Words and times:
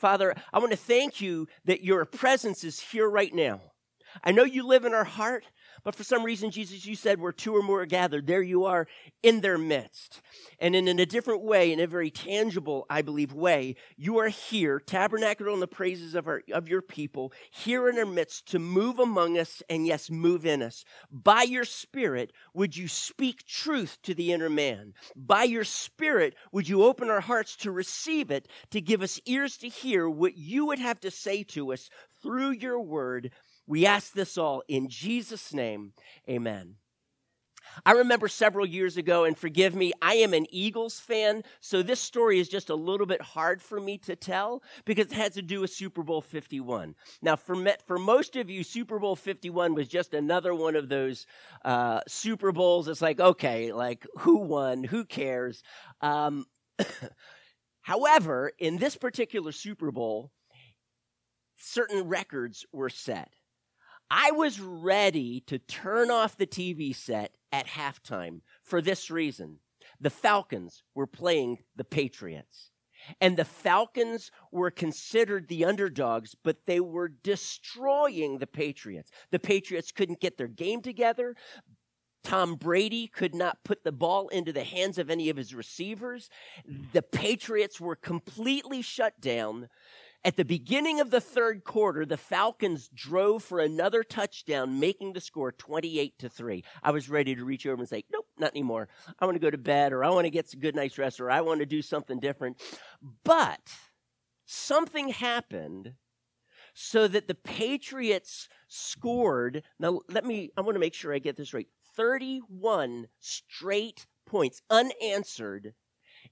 Father, 0.00 0.34
I 0.50 0.58
want 0.58 0.70
to 0.70 0.78
thank 0.78 1.20
you 1.20 1.46
that 1.66 1.84
your 1.84 2.06
presence 2.06 2.64
is 2.64 2.80
here 2.80 3.08
right 3.08 3.34
now. 3.34 3.60
I 4.24 4.32
know 4.32 4.44
you 4.44 4.66
live 4.66 4.84
in 4.84 4.94
our 4.94 5.04
heart, 5.04 5.44
but 5.82 5.94
for 5.94 6.04
some 6.04 6.24
reason, 6.24 6.50
Jesus, 6.50 6.84
you 6.84 6.94
said 6.94 7.20
where 7.20 7.32
two 7.32 7.56
or 7.56 7.62
more 7.62 7.82
are 7.82 7.86
gathered, 7.86 8.26
there 8.26 8.42
you 8.42 8.64
are 8.66 8.86
in 9.22 9.40
their 9.40 9.56
midst. 9.56 10.20
And 10.58 10.76
in, 10.76 10.88
in 10.88 10.98
a 10.98 11.06
different 11.06 11.42
way, 11.42 11.72
in 11.72 11.80
a 11.80 11.86
very 11.86 12.10
tangible, 12.10 12.86
I 12.90 13.02
believe, 13.02 13.32
way, 13.32 13.76
you 13.96 14.18
are 14.18 14.28
here, 14.28 14.78
tabernacled 14.78 15.54
in 15.54 15.60
the 15.60 15.66
praises 15.66 16.14
of, 16.14 16.26
our, 16.26 16.42
of 16.52 16.68
your 16.68 16.82
people, 16.82 17.32
here 17.50 17.88
in 17.88 17.98
our 17.98 18.06
midst 18.06 18.46
to 18.48 18.58
move 18.58 18.98
among 18.98 19.38
us 19.38 19.62
and, 19.70 19.86
yes, 19.86 20.10
move 20.10 20.44
in 20.44 20.62
us. 20.62 20.84
By 21.10 21.42
your 21.42 21.64
Spirit, 21.64 22.32
would 22.52 22.76
you 22.76 22.88
speak 22.88 23.46
truth 23.46 23.98
to 24.02 24.14
the 24.14 24.32
inner 24.32 24.50
man? 24.50 24.92
By 25.16 25.44
your 25.44 25.64
Spirit, 25.64 26.34
would 26.52 26.68
you 26.68 26.84
open 26.84 27.08
our 27.08 27.20
hearts 27.20 27.56
to 27.56 27.70
receive 27.70 28.30
it, 28.30 28.48
to 28.70 28.80
give 28.80 29.02
us 29.02 29.20
ears 29.24 29.56
to 29.58 29.68
hear 29.68 30.10
what 30.10 30.36
you 30.36 30.66
would 30.66 30.78
have 30.78 31.00
to 31.00 31.10
say 31.10 31.42
to 31.44 31.72
us 31.72 31.88
through 32.22 32.50
your 32.50 32.80
word? 32.80 33.30
We 33.70 33.86
ask 33.86 34.14
this 34.14 34.36
all 34.36 34.64
in 34.66 34.88
Jesus' 34.88 35.54
name. 35.54 35.92
Amen. 36.28 36.74
I 37.86 37.92
remember 37.92 38.26
several 38.26 38.66
years 38.66 38.96
ago, 38.96 39.22
and 39.22 39.38
forgive 39.38 39.76
me, 39.76 39.92
I 40.02 40.14
am 40.14 40.34
an 40.34 40.46
Eagles 40.50 40.98
fan, 40.98 41.44
so 41.60 41.80
this 41.80 42.00
story 42.00 42.40
is 42.40 42.48
just 42.48 42.70
a 42.70 42.74
little 42.74 43.06
bit 43.06 43.22
hard 43.22 43.62
for 43.62 43.78
me 43.78 43.96
to 43.98 44.16
tell 44.16 44.64
because 44.84 45.06
it 45.06 45.12
has 45.12 45.34
to 45.34 45.42
do 45.42 45.60
with 45.60 45.70
Super 45.70 46.02
Bowl 46.02 46.20
51. 46.20 46.96
Now, 47.22 47.36
for, 47.36 47.54
me, 47.54 47.74
for 47.86 47.96
most 47.96 48.34
of 48.34 48.50
you, 48.50 48.64
Super 48.64 48.98
Bowl 48.98 49.14
51 49.14 49.76
was 49.76 49.86
just 49.86 50.14
another 50.14 50.52
one 50.52 50.74
of 50.74 50.88
those 50.88 51.26
uh, 51.64 52.00
Super 52.08 52.50
Bowls. 52.50 52.88
It's 52.88 53.00
like, 53.00 53.20
okay, 53.20 53.72
like 53.72 54.04
who 54.18 54.38
won? 54.38 54.82
Who 54.82 55.04
cares? 55.04 55.62
Um, 56.00 56.44
however, 57.82 58.50
in 58.58 58.78
this 58.78 58.96
particular 58.96 59.52
Super 59.52 59.92
Bowl, 59.92 60.32
certain 61.56 62.08
records 62.08 62.66
were 62.72 62.90
set. 62.90 63.32
I 64.10 64.32
was 64.32 64.60
ready 64.60 65.40
to 65.46 65.58
turn 65.58 66.10
off 66.10 66.36
the 66.36 66.46
TV 66.46 66.94
set 66.94 67.32
at 67.52 67.66
halftime 67.66 68.40
for 68.62 68.80
this 68.80 69.10
reason. 69.10 69.58
The 70.00 70.10
Falcons 70.10 70.82
were 70.94 71.06
playing 71.06 71.58
the 71.76 71.84
Patriots. 71.84 72.70
And 73.20 73.36
the 73.36 73.44
Falcons 73.44 74.30
were 74.52 74.70
considered 74.70 75.48
the 75.48 75.64
underdogs, 75.64 76.34
but 76.42 76.66
they 76.66 76.80
were 76.80 77.08
destroying 77.08 78.38
the 78.38 78.46
Patriots. 78.46 79.10
The 79.30 79.38
Patriots 79.38 79.92
couldn't 79.92 80.20
get 80.20 80.36
their 80.36 80.48
game 80.48 80.82
together. 80.82 81.34
Tom 82.22 82.56
Brady 82.56 83.06
could 83.06 83.34
not 83.34 83.64
put 83.64 83.84
the 83.84 83.92
ball 83.92 84.28
into 84.28 84.52
the 84.52 84.64
hands 84.64 84.98
of 84.98 85.08
any 85.08 85.30
of 85.30 85.36
his 85.36 85.54
receivers. 85.54 86.28
The 86.92 87.02
Patriots 87.02 87.80
were 87.80 87.96
completely 87.96 88.82
shut 88.82 89.18
down. 89.20 89.68
At 90.22 90.36
the 90.36 90.44
beginning 90.44 91.00
of 91.00 91.10
the 91.10 91.20
third 91.20 91.64
quarter, 91.64 92.04
the 92.04 92.18
Falcons 92.18 92.90
drove 92.94 93.42
for 93.42 93.58
another 93.58 94.02
touchdown, 94.02 94.78
making 94.78 95.14
the 95.14 95.20
score 95.20 95.50
28 95.50 96.18
to 96.18 96.28
3. 96.28 96.62
I 96.82 96.90
was 96.90 97.08
ready 97.08 97.34
to 97.34 97.44
reach 97.44 97.66
over 97.66 97.80
and 97.80 97.88
say, 97.88 98.04
Nope, 98.12 98.26
not 98.38 98.50
anymore. 98.50 98.88
I 99.18 99.24
want 99.24 99.36
to 99.36 99.40
go 99.40 99.50
to 99.50 99.56
bed, 99.56 99.94
or 99.94 100.04
I 100.04 100.10
want 100.10 100.26
to 100.26 100.30
get 100.30 100.50
some 100.50 100.60
good 100.60 100.76
night's 100.76 100.98
rest, 100.98 101.20
or 101.20 101.30
I 101.30 101.40
want 101.40 101.60
to 101.60 101.66
do 101.66 101.80
something 101.80 102.20
different. 102.20 102.60
But 103.24 103.70
something 104.44 105.08
happened 105.08 105.94
so 106.74 107.08
that 107.08 107.26
the 107.26 107.34
Patriots 107.34 108.48
scored. 108.68 109.62
Now, 109.78 110.00
let 110.10 110.26
me, 110.26 110.50
I 110.54 110.60
want 110.60 110.74
to 110.74 110.80
make 110.80 110.94
sure 110.94 111.14
I 111.14 111.18
get 111.18 111.36
this 111.36 111.54
right 111.54 111.68
31 111.96 113.08
straight 113.20 114.06
points, 114.26 114.60
unanswered. 114.68 115.72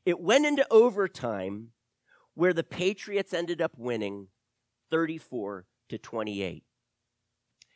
It 0.05 0.20
went 0.20 0.45
into 0.45 0.67
overtime 0.70 1.69
where 2.39 2.53
the 2.53 2.62
Patriots 2.62 3.34
ended 3.34 3.61
up 3.61 3.72
winning 3.77 4.28
34 4.92 5.67
to 5.89 5.98
28. 5.98 6.62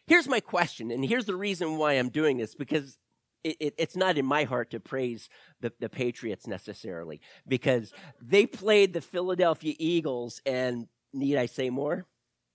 Here's 0.06 0.28
my 0.28 0.38
question, 0.38 0.92
and 0.92 1.04
here's 1.04 1.24
the 1.24 1.34
reason 1.34 1.78
why 1.78 1.94
I'm 1.94 2.10
doing 2.10 2.36
this 2.36 2.54
because 2.54 2.96
it, 3.42 3.56
it, 3.58 3.74
it's 3.76 3.96
not 3.96 4.18
in 4.18 4.24
my 4.24 4.44
heart 4.44 4.70
to 4.70 4.78
praise 4.78 5.28
the, 5.60 5.72
the 5.80 5.88
Patriots 5.88 6.46
necessarily 6.46 7.20
because 7.48 7.92
they 8.20 8.46
played 8.46 8.92
the 8.92 9.00
Philadelphia 9.00 9.74
Eagles, 9.80 10.40
and 10.46 10.86
need 11.12 11.36
I 11.36 11.46
say 11.46 11.68
more? 11.68 12.06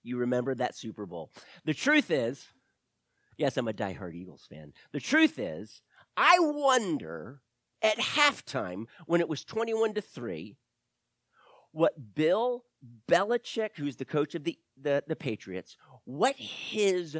You 0.01 0.15
remember 0.15 0.55
that 0.55 0.77
Super 0.77 1.05
Bowl. 1.05 1.29
The 1.65 1.73
truth 1.73 2.09
is, 2.09 2.47
yes, 3.37 3.57
I'm 3.57 3.67
a 3.67 3.73
diehard 3.73 4.15
Eagles 4.15 4.47
fan. 4.49 4.71
The 4.93 5.01
truth 5.01 5.37
is, 5.39 5.81
I 6.15 6.37
wonder 6.39 7.41
at 7.81 7.97
halftime 7.97 8.85
when 9.07 9.19
it 9.19 9.27
was 9.27 9.43
21 9.43 9.95
to 9.95 10.01
3 10.01 10.55
what 11.77 12.15
Bill 12.15 12.63
Belichick, 13.07 13.75
who's 13.75 13.97
the 13.97 14.05
coach 14.05 14.33
of 14.35 14.43
the, 14.43 14.57
the, 14.81 15.03
the 15.07 15.15
Patriots, 15.15 15.77
what 16.05 16.35
his 16.35 17.17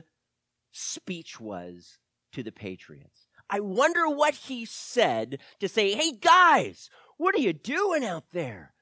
speech 0.71 1.39
was 1.39 1.99
to 2.33 2.41
the 2.41 2.51
Patriots. 2.51 3.27
I 3.49 3.59
wonder 3.59 4.09
what 4.09 4.33
he 4.33 4.65
said 4.65 5.39
to 5.59 5.69
say, 5.69 5.93
hey 5.93 6.11
guys, 6.11 6.89
what 7.17 7.35
are 7.35 7.39
you 7.39 7.53
doing 7.53 8.03
out 8.03 8.25
there? 8.33 8.73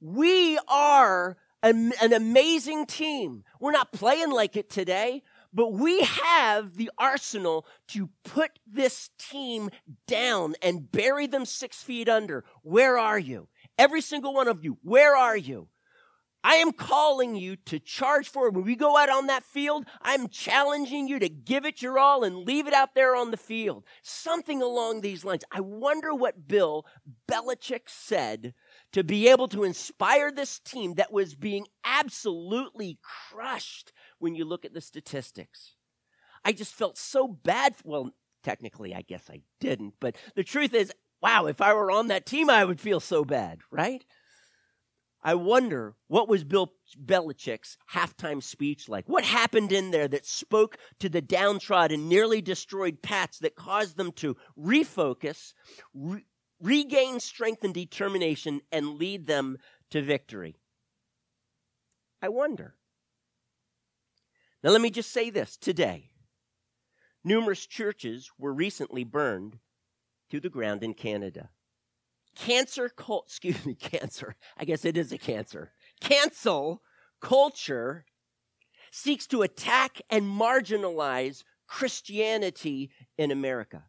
We 0.00 0.58
are 0.68 1.38
an, 1.62 1.92
an 2.02 2.12
amazing 2.12 2.86
team. 2.86 3.44
We're 3.58 3.72
not 3.72 3.92
playing 3.92 4.30
like 4.30 4.56
it 4.56 4.68
today, 4.68 5.22
but 5.54 5.72
we 5.72 6.02
have 6.02 6.76
the 6.76 6.90
arsenal 6.98 7.66
to 7.88 8.10
put 8.24 8.58
this 8.66 9.10
team 9.18 9.70
down 10.06 10.54
and 10.60 10.92
bury 10.92 11.26
them 11.26 11.46
six 11.46 11.82
feet 11.82 12.08
under. 12.08 12.44
Where 12.62 12.98
are 12.98 13.18
you? 13.18 13.48
Every 13.78 14.00
single 14.00 14.34
one 14.34 14.48
of 14.48 14.64
you, 14.64 14.78
where 14.82 15.16
are 15.16 15.36
you? 15.36 15.68
I 16.46 16.56
am 16.56 16.72
calling 16.72 17.34
you 17.36 17.56
to 17.56 17.78
charge 17.78 18.28
forward. 18.28 18.54
When 18.54 18.66
we 18.66 18.76
go 18.76 18.98
out 18.98 19.08
on 19.08 19.28
that 19.28 19.44
field, 19.44 19.86
I'm 20.02 20.28
challenging 20.28 21.08
you 21.08 21.18
to 21.18 21.28
give 21.30 21.64
it 21.64 21.80
your 21.80 21.98
all 21.98 22.22
and 22.22 22.44
leave 22.44 22.66
it 22.66 22.74
out 22.74 22.94
there 22.94 23.16
on 23.16 23.30
the 23.30 23.38
field. 23.38 23.84
Something 24.02 24.60
along 24.60 25.00
these 25.00 25.24
lines. 25.24 25.42
I 25.50 25.60
wonder 25.60 26.14
what 26.14 26.46
Bill 26.46 26.84
Belichick 27.26 27.88
said 27.88 28.52
to 28.92 29.02
be 29.02 29.28
able 29.28 29.48
to 29.48 29.64
inspire 29.64 30.30
this 30.30 30.58
team 30.58 30.94
that 30.94 31.10
was 31.10 31.34
being 31.34 31.66
absolutely 31.82 32.98
crushed 33.00 33.94
when 34.18 34.34
you 34.34 34.44
look 34.44 34.66
at 34.66 34.74
the 34.74 34.82
statistics. 34.82 35.76
I 36.44 36.52
just 36.52 36.74
felt 36.74 36.98
so 36.98 37.26
bad. 37.26 37.74
Well, 37.84 38.10
technically, 38.42 38.94
I 38.94 39.00
guess 39.00 39.30
I 39.30 39.40
didn't, 39.60 39.94
but 39.98 40.14
the 40.34 40.44
truth 40.44 40.74
is, 40.74 40.92
wow, 41.24 41.46
if 41.46 41.62
I 41.62 41.72
were 41.72 41.90
on 41.90 42.08
that 42.08 42.26
team, 42.26 42.50
I 42.50 42.66
would 42.66 42.82
feel 42.82 43.00
so 43.00 43.24
bad, 43.24 43.60
right? 43.70 44.04
I 45.22 45.36
wonder 45.36 45.94
what 46.06 46.28
was 46.28 46.44
Bill 46.44 46.74
Belichick's 47.02 47.78
halftime 47.94 48.42
speech 48.42 48.90
like? 48.90 49.08
What 49.08 49.24
happened 49.24 49.72
in 49.72 49.90
there 49.90 50.06
that 50.06 50.26
spoke 50.26 50.76
to 50.98 51.08
the 51.08 51.22
downtrodden, 51.22 52.10
nearly 52.10 52.42
destroyed 52.42 53.00
Pats 53.00 53.38
that 53.38 53.56
caused 53.56 53.96
them 53.96 54.12
to 54.16 54.36
refocus, 54.58 55.54
re- 55.94 56.26
regain 56.60 57.20
strength 57.20 57.64
and 57.64 57.72
determination, 57.72 58.60
and 58.70 58.98
lead 58.98 59.26
them 59.26 59.56
to 59.92 60.02
victory? 60.02 60.56
I 62.20 62.28
wonder. 62.28 62.74
Now, 64.62 64.72
let 64.72 64.82
me 64.82 64.90
just 64.90 65.10
say 65.10 65.30
this 65.30 65.56
today. 65.56 66.10
Numerous 67.24 67.66
churches 67.66 68.30
were 68.38 68.52
recently 68.52 69.04
burned 69.04 69.58
to 70.30 70.40
the 70.40 70.48
ground 70.48 70.82
in 70.82 70.94
Canada. 70.94 71.50
Cancer, 72.36 72.88
cult, 72.88 73.26
excuse 73.26 73.64
me, 73.64 73.74
cancer. 73.80 74.36
I 74.56 74.64
guess 74.64 74.84
it 74.84 74.96
is 74.96 75.12
a 75.12 75.18
cancer. 75.18 75.72
Cancel 76.00 76.82
culture 77.20 78.04
seeks 78.90 79.26
to 79.28 79.42
attack 79.42 80.00
and 80.10 80.24
marginalize 80.24 81.42
Christianity 81.66 82.90
in 83.18 83.30
America. 83.30 83.84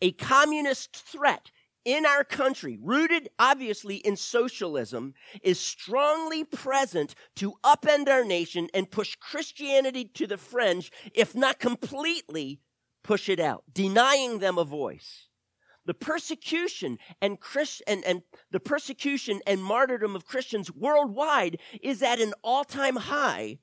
A 0.00 0.12
communist 0.12 0.96
threat 0.96 1.50
in 1.84 2.04
our 2.04 2.24
country, 2.24 2.78
rooted 2.80 3.28
obviously 3.38 3.96
in 3.96 4.16
socialism, 4.16 5.14
is 5.42 5.58
strongly 5.58 6.44
present 6.44 7.14
to 7.36 7.54
upend 7.64 8.08
our 8.08 8.24
nation 8.24 8.68
and 8.74 8.90
push 8.90 9.16
Christianity 9.16 10.04
to 10.04 10.26
the 10.26 10.36
fringe, 10.36 10.92
if 11.14 11.34
not 11.34 11.58
completely 11.58 12.60
push 13.02 13.28
it 13.28 13.40
out, 13.40 13.64
denying 13.72 14.38
them 14.38 14.58
a 14.58 14.64
voice 14.64 15.29
the 15.90 15.94
persecution 15.94 16.98
and, 17.20 17.40
Christ, 17.40 17.82
and, 17.84 18.04
and 18.04 18.22
the 18.52 18.60
persecution 18.60 19.40
and 19.44 19.60
martyrdom 19.60 20.14
of 20.14 20.24
Christians 20.24 20.70
worldwide 20.70 21.58
is 21.82 22.00
at 22.00 22.20
an 22.20 22.32
all-time 22.44 22.94
high 22.94 23.58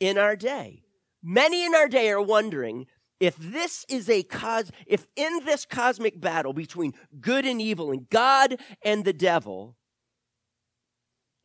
in 0.00 0.18
our 0.18 0.34
day. 0.34 0.82
Many 1.22 1.64
in 1.64 1.72
our 1.72 1.86
day 1.86 2.10
are 2.10 2.20
wondering 2.20 2.86
if 3.20 3.36
this 3.36 3.86
is 3.88 4.10
a 4.10 4.24
cause, 4.24 4.72
if 4.84 5.06
in 5.14 5.44
this 5.44 5.64
cosmic 5.64 6.20
battle 6.20 6.52
between 6.52 6.92
good 7.20 7.44
and 7.44 7.62
evil 7.62 7.92
and 7.92 8.10
God 8.10 8.56
and 8.84 9.04
the 9.04 9.12
devil, 9.12 9.76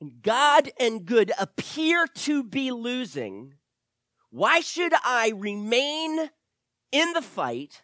and 0.01 0.23
God 0.23 0.71
and 0.79 1.05
good 1.05 1.31
appear 1.37 2.07
to 2.07 2.43
be 2.43 2.71
losing, 2.71 3.53
why 4.31 4.61
should 4.61 4.93
I 5.03 5.33
remain 5.35 6.31
in 6.91 7.13
the 7.13 7.21
fight 7.21 7.83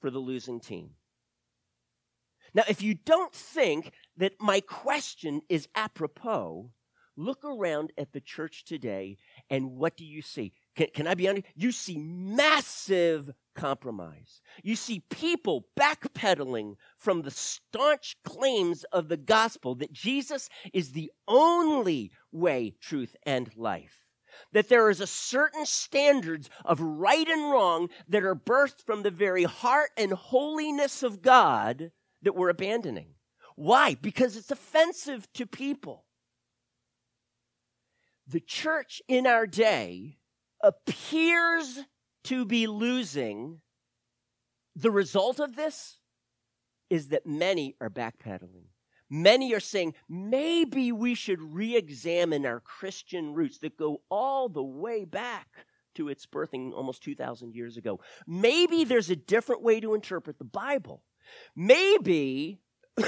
for 0.00 0.10
the 0.10 0.18
losing 0.18 0.60
team. 0.60 0.90
Now, 2.54 2.62
if 2.68 2.82
you 2.82 2.94
don't 2.94 3.34
think 3.34 3.92
that 4.16 4.32
my 4.40 4.60
question 4.60 5.42
is 5.48 5.68
apropos, 5.74 6.70
Look 7.20 7.44
around 7.44 7.92
at 7.98 8.12
the 8.12 8.20
church 8.20 8.64
today, 8.64 9.16
and 9.50 9.72
what 9.72 9.96
do 9.96 10.04
you 10.04 10.22
see? 10.22 10.52
Can, 10.76 10.86
can 10.94 11.08
I 11.08 11.14
be 11.14 11.28
honest? 11.28 11.46
You 11.56 11.72
see 11.72 11.98
massive 11.98 13.32
compromise. 13.56 14.40
You 14.62 14.76
see 14.76 15.02
people 15.10 15.66
backpedaling 15.76 16.76
from 16.96 17.22
the 17.22 17.32
staunch 17.32 18.14
claims 18.22 18.84
of 18.92 19.08
the 19.08 19.16
gospel 19.16 19.74
that 19.76 19.92
Jesus 19.92 20.48
is 20.72 20.92
the 20.92 21.10
only 21.26 22.12
way, 22.30 22.76
truth, 22.80 23.16
and 23.26 23.50
life. 23.56 24.06
That 24.52 24.68
there 24.68 24.90
is 24.90 25.00
a 25.00 25.06
certain 25.06 25.66
standards 25.66 26.48
of 26.64 26.80
right 26.80 27.28
and 27.28 27.50
wrong 27.50 27.88
that 28.08 28.24
are 28.24 28.34
birthed 28.34 28.82
from 28.84 29.02
the 29.02 29.10
very 29.10 29.44
heart 29.44 29.90
and 29.96 30.12
holiness 30.12 31.02
of 31.02 31.22
God 31.22 31.92
that 32.22 32.34
we're 32.34 32.48
abandoning. 32.48 33.14
Why? 33.56 33.96
Because 34.00 34.36
it's 34.36 34.50
offensive 34.50 35.26
to 35.34 35.46
people. 35.46 36.04
The 38.26 38.40
church 38.40 39.00
in 39.08 39.26
our 39.26 39.46
day 39.46 40.18
appears 40.62 41.80
to 42.24 42.44
be 42.44 42.66
losing. 42.66 43.60
The 44.76 44.90
result 44.90 45.40
of 45.40 45.56
this 45.56 45.98
is 46.90 47.08
that 47.08 47.26
many 47.26 47.74
are 47.80 47.90
backpedaling. 47.90 48.66
Many 49.10 49.54
are 49.54 49.60
saying 49.60 49.94
maybe 50.08 50.92
we 50.92 51.14
should 51.14 51.40
re 51.40 51.76
examine 51.76 52.44
our 52.44 52.60
Christian 52.60 53.32
roots 53.32 53.58
that 53.58 53.78
go 53.78 54.02
all 54.10 54.48
the 54.48 54.62
way 54.62 55.04
back 55.04 55.48
to 55.94 56.08
its 56.08 56.26
birthing 56.26 56.72
almost 56.72 57.02
2,000 57.02 57.54
years 57.54 57.76
ago. 57.76 58.00
Maybe 58.26 58.84
there's 58.84 59.10
a 59.10 59.16
different 59.16 59.62
way 59.62 59.80
to 59.80 59.94
interpret 59.94 60.38
the 60.38 60.44
Bible. 60.44 61.02
Maybe, 61.56 62.60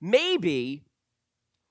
maybe 0.00 0.84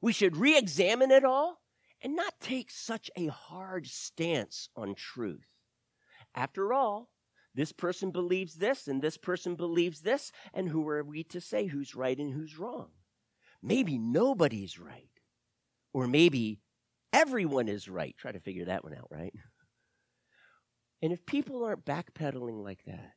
we 0.02 0.14
should 0.14 0.38
re 0.38 0.58
examine 0.58 1.12
it 1.12 1.26
all 1.26 1.62
and 2.02 2.16
not 2.16 2.40
take 2.40 2.72
such 2.72 3.12
a 3.16 3.28
hard 3.28 3.86
stance 3.86 4.70
on 4.76 4.96
truth. 4.96 5.48
After 6.34 6.74
all, 6.74 7.10
this 7.54 7.74
person 7.74 8.12
believes 8.12 8.56
this 8.56 8.88
and 8.88 9.02
this 9.02 9.18
person 9.18 9.56
believes 9.56 10.02
this, 10.02 10.32
and 10.54 10.70
who 10.70 10.88
are 10.88 11.04
we 11.04 11.24
to 11.26 11.42
say 11.42 11.68
who's 11.68 11.96
right 11.96 12.18
and 12.18 12.34
who's 12.34 12.58
wrong? 12.58 12.92
Maybe 13.64 13.98
nobody's 13.98 14.80
right, 14.80 15.10
or 15.94 16.08
maybe 16.08 16.60
everyone 17.14 17.68
is 17.68 17.88
right. 17.88 18.16
Try 18.18 18.32
to 18.32 18.40
figure 18.40 18.66
that 18.66 18.84
one 18.84 18.94
out, 18.94 19.08
right? 19.12 19.34
And 21.02 21.12
if 21.12 21.26
people 21.26 21.64
aren't 21.64 21.86
backpedaling 21.86 22.64
like 22.64 22.84
that, 22.86 23.14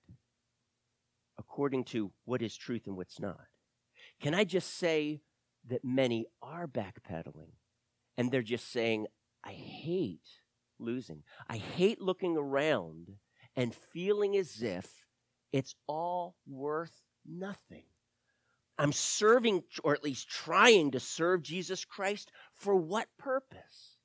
according 1.38 1.84
to 1.84 2.12
what 2.24 2.42
is 2.42 2.56
truth 2.56 2.86
and 2.86 2.96
what's 2.96 3.20
not, 3.20 3.40
can 4.20 4.34
I 4.34 4.44
just 4.44 4.78
say 4.78 5.20
that 5.68 5.84
many 5.84 6.26
are 6.42 6.66
backpedaling 6.66 7.52
and 8.16 8.30
they're 8.30 8.42
just 8.42 8.70
saying, 8.70 9.06
I 9.42 9.52
hate 9.52 10.28
losing. 10.78 11.22
I 11.48 11.56
hate 11.56 12.00
looking 12.00 12.36
around 12.36 13.16
and 13.56 13.74
feeling 13.74 14.36
as 14.36 14.62
if 14.62 15.04
it's 15.52 15.74
all 15.86 16.36
worth 16.46 17.04
nothing. 17.26 17.84
I'm 18.78 18.92
serving, 18.92 19.62
or 19.84 19.94
at 19.94 20.02
least 20.02 20.28
trying 20.28 20.90
to 20.92 21.00
serve 21.00 21.42
Jesus 21.42 21.84
Christ 21.84 22.30
for 22.52 22.74
what 22.74 23.08
purpose? 23.18 23.98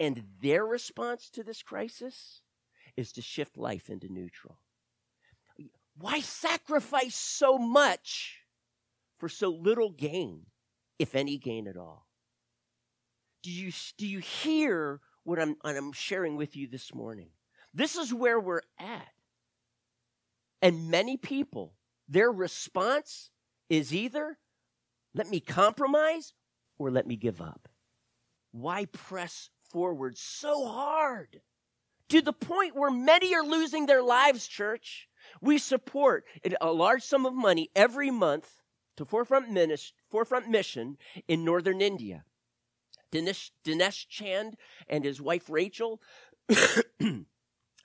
And 0.00 0.24
their 0.42 0.64
response 0.64 1.30
to 1.30 1.42
this 1.42 1.62
crisis 1.62 2.42
is 2.96 3.12
to 3.12 3.22
shift 3.22 3.56
life 3.56 3.88
into 3.88 4.12
neutral. 4.12 4.58
Why 5.96 6.20
sacrifice 6.20 7.14
so 7.14 7.58
much 7.58 8.40
for 9.18 9.28
so 9.28 9.48
little 9.48 9.90
gain, 9.90 10.46
if 10.98 11.14
any 11.14 11.38
gain 11.38 11.66
at 11.66 11.76
all? 11.76 12.06
Do 13.42 13.50
you, 13.50 13.72
do 13.96 14.06
you 14.06 14.18
hear 14.18 15.00
what 15.24 15.40
I'm, 15.40 15.56
I'm 15.64 15.92
sharing 15.92 16.36
with 16.36 16.54
you 16.54 16.68
this 16.68 16.94
morning? 16.94 17.30
This 17.74 17.96
is 17.96 18.12
where 18.12 18.38
we're 18.38 18.62
at. 18.78 19.08
And 20.60 20.90
many 20.90 21.16
people, 21.16 21.74
their 22.08 22.30
response 22.30 23.30
is 23.68 23.94
either 23.94 24.38
let 25.14 25.28
me 25.28 25.40
compromise 25.40 26.32
or 26.78 26.90
let 26.90 27.06
me 27.06 27.16
give 27.16 27.40
up. 27.40 27.68
Why 28.52 28.86
press 28.86 29.50
forward 29.70 30.16
so 30.16 30.66
hard? 30.66 31.40
To 32.10 32.22
the 32.22 32.32
point 32.32 32.74
where 32.74 32.90
many 32.90 33.34
are 33.34 33.44
losing 33.44 33.86
their 33.86 34.02
lives, 34.02 34.46
church. 34.46 35.08
We 35.42 35.58
support 35.58 36.24
a 36.60 36.72
large 36.72 37.02
sum 37.02 37.26
of 37.26 37.34
money 37.34 37.70
every 37.76 38.10
month 38.10 38.48
to 38.96 39.04
Forefront, 39.04 39.50
Minis- 39.50 39.92
Forefront 40.10 40.48
Mission 40.48 40.96
in 41.26 41.44
northern 41.44 41.80
India. 41.80 42.24
Dinesh, 43.12 43.50
Dinesh 43.64 44.06
Chand 44.08 44.56
and 44.88 45.04
his 45.04 45.20
wife 45.20 45.50
Rachel 45.50 46.00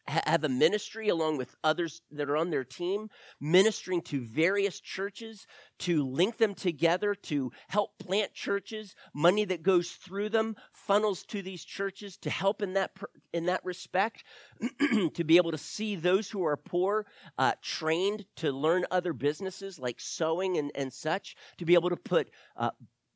have 0.07 0.43
a 0.43 0.49
ministry 0.49 1.09
along 1.09 1.37
with 1.37 1.55
others 1.63 2.01
that 2.11 2.29
are 2.29 2.37
on 2.37 2.49
their 2.49 2.63
team, 2.63 3.09
ministering 3.39 4.01
to 4.01 4.21
various 4.21 4.79
churches 4.79 5.47
to 5.79 6.05
link 6.05 6.37
them 6.37 6.53
together 6.53 7.15
to 7.15 7.51
help 7.69 7.97
plant 7.99 8.33
churches. 8.33 8.95
Money 9.13 9.45
that 9.45 9.63
goes 9.63 9.91
through 9.91 10.29
them 10.29 10.55
funnels 10.73 11.23
to 11.23 11.41
these 11.41 11.63
churches 11.63 12.17
to 12.17 12.29
help 12.29 12.61
in 12.61 12.73
that 12.73 12.91
in 13.33 13.45
that 13.45 13.63
respect, 13.63 14.23
to 15.13 15.23
be 15.23 15.37
able 15.37 15.51
to 15.51 15.57
see 15.57 15.95
those 15.95 16.29
who 16.29 16.43
are 16.45 16.57
poor 16.57 17.05
uh, 17.37 17.53
trained 17.61 18.25
to 18.35 18.51
learn 18.51 18.85
other 18.91 19.13
businesses 19.13 19.79
like 19.79 19.99
sewing 19.99 20.57
and, 20.57 20.71
and 20.75 20.93
such, 20.93 21.35
to 21.57 21.65
be 21.65 21.73
able 21.73 21.89
to 21.89 21.95
put 21.97 22.29
uh, 22.57 22.69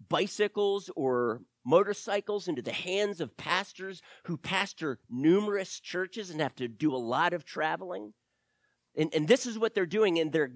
bicycles 0.10 0.90
or 0.96 1.42
motorcycles 1.68 2.48
into 2.48 2.62
the 2.62 2.72
hands 2.72 3.20
of 3.20 3.36
pastors 3.36 4.02
who 4.24 4.38
pastor 4.38 5.00
numerous 5.10 5.82
churches 5.82 6.30
and 6.30 6.40
have 6.40 6.56
to 6.56 6.68
do 6.68 6.96
a 6.96 6.98
lot 6.98 7.34
of 7.34 7.44
traveling. 7.44 8.14
And, 8.96 9.14
and 9.14 9.28
this 9.28 9.46
is 9.46 9.60
what 9.60 9.76
they're 9.76 9.86
doing, 9.86 10.18
and 10.18 10.32
they're, 10.32 10.52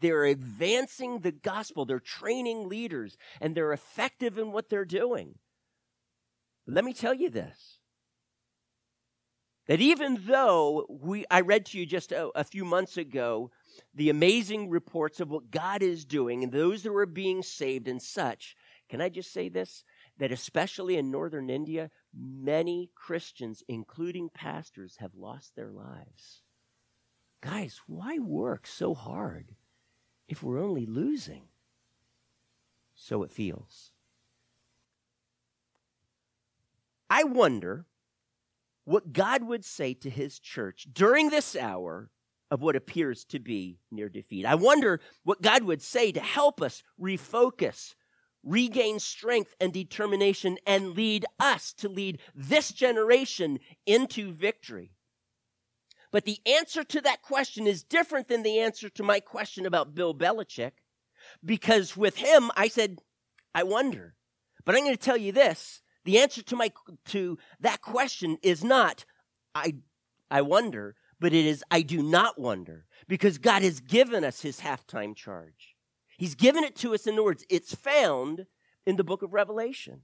they're 0.00 0.24
advancing 0.24 1.20
the 1.20 1.30
gospel. 1.30 1.84
They're 1.84 2.00
training 2.00 2.68
leaders, 2.68 3.16
and 3.40 3.54
they're 3.54 3.72
effective 3.72 4.38
in 4.38 4.50
what 4.50 4.70
they're 4.70 4.86
doing. 4.86 5.34
But 6.64 6.74
let 6.74 6.84
me 6.84 6.94
tell 6.94 7.14
you 7.14 7.30
this 7.30 7.78
that 9.66 9.80
even 9.80 10.20
though 10.26 10.86
we, 10.88 11.24
I 11.28 11.40
read 11.40 11.66
to 11.66 11.78
you 11.78 11.86
just 11.86 12.12
a, 12.12 12.30
a 12.36 12.44
few 12.44 12.64
months 12.64 12.96
ago 12.96 13.50
the 13.94 14.10
amazing 14.10 14.70
reports 14.70 15.18
of 15.18 15.28
what 15.28 15.50
God 15.50 15.82
is 15.82 16.04
doing 16.04 16.44
and 16.44 16.52
those 16.52 16.84
that 16.84 16.92
are 16.92 17.04
being 17.04 17.42
saved 17.42 17.88
and 17.88 18.00
such, 18.00 18.54
can 18.88 19.00
I 19.00 19.08
just 19.08 19.32
say 19.32 19.48
this? 19.48 19.82
That 20.18 20.32
especially 20.32 20.96
in 20.96 21.10
northern 21.10 21.50
India, 21.50 21.90
many 22.14 22.90
Christians, 22.94 23.62
including 23.68 24.30
pastors, 24.30 24.96
have 24.98 25.14
lost 25.14 25.54
their 25.54 25.70
lives. 25.70 26.42
Guys, 27.42 27.80
why 27.86 28.18
work 28.18 28.66
so 28.66 28.94
hard 28.94 29.54
if 30.26 30.42
we're 30.42 30.62
only 30.62 30.86
losing? 30.86 31.44
So 32.94 33.22
it 33.22 33.30
feels. 33.30 33.92
I 37.10 37.24
wonder 37.24 37.84
what 38.84 39.12
God 39.12 39.42
would 39.42 39.64
say 39.64 39.94
to 39.94 40.10
his 40.10 40.38
church 40.38 40.86
during 40.92 41.28
this 41.28 41.54
hour 41.54 42.10
of 42.50 42.62
what 42.62 42.76
appears 42.76 43.24
to 43.26 43.38
be 43.38 43.78
near 43.90 44.08
defeat. 44.08 44.46
I 44.46 44.54
wonder 44.54 45.00
what 45.24 45.42
God 45.42 45.64
would 45.64 45.82
say 45.82 46.12
to 46.12 46.20
help 46.20 46.62
us 46.62 46.82
refocus, 47.00 47.94
regain 48.46 48.98
strength 48.98 49.54
and 49.60 49.72
determination, 49.72 50.56
and 50.66 50.96
lead 50.96 51.26
us 51.38 51.72
to 51.74 51.88
lead 51.88 52.20
this 52.34 52.70
generation 52.70 53.58
into 53.84 54.32
victory. 54.32 54.92
But 56.12 56.24
the 56.24 56.38
answer 56.46 56.84
to 56.84 57.00
that 57.02 57.20
question 57.20 57.66
is 57.66 57.82
different 57.82 58.28
than 58.28 58.42
the 58.42 58.60
answer 58.60 58.88
to 58.88 59.02
my 59.02 59.20
question 59.20 59.66
about 59.66 59.94
Bill 59.94 60.14
Belichick, 60.14 60.72
because 61.44 61.96
with 61.96 62.16
him, 62.16 62.50
I 62.56 62.68
said, 62.68 63.00
I 63.54 63.64
wonder. 63.64 64.14
But 64.64 64.74
I'm 64.74 64.84
going 64.84 64.96
to 64.96 65.02
tell 65.02 65.16
you 65.16 65.32
this 65.32 65.82
the 66.04 66.18
answer 66.20 66.42
to, 66.42 66.56
my, 66.56 66.72
to 67.06 67.36
that 67.60 67.82
question 67.82 68.38
is 68.42 68.62
not, 68.62 69.04
I, 69.54 69.74
I 70.30 70.42
wonder, 70.42 70.94
but 71.18 71.32
it 71.32 71.44
is, 71.44 71.64
I 71.70 71.82
do 71.82 72.00
not 72.02 72.38
wonder, 72.38 72.86
because 73.08 73.38
God 73.38 73.62
has 73.62 73.80
given 73.80 74.24
us 74.24 74.40
his 74.40 74.60
halftime 74.60 75.16
charge. 75.16 75.75
He's 76.16 76.34
given 76.34 76.64
it 76.64 76.76
to 76.76 76.94
us 76.94 77.06
in 77.06 77.16
the 77.16 77.22
words. 77.22 77.44
It's 77.50 77.74
found 77.74 78.46
in 78.86 78.96
the 78.96 79.04
book 79.04 79.22
of 79.22 79.32
Revelation. 79.32 80.02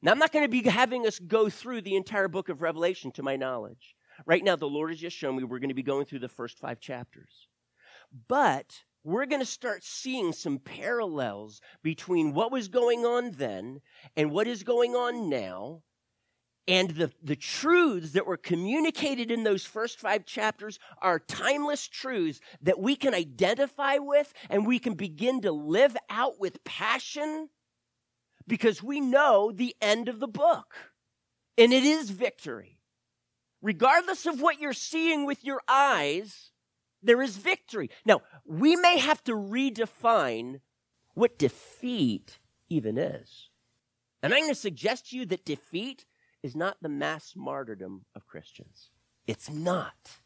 Now, 0.00 0.10
I'm 0.10 0.18
not 0.18 0.32
going 0.32 0.44
to 0.44 0.48
be 0.48 0.68
having 0.68 1.06
us 1.06 1.18
go 1.20 1.48
through 1.48 1.82
the 1.82 1.94
entire 1.94 2.28
book 2.28 2.48
of 2.48 2.60
Revelation 2.60 3.12
to 3.12 3.22
my 3.22 3.36
knowledge. 3.36 3.94
Right 4.26 4.42
now, 4.42 4.56
the 4.56 4.66
Lord 4.66 4.90
has 4.90 4.98
just 4.98 5.16
shown 5.16 5.36
me 5.36 5.44
we're 5.44 5.60
going 5.60 5.68
to 5.68 5.74
be 5.74 5.82
going 5.82 6.06
through 6.06 6.18
the 6.20 6.28
first 6.28 6.58
five 6.58 6.80
chapters. 6.80 7.48
But 8.28 8.82
we're 9.04 9.26
going 9.26 9.40
to 9.40 9.46
start 9.46 9.84
seeing 9.84 10.32
some 10.32 10.58
parallels 10.58 11.60
between 11.82 12.34
what 12.34 12.52
was 12.52 12.68
going 12.68 13.04
on 13.04 13.32
then 13.32 13.80
and 14.16 14.30
what 14.30 14.46
is 14.46 14.64
going 14.64 14.94
on 14.94 15.28
now 15.28 15.82
and 16.68 16.90
the, 16.90 17.10
the 17.22 17.36
truths 17.36 18.12
that 18.12 18.26
were 18.26 18.36
communicated 18.36 19.30
in 19.30 19.42
those 19.42 19.64
first 19.64 19.98
five 19.98 20.24
chapters 20.24 20.78
are 21.00 21.18
timeless 21.18 21.88
truths 21.88 22.40
that 22.62 22.78
we 22.78 22.94
can 22.94 23.14
identify 23.14 23.96
with 23.98 24.32
and 24.48 24.66
we 24.66 24.78
can 24.78 24.94
begin 24.94 25.40
to 25.40 25.50
live 25.50 25.96
out 26.08 26.38
with 26.38 26.62
passion 26.64 27.48
because 28.46 28.82
we 28.82 29.00
know 29.00 29.50
the 29.50 29.74
end 29.80 30.08
of 30.08 30.20
the 30.20 30.28
book. 30.28 30.74
And 31.58 31.72
it 31.72 31.82
is 31.82 32.10
victory. 32.10 32.78
Regardless 33.60 34.26
of 34.26 34.40
what 34.40 34.60
you're 34.60 34.72
seeing 34.72 35.26
with 35.26 35.44
your 35.44 35.60
eyes, 35.68 36.52
there 37.02 37.22
is 37.22 37.36
victory. 37.36 37.90
Now, 38.04 38.22
we 38.44 38.76
may 38.76 38.98
have 38.98 39.22
to 39.24 39.32
redefine 39.32 40.60
what 41.14 41.38
defeat 41.38 42.38
even 42.68 42.96
is. 42.96 43.50
And 44.22 44.32
I'm 44.32 44.40
going 44.40 44.52
to 44.52 44.60
suggest 44.60 45.10
to 45.10 45.16
you 45.16 45.26
that 45.26 45.44
defeat 45.44 46.06
is 46.42 46.56
not 46.56 46.76
the 46.82 46.88
mass 46.88 47.34
martyrdom 47.36 48.04
of 48.14 48.26
Christians. 48.26 48.90
It's 49.26 49.50
not. 49.50 50.18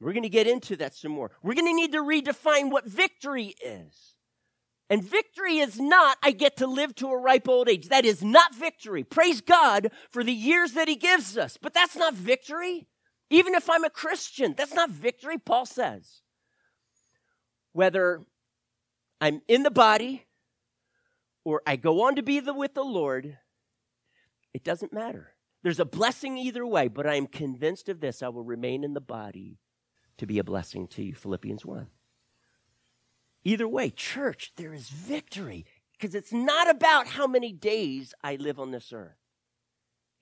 We're 0.00 0.12
going 0.12 0.24
to 0.24 0.28
get 0.28 0.46
into 0.46 0.76
that 0.76 0.94
some 0.94 1.12
more. 1.12 1.30
We're 1.42 1.54
going 1.54 1.66
to 1.66 1.74
need 1.74 1.92
to 1.92 2.02
redefine 2.02 2.70
what 2.70 2.86
victory 2.86 3.54
is. 3.64 4.14
And 4.90 5.02
victory 5.02 5.58
is 5.58 5.80
not, 5.80 6.18
I 6.22 6.30
get 6.32 6.58
to 6.58 6.66
live 6.66 6.94
to 6.96 7.08
a 7.08 7.18
ripe 7.18 7.48
old 7.48 7.68
age. 7.68 7.88
That 7.88 8.04
is 8.04 8.22
not 8.22 8.54
victory. 8.54 9.02
Praise 9.02 9.40
God 9.40 9.90
for 10.10 10.22
the 10.22 10.32
years 10.32 10.72
that 10.72 10.88
He 10.88 10.96
gives 10.96 11.38
us. 11.38 11.56
But 11.60 11.72
that's 11.72 11.96
not 11.96 12.14
victory. 12.14 12.86
Even 13.30 13.54
if 13.54 13.70
I'm 13.70 13.84
a 13.84 13.90
Christian, 13.90 14.54
that's 14.56 14.74
not 14.74 14.90
victory, 14.90 15.38
Paul 15.38 15.64
says. 15.64 16.20
Whether 17.72 18.20
I'm 19.20 19.40
in 19.48 19.62
the 19.62 19.70
body 19.70 20.26
or 21.44 21.62
I 21.66 21.76
go 21.76 22.02
on 22.02 22.16
to 22.16 22.22
be 22.22 22.40
the, 22.40 22.52
with 22.52 22.74
the 22.74 22.84
Lord, 22.84 23.38
it 24.54 24.64
doesn't 24.64 24.92
matter. 24.92 25.34
There's 25.62 25.80
a 25.80 25.84
blessing 25.84 26.38
either 26.38 26.64
way, 26.64 26.88
but 26.88 27.06
I 27.06 27.16
am 27.16 27.26
convinced 27.26 27.88
of 27.88 28.00
this 28.00 28.22
I 28.22 28.28
will 28.28 28.44
remain 28.44 28.84
in 28.84 28.94
the 28.94 29.00
body 29.00 29.58
to 30.18 30.26
be 30.26 30.38
a 30.38 30.44
blessing 30.44 30.86
to 30.88 31.02
you. 31.02 31.14
Philippians 31.14 31.66
1. 31.66 31.88
Either 33.44 33.68
way, 33.68 33.90
church, 33.90 34.52
there 34.56 34.72
is 34.72 34.88
victory 34.88 35.66
because 35.92 36.14
it's 36.14 36.32
not 36.32 36.70
about 36.70 37.08
how 37.08 37.26
many 37.26 37.52
days 37.52 38.14
I 38.22 38.36
live 38.36 38.58
on 38.58 38.70
this 38.70 38.92
earth. 38.92 39.16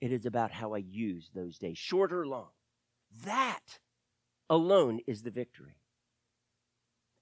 It 0.01 0.11
is 0.11 0.25
about 0.25 0.51
how 0.51 0.73
I 0.73 0.79
use 0.79 1.29
those 1.33 1.57
days, 1.57 1.77
short 1.77 2.11
or 2.11 2.27
long. 2.27 2.49
That 3.23 3.79
alone 4.49 4.99
is 5.07 5.23
the 5.23 5.31
victory. 5.31 5.77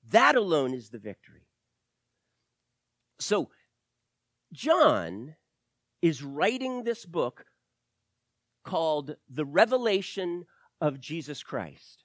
That 0.09 0.35
alone 0.35 0.73
is 0.73 0.89
the 0.89 0.97
victory. 0.97 1.47
So, 3.19 3.49
John 4.51 5.35
is 6.01 6.23
writing 6.23 6.83
this 6.83 7.05
book 7.05 7.45
called 8.63 9.15
The 9.29 9.45
Revelation 9.45 10.45
of 10.79 10.99
Jesus 10.99 11.43
Christ. 11.43 12.03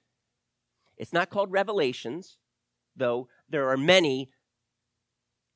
It's 0.97 1.13
not 1.13 1.31
called 1.31 1.53
Revelations, 1.53 2.39
though 2.95 3.29
there 3.49 3.69
are 3.69 3.77
many 3.77 4.31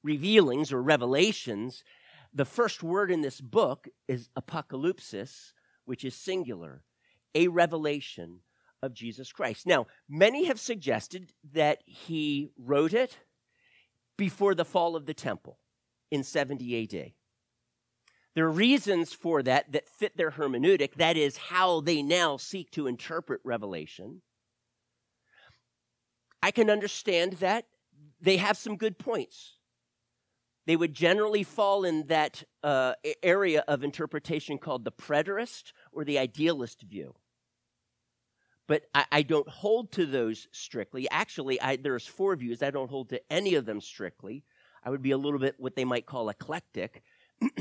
revealings 0.03 0.73
or 0.73 0.83
revelations. 0.83 1.85
The 2.33 2.45
first 2.45 2.83
word 2.83 3.11
in 3.11 3.21
this 3.21 3.41
book 3.41 3.89
is 4.09 4.29
apocalypsis, 4.39 5.53
which 5.85 6.05
is 6.05 6.15
singular, 6.15 6.85
a 7.35 7.49
revelation 7.49 8.41
of 8.83 8.95
Jesus 8.95 9.33
Christ. 9.33 9.67
Now, 9.67 9.87
many 10.09 10.45
have 10.47 10.61
suggested 10.61 11.33
that 11.53 11.83
he 11.87 12.51
wrote 12.57 12.95
it 12.95 13.19
before 14.17 14.55
the 14.55 14.65
fall 14.65 14.97
of 14.97 15.07
the 15.07 15.15
temple 15.15 15.59
in 16.11 16.23
70 16.23 16.83
AD. 16.83 17.13
There 18.35 18.47
are 18.47 18.51
reasons 18.51 19.13
for 19.13 19.43
that 19.43 19.73
that 19.73 19.89
fit 19.89 20.17
their 20.17 20.31
hermeneutic, 20.33 20.95
that 20.95 21.17
is, 21.17 21.37
how 21.37 21.81
they 21.81 22.03
now 22.03 22.37
seek 22.37 22.71
to 22.73 22.87
interpret 22.87 23.41
Revelation. 23.45 24.23
I 26.43 26.51
can 26.51 26.71
understand 26.71 27.35
that. 27.35 27.67
They 28.21 28.37
have 28.37 28.57
some 28.57 28.77
good 28.77 28.99
points. 28.99 29.57
They 30.67 30.77
would 30.77 30.95
generally 30.95 31.43
fall 31.43 31.85
in 31.85 32.07
that 32.07 32.45
uh, 32.63 32.95
area 33.23 33.65
of 33.67 33.83
interpretation 33.83 34.59
called 34.59 34.85
the 34.85 34.93
preterist 34.93 35.73
or 35.93 36.05
the 36.05 36.19
idealist 36.19 36.83
view. 36.83 37.15
But 38.69 38.85
I, 38.95 39.05
I 39.11 39.23
don't 39.23 39.49
hold 39.49 39.91
to 39.93 40.07
those 40.07 40.47
strictly. 40.53 41.11
Actually, 41.11 41.61
I, 41.61 41.77
there's 41.77 42.07
four 42.07 42.37
views. 42.37 42.63
I 42.63 42.71
don't 42.71 42.91
hold 42.91 43.09
to 43.09 43.21
any 43.33 43.55
of 43.55 43.67
them 43.67 43.81
strictly. 43.81 44.45
I 44.85 44.91
would 44.91 45.03
be 45.03 45.11
a 45.11 45.19
little 45.19 45.41
bit 45.41 45.57
what 45.59 45.75
they 45.75 45.85
might 45.85 46.07
call 46.07 46.29
eclectic. 46.29 47.03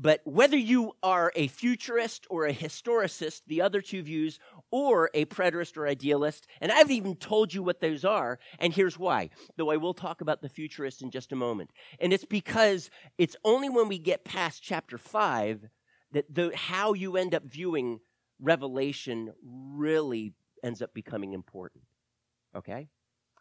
But 0.00 0.20
whether 0.24 0.56
you 0.56 0.92
are 1.02 1.32
a 1.34 1.48
futurist 1.48 2.24
or 2.30 2.46
a 2.46 2.54
historicist, 2.54 3.42
the 3.48 3.60
other 3.60 3.80
two 3.80 4.02
views, 4.02 4.38
or 4.70 5.10
a 5.12 5.24
preterist 5.24 5.76
or 5.76 5.88
idealist, 5.88 6.46
and 6.60 6.70
I've 6.70 6.92
even 6.92 7.16
told 7.16 7.52
you 7.52 7.64
what 7.64 7.80
those 7.80 8.04
are, 8.04 8.38
and 8.60 8.72
here's 8.72 8.96
why, 8.96 9.30
though 9.56 9.72
I 9.72 9.76
will 9.76 9.94
talk 9.94 10.20
about 10.20 10.40
the 10.40 10.48
futurist 10.48 11.02
in 11.02 11.10
just 11.10 11.32
a 11.32 11.36
moment. 11.36 11.70
And 11.98 12.12
it's 12.12 12.24
because 12.24 12.90
it's 13.18 13.34
only 13.42 13.68
when 13.68 13.88
we 13.88 13.98
get 13.98 14.24
past 14.24 14.62
chapter 14.62 14.98
5 14.98 15.68
that 16.12 16.32
the, 16.32 16.52
how 16.54 16.92
you 16.92 17.16
end 17.16 17.34
up 17.34 17.44
viewing 17.44 17.98
Revelation 18.40 19.32
really 19.42 20.32
ends 20.62 20.80
up 20.80 20.94
becoming 20.94 21.32
important. 21.32 21.82
Okay? 22.54 22.88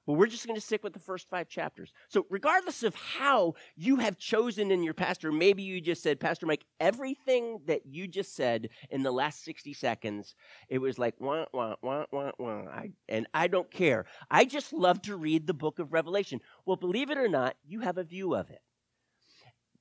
But 0.08 0.14
we're 0.14 0.28
just 0.28 0.48
going 0.48 0.56
to 0.56 0.66
stick 0.66 0.86
with 0.86 0.94
the 0.94 1.00
first 1.00 1.30
five 1.30 1.50
chapters. 1.50 1.92
So, 2.08 2.26
regardless 2.30 2.82
of 2.82 2.96
how 2.96 3.56
you 3.76 3.98
have 3.98 4.18
chosen 4.18 4.72
in 4.72 4.82
your 4.82 4.94
pastor, 4.94 5.34
maybe 5.34 5.64
you 5.64 5.82
just 5.82 6.02
said, 6.02 6.22
Pastor 6.22 6.46
Mike, 6.46 6.64
everything 6.80 7.60
that 7.66 7.86
you 7.86 8.08
just 8.08 8.34
said 8.34 8.70
in 8.90 9.04
the 9.04 9.12
last 9.12 9.44
60 9.44 9.74
seconds, 9.74 10.34
it 10.70 10.78
was 10.78 10.98
like, 10.98 11.16
wah, 11.20 11.44
wah, 11.54 11.76
wah, 11.82 12.06
wah, 12.10 12.32
wah. 12.40 12.64
I, 12.72 12.92
and 13.10 13.28
I 13.34 13.48
don't 13.48 13.70
care. 13.70 14.06
I 14.32 14.46
just 14.46 14.72
love 14.72 15.02
to 15.04 15.18
read 15.18 15.46
the 15.46 15.54
book 15.54 15.78
of 15.78 15.92
Revelation. 15.92 16.40
Well, 16.66 16.78
believe 16.78 17.12
it 17.12 17.18
or 17.18 17.28
not, 17.28 17.58
you 17.66 17.82
have 17.82 17.98
a 17.98 18.04
view 18.04 18.34
of 18.34 18.50
it. 18.50 18.62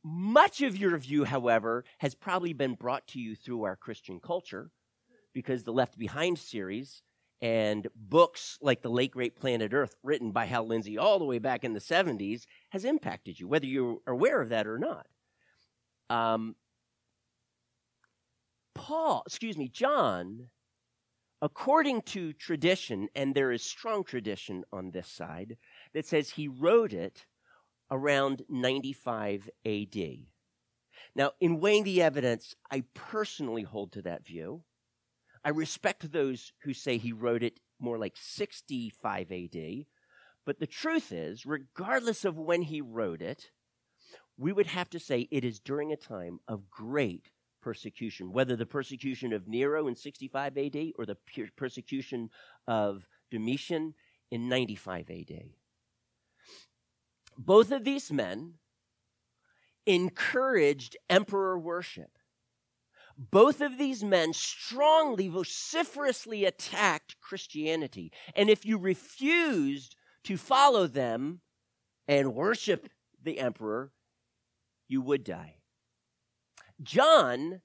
Much 0.02 0.60
of 0.60 0.76
your 0.76 0.98
view, 0.98 1.22
however, 1.22 1.84
has 1.98 2.16
probably 2.16 2.52
been 2.52 2.74
brought 2.74 3.06
to 3.08 3.20
you 3.20 3.36
through 3.36 3.62
our 3.62 3.76
Christian 3.76 4.18
culture 4.18 4.72
because 5.32 5.62
the 5.62 5.72
Left 5.72 5.96
Behind 5.96 6.36
series 6.36 7.02
and 7.42 7.86
books 7.94 8.58
like 8.62 8.82
The 8.82 8.88
Late 8.88 9.12
Great 9.12 9.36
Planet 9.36 9.74
Earth, 9.74 9.94
written 10.02 10.32
by 10.32 10.46
Hal 10.46 10.66
Lindsey 10.66 10.96
all 10.96 11.18
the 11.18 11.24
way 11.24 11.38
back 11.38 11.64
in 11.64 11.74
the 11.74 11.80
70s, 11.80 12.44
has 12.70 12.84
impacted 12.84 13.38
you, 13.38 13.46
whether 13.46 13.66
you're 13.66 13.98
aware 14.06 14.40
of 14.40 14.48
that 14.50 14.66
or 14.66 14.78
not. 14.78 15.06
Um, 16.08 16.56
Paul, 18.74 19.22
excuse 19.26 19.56
me, 19.56 19.68
John, 19.68 20.48
according 21.42 22.02
to 22.02 22.32
tradition, 22.32 23.08
and 23.14 23.34
there 23.34 23.52
is 23.52 23.62
strong 23.62 24.04
tradition 24.04 24.64
on 24.72 24.90
this 24.90 25.08
side, 25.08 25.56
that 25.92 26.06
says 26.06 26.30
he 26.30 26.48
wrote 26.48 26.92
it 26.92 27.26
around 27.90 28.42
95 28.48 29.48
AD. 29.64 29.96
Now, 31.14 31.32
in 31.40 31.60
weighing 31.60 31.84
the 31.84 32.02
evidence, 32.02 32.54
I 32.70 32.84
personally 32.94 33.62
hold 33.62 33.92
to 33.92 34.02
that 34.02 34.26
view. 34.26 34.62
I 35.46 35.50
respect 35.50 36.10
those 36.10 36.52
who 36.64 36.74
say 36.74 36.98
he 36.98 37.12
wrote 37.12 37.44
it 37.44 37.60
more 37.78 37.98
like 37.98 38.16
65 38.16 39.30
AD. 39.30 39.86
But 40.44 40.58
the 40.58 40.66
truth 40.66 41.12
is, 41.12 41.46
regardless 41.46 42.24
of 42.24 42.36
when 42.36 42.62
he 42.62 42.80
wrote 42.80 43.22
it, 43.22 43.52
we 44.36 44.52
would 44.52 44.66
have 44.66 44.90
to 44.90 44.98
say 44.98 45.28
it 45.30 45.44
is 45.44 45.60
during 45.60 45.92
a 45.92 45.96
time 45.96 46.40
of 46.48 46.68
great 46.68 47.30
persecution, 47.62 48.32
whether 48.32 48.56
the 48.56 48.66
persecution 48.66 49.32
of 49.32 49.46
Nero 49.46 49.86
in 49.86 49.94
65 49.94 50.58
AD 50.58 50.76
or 50.98 51.06
the 51.06 51.16
persecution 51.56 52.28
of 52.66 53.06
Domitian 53.30 53.94
in 54.32 54.48
95 54.48 55.08
AD. 55.10 55.42
Both 57.38 57.70
of 57.70 57.84
these 57.84 58.10
men 58.10 58.54
encouraged 59.86 60.96
emperor 61.08 61.56
worship. 61.56 62.15
Both 63.16 63.60
of 63.60 63.78
these 63.78 64.04
men 64.04 64.32
strongly, 64.32 65.28
vociferously 65.28 66.44
attacked 66.44 67.20
Christianity. 67.20 68.12
And 68.34 68.50
if 68.50 68.66
you 68.66 68.76
refused 68.76 69.96
to 70.24 70.36
follow 70.36 70.86
them 70.86 71.40
and 72.06 72.34
worship 72.34 72.88
the 73.22 73.38
emperor, 73.38 73.92
you 74.86 75.00
would 75.00 75.24
die. 75.24 75.56
John, 76.82 77.62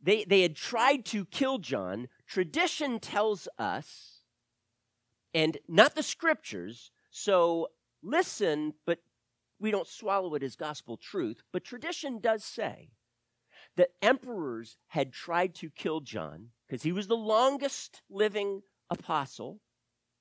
they, 0.00 0.24
they 0.24 0.42
had 0.42 0.56
tried 0.56 1.04
to 1.06 1.24
kill 1.24 1.58
John. 1.58 2.08
Tradition 2.26 3.00
tells 3.00 3.48
us, 3.58 4.20
and 5.32 5.58
not 5.68 5.94
the 5.94 6.02
scriptures, 6.02 6.90
so 7.10 7.68
listen, 8.02 8.74
but 8.84 8.98
we 9.58 9.70
don't 9.70 9.88
swallow 9.88 10.34
it 10.34 10.42
as 10.42 10.56
gospel 10.56 10.96
truth. 10.96 11.42
But 11.52 11.64
tradition 11.64 12.18
does 12.20 12.44
say 12.44 12.90
that 13.80 13.94
emperors 14.02 14.76
had 14.88 15.10
tried 15.10 15.54
to 15.54 15.70
kill 15.70 16.02
John 16.02 16.48
because 16.68 16.82
he 16.82 16.92
was 16.92 17.06
the 17.06 17.16
longest 17.16 18.02
living 18.10 18.60
apostle. 18.90 19.62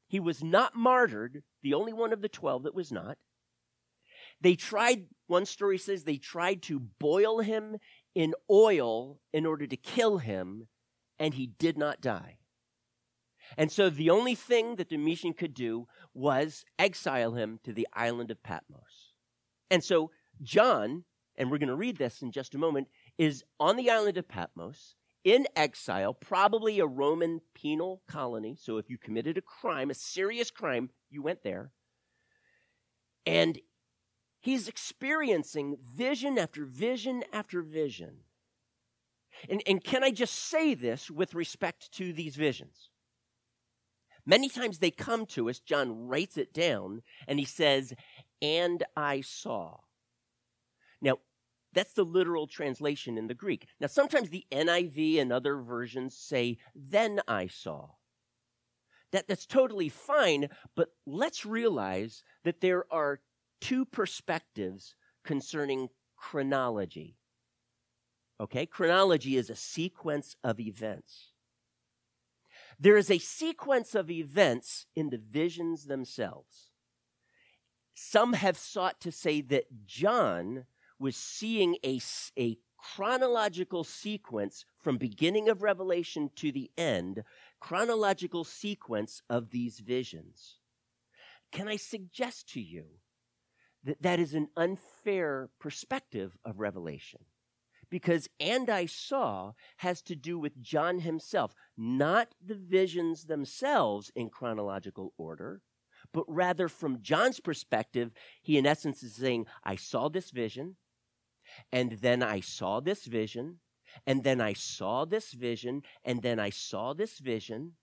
He 0.08 0.22
was 0.22 0.42
not 0.42 0.78
martyred, 0.78 1.44
the 1.62 1.74
only 1.74 1.92
one 1.92 2.14
of 2.14 2.22
the 2.22 2.30
12 2.30 2.64
that 2.64 2.74
was 2.74 2.90
not. 2.90 3.18
They 4.40 4.56
tried, 4.56 5.08
one 5.28 5.46
story 5.46 5.78
says, 5.78 6.06
they 6.06 6.16
tried 6.16 6.62
to 6.64 6.80
boil 6.80 7.40
him 7.40 7.76
in 8.16 8.34
oil 8.50 9.20
in 9.34 9.46
order 9.46 9.68
to 9.68 9.76
kill 9.76 10.20
him, 10.20 10.70
and 11.20 11.34
he 11.34 11.46
did 11.46 11.78
not 11.78 12.00
die. 12.00 12.38
And 13.58 13.70
so 13.70 13.90
the 13.90 14.10
only 14.10 14.36
thing 14.36 14.78
that 14.78 14.88
Domitian 14.88 15.34
could 15.34 15.54
do 15.54 15.86
was 16.14 16.64
exile 16.80 17.34
him 17.34 17.60
to 17.66 17.74
the 17.74 17.90
island 17.92 18.32
of 18.32 18.42
Patmos. 18.42 19.12
And 19.70 19.84
so 19.84 20.12
John, 20.42 21.04
and 21.36 21.52
we're 21.52 21.58
going 21.58 21.68
to 21.68 21.76
read 21.76 21.98
this 21.98 22.22
in 22.22 22.32
just 22.32 22.56
a 22.56 22.58
moment, 22.58 22.88
is 23.20 23.44
on 23.60 23.76
the 23.76 23.92
island 23.92 24.18
of 24.18 24.28
Patmos 24.28 24.96
in 25.26 25.46
exile, 25.56 26.14
probably 26.14 26.80
a 26.80 26.86
Roman 26.88 27.42
penal 27.54 28.02
colony. 28.08 28.58
So 28.60 28.78
if 28.78 28.90
you 28.90 28.98
committed 28.98 29.38
a 29.38 29.42
crime, 29.42 29.92
a 29.92 29.94
serious 29.94 30.50
crime, 30.50 30.90
you 31.12 31.22
went 31.22 31.44
there. 31.44 31.72
And 33.26 33.60
he's 34.40 34.70
experiencing 34.70 35.78
vision 35.84 36.40
after 36.40 36.66
vision 36.66 37.24
after 37.34 37.62
vision. 37.62 38.22
And, 39.50 39.62
and 39.68 39.84
can 39.84 40.04
I 40.04 40.12
just 40.12 40.36
say 40.36 40.74
this 40.74 41.12
with 41.12 41.36
respect 41.36 41.92
to 41.94 42.14
these 42.14 42.38
visions? 42.38 42.90
Many 44.26 44.48
times 44.48 44.80
they 44.80 44.92
come 44.92 45.26
to 45.28 45.50
us, 45.50 45.60
John 45.60 46.08
writes 46.08 46.38
it 46.38 46.54
down, 46.54 47.02
and 47.28 47.38
he 47.38 47.46
says, 47.46 47.94
And 48.42 48.84
I 48.96 49.22
saw. 49.22 49.78
Now, 51.02 51.18
that's 51.74 51.94
the 51.94 52.04
literal 52.04 52.48
translation 52.48 53.18
in 53.18 53.28
the 53.28 53.34
Greek. 53.34 53.68
Now, 53.80 53.88
sometimes 53.88 54.30
the 54.30 54.46
NIV 54.52 55.20
and 55.20 55.32
other 55.32 55.58
versions 55.58 56.16
say, 56.16 56.58
Then 56.76 57.22
I 57.28 57.48
saw. 57.48 57.90
That, 59.12 59.28
that's 59.28 59.46
totally 59.46 59.90
fine, 59.90 60.50
but 60.76 60.90
let's 61.06 61.46
realize 61.46 62.24
that 62.44 62.62
there 62.62 62.86
are 62.92 63.22
two 63.60 63.86
perspectives 63.86 64.96
concerning 65.24 65.90
chronology. 66.16 67.18
Okay? 68.40 68.66
Chronology 68.66 69.36
is 69.36 69.50
a 69.50 69.56
sequence 69.56 70.36
of 70.44 70.60
events. 70.60 71.32
There 72.80 72.98
is 72.98 73.12
a 73.12 73.18
sequence 73.18 73.96
of 73.96 74.10
events 74.10 74.86
in 74.96 75.10
the 75.10 75.18
visions 75.18 75.86
themselves. 75.86 76.70
Some 77.94 78.34
have 78.34 78.58
sought 78.58 79.02
to 79.02 79.12
say 79.12 79.42
that 79.42 79.86
John 79.86 80.66
was 81.00 81.16
seeing 81.16 81.78
a, 81.84 82.00
a 82.38 82.58
chronological 82.78 83.84
sequence 83.84 84.66
from 84.78 84.98
beginning 84.98 85.50
of 85.50 85.64
revelation 85.64 86.30
to 86.36 86.52
the 86.52 86.72
end 86.78 87.24
chronological 87.60 88.44
sequence 88.44 89.22
of 89.30 89.50
these 89.50 89.80
visions. 89.80 90.60
Can 91.52 91.68
i 91.68 91.76
suggest 91.76 92.50
to 92.50 92.62
you 92.62 92.86
that 93.84 94.02
that 94.02 94.20
is 94.20 94.34
an 94.34 94.50
unfair 94.56 95.50
perspective 95.60 96.38
of 96.46 96.60
revelation? 96.60 97.22
Because 97.90 98.30
and 98.40 98.70
I 98.70 98.86
saw 98.86 99.54
has 99.78 100.02
to 100.04 100.16
do 100.16 100.38
with 100.38 100.62
John 100.62 101.00
himself, 101.00 101.54
not 101.76 102.36
the 102.46 102.56
visions 102.56 103.26
themselves 103.26 104.12
in 104.16 104.30
chronological 104.30 105.14
order, 105.18 105.62
but 106.14 106.26
rather 106.28 106.68
from 106.68 107.02
John's 107.02 107.40
perspective, 107.40 108.12
he 108.42 108.58
in 108.58 108.68
essence 108.68 109.02
is 109.02 109.16
saying, 109.16 109.48
I 109.64 109.76
saw 109.76 110.08
this 110.08 110.30
vision, 110.30 110.76
and 111.72 111.94
then 111.94 112.24
I 112.24 112.40
saw 112.40 112.80
this 112.80 113.06
vision, 113.06 113.60
and 114.06 114.24
then 114.24 114.42
I 114.42 114.54
saw 114.54 115.06
this 115.06 115.34
vision, 115.34 115.84
and 116.04 116.22
then 116.22 116.40
I 116.40 116.50
saw 116.50 116.94
this 116.94 117.20
vision. 117.20 117.74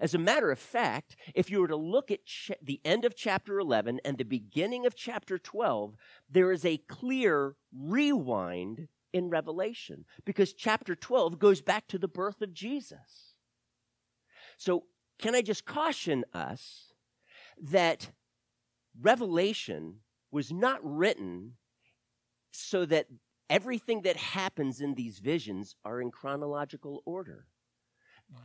As 0.00 0.14
a 0.14 0.18
matter 0.18 0.50
of 0.50 0.58
fact, 0.58 1.16
if 1.34 1.50
you 1.50 1.60
were 1.60 1.68
to 1.68 1.76
look 1.76 2.10
at 2.10 2.26
ch- 2.26 2.52
the 2.62 2.80
end 2.84 3.04
of 3.04 3.16
chapter 3.16 3.58
11 3.58 4.00
and 4.04 4.18
the 4.18 4.24
beginning 4.24 4.84
of 4.84 4.94
chapter 4.94 5.38
12, 5.38 5.94
there 6.28 6.52
is 6.52 6.64
a 6.64 6.76
clear 6.88 7.56
rewind 7.72 8.88
in 9.12 9.30
Revelation 9.30 10.04
because 10.24 10.52
chapter 10.52 10.94
12 10.94 11.38
goes 11.38 11.62
back 11.62 11.88
to 11.88 11.98
the 11.98 12.08
birth 12.08 12.42
of 12.42 12.52
Jesus. 12.52 13.34
So, 14.58 14.84
can 15.18 15.34
I 15.34 15.42
just 15.42 15.64
caution 15.64 16.24
us 16.32 16.92
that 17.60 18.10
Revelation 19.00 20.00
was 20.30 20.52
not 20.52 20.80
written 20.82 21.54
so 22.58 22.84
that 22.86 23.06
everything 23.48 24.02
that 24.02 24.16
happens 24.16 24.80
in 24.80 24.94
these 24.94 25.18
visions 25.18 25.76
are 25.84 26.00
in 26.00 26.10
chronological 26.10 27.02
order. 27.06 27.46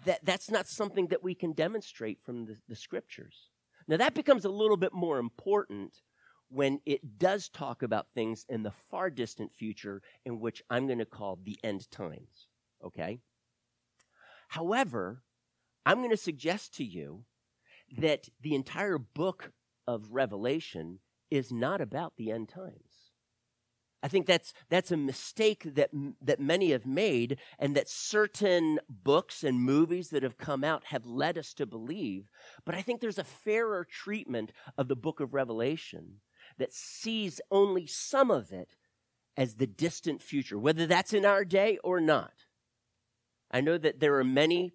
That, 0.05 0.23
that's 0.23 0.49
not 0.49 0.67
something 0.67 1.08
that 1.08 1.23
we 1.23 1.36
can 1.36 1.52
demonstrate 1.52 2.19
from 2.23 2.45
the, 2.45 2.58
the 2.69 2.76
scriptures. 2.76 3.49
Now, 3.88 3.97
that 3.97 4.13
becomes 4.13 4.45
a 4.45 4.49
little 4.49 4.78
bit 4.78 4.93
more 4.93 5.19
important 5.19 6.02
when 6.49 6.80
it 6.86 7.17
does 7.17 7.49
talk 7.49 7.84
about 7.84 8.08
things 8.13 8.45
in 8.47 8.63
the 8.63 8.71
far 8.71 9.10
distant 9.10 9.52
future, 9.54 10.02
in 10.26 10.39
which 10.39 10.62
I'm 10.69 10.86
going 10.88 10.99
to 10.99 11.06
call 11.06 11.38
the 11.43 11.58
end 11.63 11.89
times. 11.91 12.47
Okay? 12.86 13.19
However, 14.47 15.23
I'm 15.86 15.97
going 15.97 16.12
to 16.12 16.17
suggest 16.17 16.76
to 16.76 16.86
you 16.86 17.26
mm-hmm. 17.91 18.04
that 18.04 18.30
the 18.41 18.56
entire 18.56 18.97
book 18.97 19.52
of 19.88 20.12
Revelation 20.12 20.99
is 21.30 21.52
not 21.52 21.82
about 21.82 22.13
the 22.15 22.32
end 22.32 22.47
times. 22.49 22.92
I 24.04 24.10
think 24.10 24.26
that's 24.26 24.54
that's 24.70 24.92
a 24.92 24.98
mistake 24.98 25.63
that 25.76 25.89
that 26.22 26.42
many 26.42 26.72
have 26.72 26.86
made, 26.86 27.38
and 27.58 27.74
that 27.76 27.88
certain 27.88 28.80
books 28.89 29.46
and 29.46 29.62
movies 29.62 30.10
that 30.10 30.24
have 30.24 30.38
come 30.38 30.63
out 30.66 30.84
have 30.88 31.06
led 31.06 31.38
us 31.38 31.54
to 31.54 31.66
believe. 31.66 32.30
But 32.66 32.76
I 32.76 32.82
think 32.82 33.00
there's 33.00 33.18
a 33.18 33.24
fairer 33.24 33.88
treatment 33.89 34.52
of 34.78 34.89
the 34.89 34.98
book 34.98 35.22
of 35.22 35.34
Revelation 35.34 36.20
that 36.58 36.74
sees 36.74 37.39
only 37.50 37.88
some 37.88 38.30
of 38.30 38.52
it 38.52 38.76
as 39.38 39.56
the 39.56 39.68
distant 39.68 40.22
future, 40.22 40.60
whether 40.60 40.86
that's 40.86 41.13
in 41.13 41.26
our 41.26 41.46
day 41.46 41.78
or 41.82 42.02
not. 42.02 42.34
I 43.50 43.62
know 43.62 43.78
that 43.78 44.02
there 44.02 44.20
are 44.20 44.24
many 44.26 44.74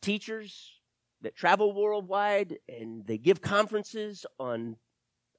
teachers 0.00 0.74
that 1.22 1.34
travel 1.34 1.74
worldwide 1.74 2.58
and 2.68 3.06
they 3.06 3.18
give 3.18 3.40
conferences 3.40 4.24
on 4.38 4.76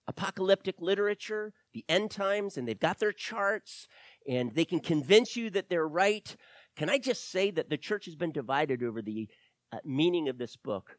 apocalyptic 0.08 0.82
literature, 0.82 1.54
the 1.74 1.86
end 1.88 2.12
times, 2.12 2.58
and 2.58 2.68
they've 2.68 2.80
got 2.80 3.00
their 3.00 3.12
charts 3.12 3.88
and 4.28 4.54
they 4.54 4.66
can 4.66 4.80
convince 4.80 5.36
you 5.36 5.50
that 5.50 5.70
they're 5.70 5.88
right. 5.88 6.36
Can 6.76 6.90
I 6.90 6.98
just 6.98 7.32
say 7.32 7.52
that 7.52 7.70
the 7.70 7.78
church 7.78 8.06
has 8.06 8.16
been 8.16 8.32
divided 8.32 8.84
over 8.84 9.02
the 9.02 9.30
uh, 9.72 9.78
meaning 9.86 10.30
of 10.30 10.38
this 10.38 10.56
book 10.56 10.98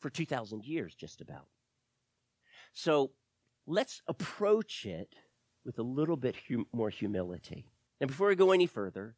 for 0.00 0.10
2,000 0.10 0.64
years, 0.64 0.94
just 0.94 1.20
about? 1.20 1.46
So 2.72 3.12
let's 3.66 4.02
approach 4.08 4.84
it 4.84 5.14
with 5.64 5.78
a 5.78 5.82
little 5.82 6.16
bit 6.16 6.34
hum- 6.48 6.66
more 6.72 6.90
humility. 6.90 7.66
And 8.00 8.08
before 8.08 8.28
we 8.28 8.34
go 8.34 8.52
any 8.52 8.66
further, 8.66 9.16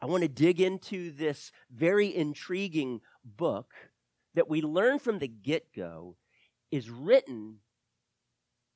I 0.00 0.06
want 0.06 0.22
to 0.22 0.28
dig 0.28 0.60
into 0.60 1.10
this 1.10 1.52
very 1.70 2.14
intriguing 2.14 3.00
book 3.24 3.72
that 4.34 4.48
we 4.48 4.62
learn 4.62 4.98
from 4.98 5.18
the 5.18 5.28
get 5.28 5.74
go 5.74 6.16
is 6.70 6.88
written 6.88 7.56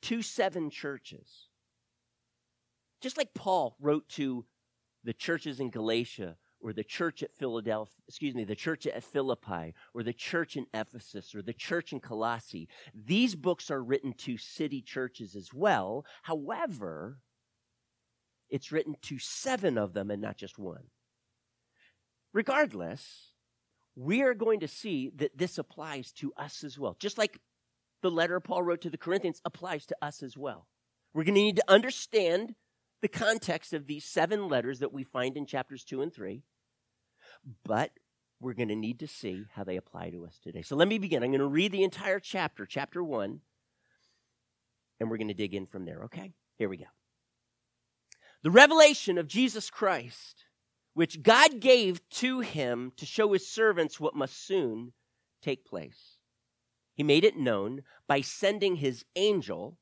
to 0.05 0.23
seven 0.23 0.71
churches. 0.71 1.49
Just 3.01 3.17
like 3.17 3.35
Paul 3.35 3.77
wrote 3.81 4.09
to 4.11 4.45
the 5.03 5.13
churches 5.13 5.61
in 5.61 5.71
Galatia 5.71 6.37
or 6.61 6.73
the 6.73 6.85
church 6.85 7.23
at 7.23 7.35
Philadelphia, 7.37 7.93
excuse 8.09 8.35
me, 8.35 8.45
the 8.45 8.55
church 8.55 8.87
at 8.87 9.05
Philippi, 9.05 9.75
or 9.93 10.03
the 10.03 10.15
church 10.15 10.57
in 10.57 10.67
Ephesus, 10.73 11.35
or 11.35 11.43
the 11.43 11.53
church 11.53 11.93
in 11.93 12.01
Colossae. 12.01 12.69
These 12.95 13.35
books 13.35 13.71
are 13.71 13.83
written 13.83 14.15
to 14.19 14.39
city 14.39 14.81
churches 14.81 15.37
as 15.37 15.53
well. 15.53 16.07
However, 16.23 17.19
it's 18.49 18.73
written 18.73 18.97
to 19.03 19.19
seven 19.19 19.77
of 19.77 19.93
them 19.93 20.11
and 20.11 20.23
not 20.23 20.39
just 20.39 20.59
one. 20.59 20.85
Regardless, 22.33 23.33
we 23.95 24.23
are 24.23 24.35
going 24.35 24.61
to 24.61 24.69
see 24.69 25.11
that 25.17 25.37
this 25.37 25.59
applies 25.59 26.13
to 26.13 26.33
us 26.37 26.65
as 26.65 26.79
well. 26.79 26.97
Just 26.99 27.19
like 27.19 27.41
the 28.05 28.11
letter 28.11 28.39
Paul 28.39 28.63
wrote 28.63 28.83
to 28.83 28.91
the 28.91 28.97
Corinthians 28.97 29.41
applies 29.45 29.87
to 29.87 29.97
us 30.01 30.23
as 30.23 30.37
well. 30.37 30.69
We're 31.13 31.25
going 31.25 31.35
to 31.35 31.41
need 31.41 31.57
to 31.57 31.71
understand 31.71 32.55
the 33.03 33.09
context 33.09 33.73
of 33.73 33.87
these 33.87 34.05
seven 34.05 34.49
letters 34.49 34.79
that 34.79 34.93
we 34.93 35.03
find 35.03 35.37
in 35.37 35.47
chapters 35.47 35.83
2 35.83 36.03
and 36.03 36.13
3 36.13 36.43
but 37.65 37.91
we're 38.41 38.55
going 38.55 38.69
to 38.69 38.77
need 38.77 39.01
to 39.01 39.07
see 39.07 39.45
how 39.55 39.65
they 39.65 39.77
apply 39.77 40.11
to 40.11 40.25
us 40.25 40.39
today. 40.43 40.63
So 40.63 40.77
let 40.77 40.89
me 40.89 40.99
begin. 40.99 41.23
I'm 41.23 41.31
going 41.31 41.41
to 41.41 41.47
read 41.47 41.73
the 41.73 41.85
entire 41.85 42.21
chapter, 42.21 42.67
chapter 42.67 43.03
1, 43.03 43.41
and 45.01 45.11
we're 45.11 45.17
going 45.17 45.29
to 45.29 45.35
dig 45.35 45.55
in 45.55 45.67
from 45.67 45.85
there, 45.85 46.05
okay? 46.05 46.33
Here 46.59 46.69
we 46.69 46.77
go. 46.77 46.85
The 48.43 48.51
revelation 48.51 49.17
of 49.19 49.27
Jesus 49.27 49.71
Christ, 49.71 50.45
which 50.93 51.23
God 51.23 51.61
gave 51.61 52.07
to 52.11 52.41
him 52.41 52.93
to 52.97 53.07
show 53.07 53.33
his 53.33 53.49
servants 53.49 53.99
what 53.99 54.15
must 54.15 54.47
soon 54.47 54.93
take 55.43 55.65
place. 55.65 56.14
He 56.95 57.03
made 57.03 57.25
it 57.25 57.37
known 57.37 57.83
by 58.07 58.21
sending 58.21 58.77
his 58.77 59.05
angel 59.17 59.79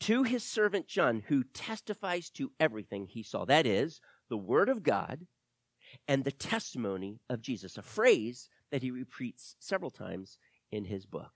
to 0.00 0.22
his 0.22 0.44
servant 0.44 0.86
John, 0.86 1.24
who 1.26 1.42
testifies 1.42 2.30
to 2.30 2.52
everything 2.60 3.06
he 3.06 3.22
saw. 3.22 3.44
That 3.44 3.66
is, 3.66 4.00
the 4.28 4.36
Word 4.36 4.68
of 4.68 4.82
God 4.82 5.26
and 6.06 6.22
the 6.22 6.30
testimony 6.32 7.20
of 7.28 7.42
Jesus, 7.42 7.76
a 7.76 7.82
phrase 7.82 8.48
that 8.70 8.82
he 8.82 8.90
repeats 8.90 9.56
several 9.58 9.90
times 9.90 10.38
in 10.70 10.84
his 10.84 11.06
book. 11.06 11.32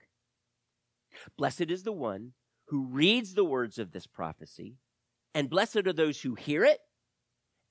Blessed 1.37 1.69
is 1.69 1.83
the 1.83 1.91
one 1.91 2.33
who 2.67 2.85
reads 2.85 3.33
the 3.33 3.43
words 3.43 3.77
of 3.77 3.91
this 3.91 4.07
prophecy, 4.07 4.77
and 5.33 5.49
blessed 5.49 5.87
are 5.87 5.93
those 5.93 6.21
who 6.21 6.35
hear 6.35 6.63
it 6.63 6.79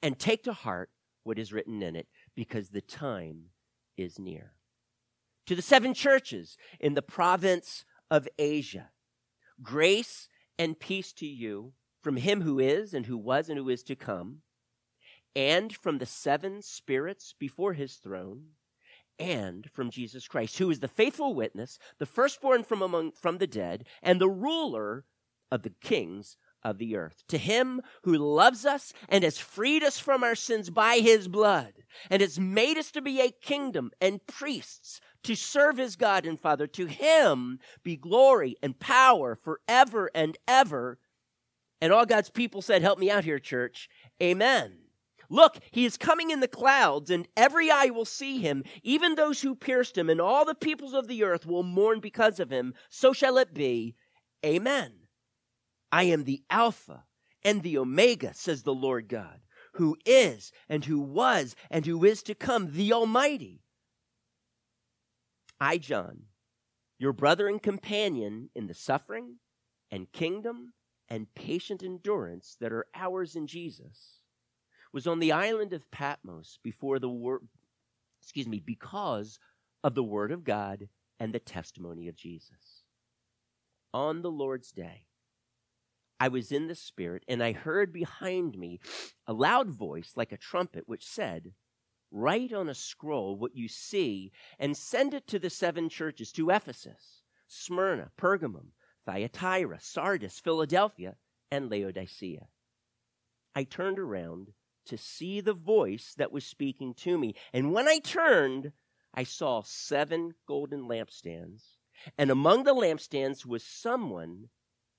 and 0.02 0.18
take 0.18 0.42
to 0.44 0.52
heart 0.52 0.90
what 1.22 1.38
is 1.38 1.52
written 1.52 1.82
in 1.82 1.96
it, 1.96 2.08
because 2.34 2.70
the 2.70 2.80
time 2.80 3.44
is 3.96 4.18
near. 4.18 4.52
To 5.46 5.54
the 5.54 5.62
seven 5.62 5.94
churches 5.94 6.56
in 6.78 6.94
the 6.94 7.02
province 7.02 7.84
of 8.10 8.28
Asia, 8.38 8.90
grace 9.62 10.28
and 10.58 10.78
peace 10.78 11.12
to 11.14 11.26
you 11.26 11.72
from 12.00 12.16
him 12.16 12.42
who 12.42 12.58
is, 12.58 12.94
and 12.94 13.06
who 13.06 13.16
was, 13.16 13.48
and 13.48 13.58
who 13.58 13.68
is 13.68 13.82
to 13.84 13.96
come, 13.96 14.38
and 15.34 15.74
from 15.74 15.98
the 15.98 16.06
seven 16.06 16.62
spirits 16.62 17.34
before 17.38 17.72
his 17.72 17.96
throne, 17.96 18.48
and 19.18 19.70
from 19.72 19.90
Jesus 19.90 20.26
Christ, 20.26 20.58
who 20.58 20.70
is 20.70 20.80
the 20.80 20.88
faithful 20.88 21.34
witness, 21.34 21.78
the 21.98 22.06
firstborn 22.06 22.64
from 22.64 22.82
among 22.82 23.12
from 23.12 23.38
the 23.38 23.46
dead, 23.46 23.84
and 24.02 24.20
the 24.20 24.28
ruler 24.28 25.04
of 25.50 25.62
the 25.62 25.74
kings 25.80 26.36
of 26.62 26.78
the 26.78 26.96
earth. 26.96 27.22
To 27.28 27.38
him 27.38 27.80
who 28.02 28.16
loves 28.16 28.64
us 28.64 28.92
and 29.08 29.24
has 29.24 29.38
freed 29.38 29.82
us 29.82 29.98
from 29.98 30.22
our 30.22 30.34
sins 30.34 30.70
by 30.70 30.96
his 30.96 31.28
blood, 31.28 31.72
and 32.10 32.20
has 32.20 32.38
made 32.38 32.78
us 32.78 32.90
to 32.92 33.02
be 33.02 33.20
a 33.20 33.30
kingdom 33.30 33.90
and 34.00 34.26
priests 34.26 35.00
to 35.24 35.34
serve 35.34 35.76
his 35.76 35.96
God 35.96 36.26
and 36.26 36.38
Father, 36.38 36.66
to 36.68 36.86
him 36.86 37.58
be 37.82 37.96
glory 37.96 38.56
and 38.62 38.78
power 38.78 39.34
forever 39.34 40.10
and 40.14 40.36
ever. 40.46 40.98
And 41.80 41.92
all 41.92 42.06
God's 42.06 42.30
people 42.30 42.62
said, 42.62 42.82
Help 42.82 42.98
me 42.98 43.10
out 43.10 43.24
here, 43.24 43.38
church. 43.38 43.88
Amen. 44.22 44.78
Look, 45.28 45.58
he 45.70 45.86
is 45.86 45.96
coming 45.96 46.30
in 46.30 46.40
the 46.40 46.48
clouds, 46.48 47.10
and 47.10 47.26
every 47.36 47.70
eye 47.70 47.86
will 47.86 48.04
see 48.04 48.38
him, 48.38 48.64
even 48.82 49.14
those 49.14 49.40
who 49.40 49.54
pierced 49.54 49.96
him, 49.96 50.10
and 50.10 50.20
all 50.20 50.44
the 50.44 50.54
peoples 50.54 50.92
of 50.92 51.08
the 51.08 51.24
earth 51.24 51.46
will 51.46 51.62
mourn 51.62 52.00
because 52.00 52.38
of 52.38 52.50
him. 52.50 52.74
So 52.90 53.14
shall 53.14 53.38
it 53.38 53.54
be. 53.54 53.94
Amen. 54.44 54.92
I 55.90 56.04
am 56.04 56.24
the 56.24 56.42
Alpha 56.50 57.04
and 57.42 57.62
the 57.62 57.78
Omega, 57.78 58.34
says 58.34 58.62
the 58.62 58.74
Lord 58.74 59.08
God, 59.08 59.40
who 59.74 59.96
is 60.04 60.52
and 60.68 60.84
who 60.84 61.00
was 61.00 61.56
and 61.70 61.86
who 61.86 62.04
is 62.04 62.22
to 62.24 62.34
come, 62.34 62.72
the 62.72 62.92
Almighty. 62.92 63.61
I, 65.62 65.78
John, 65.78 66.22
your 66.98 67.12
brother 67.12 67.46
and 67.46 67.62
companion 67.62 68.50
in 68.52 68.66
the 68.66 68.74
suffering 68.74 69.36
and 69.92 70.10
kingdom 70.10 70.72
and 71.08 71.32
patient 71.36 71.84
endurance 71.84 72.56
that 72.58 72.72
are 72.72 72.86
ours 72.96 73.36
in 73.36 73.46
Jesus, 73.46 74.22
was 74.92 75.06
on 75.06 75.20
the 75.20 75.30
island 75.30 75.72
of 75.72 75.88
Patmos 75.92 76.58
before 76.64 76.98
the 76.98 77.08
word, 77.08 77.42
excuse 78.20 78.48
me, 78.48 78.58
because 78.58 79.38
of 79.84 79.94
the 79.94 80.02
word 80.02 80.32
of 80.32 80.42
God 80.42 80.88
and 81.20 81.32
the 81.32 81.38
testimony 81.38 82.08
of 82.08 82.16
Jesus. 82.16 82.82
On 83.94 84.20
the 84.20 84.32
Lord's 84.32 84.72
day, 84.72 85.06
I 86.18 86.26
was 86.26 86.50
in 86.50 86.66
the 86.66 86.74
Spirit, 86.74 87.22
and 87.28 87.40
I 87.40 87.52
heard 87.52 87.92
behind 87.92 88.58
me 88.58 88.80
a 89.28 89.32
loud 89.32 89.70
voice 89.70 90.14
like 90.16 90.32
a 90.32 90.36
trumpet, 90.36 90.88
which 90.88 91.06
said, 91.06 91.52
Write 92.14 92.52
on 92.52 92.68
a 92.68 92.74
scroll 92.74 93.36
what 93.36 93.56
you 93.56 93.68
see 93.68 94.32
and 94.58 94.76
send 94.76 95.14
it 95.14 95.26
to 95.28 95.38
the 95.38 95.48
seven 95.48 95.88
churches 95.88 96.30
to 96.32 96.50
Ephesus, 96.50 97.22
Smyrna, 97.46 98.10
Pergamum, 98.18 98.72
Thyatira, 99.06 99.80
Sardis, 99.80 100.38
Philadelphia, 100.38 101.16
and 101.50 101.70
Laodicea. 101.70 102.48
I 103.54 103.64
turned 103.64 103.98
around 103.98 104.52
to 104.84 104.98
see 104.98 105.40
the 105.40 105.54
voice 105.54 106.14
that 106.18 106.32
was 106.32 106.44
speaking 106.44 106.92
to 106.94 107.16
me, 107.16 107.34
and 107.50 107.72
when 107.72 107.88
I 107.88 107.98
turned, 107.98 108.72
I 109.14 109.24
saw 109.24 109.62
seven 109.62 110.34
golden 110.46 110.82
lampstands, 110.82 111.76
and 112.18 112.30
among 112.30 112.64
the 112.64 112.74
lampstands 112.74 113.46
was 113.46 113.64
someone 113.64 114.50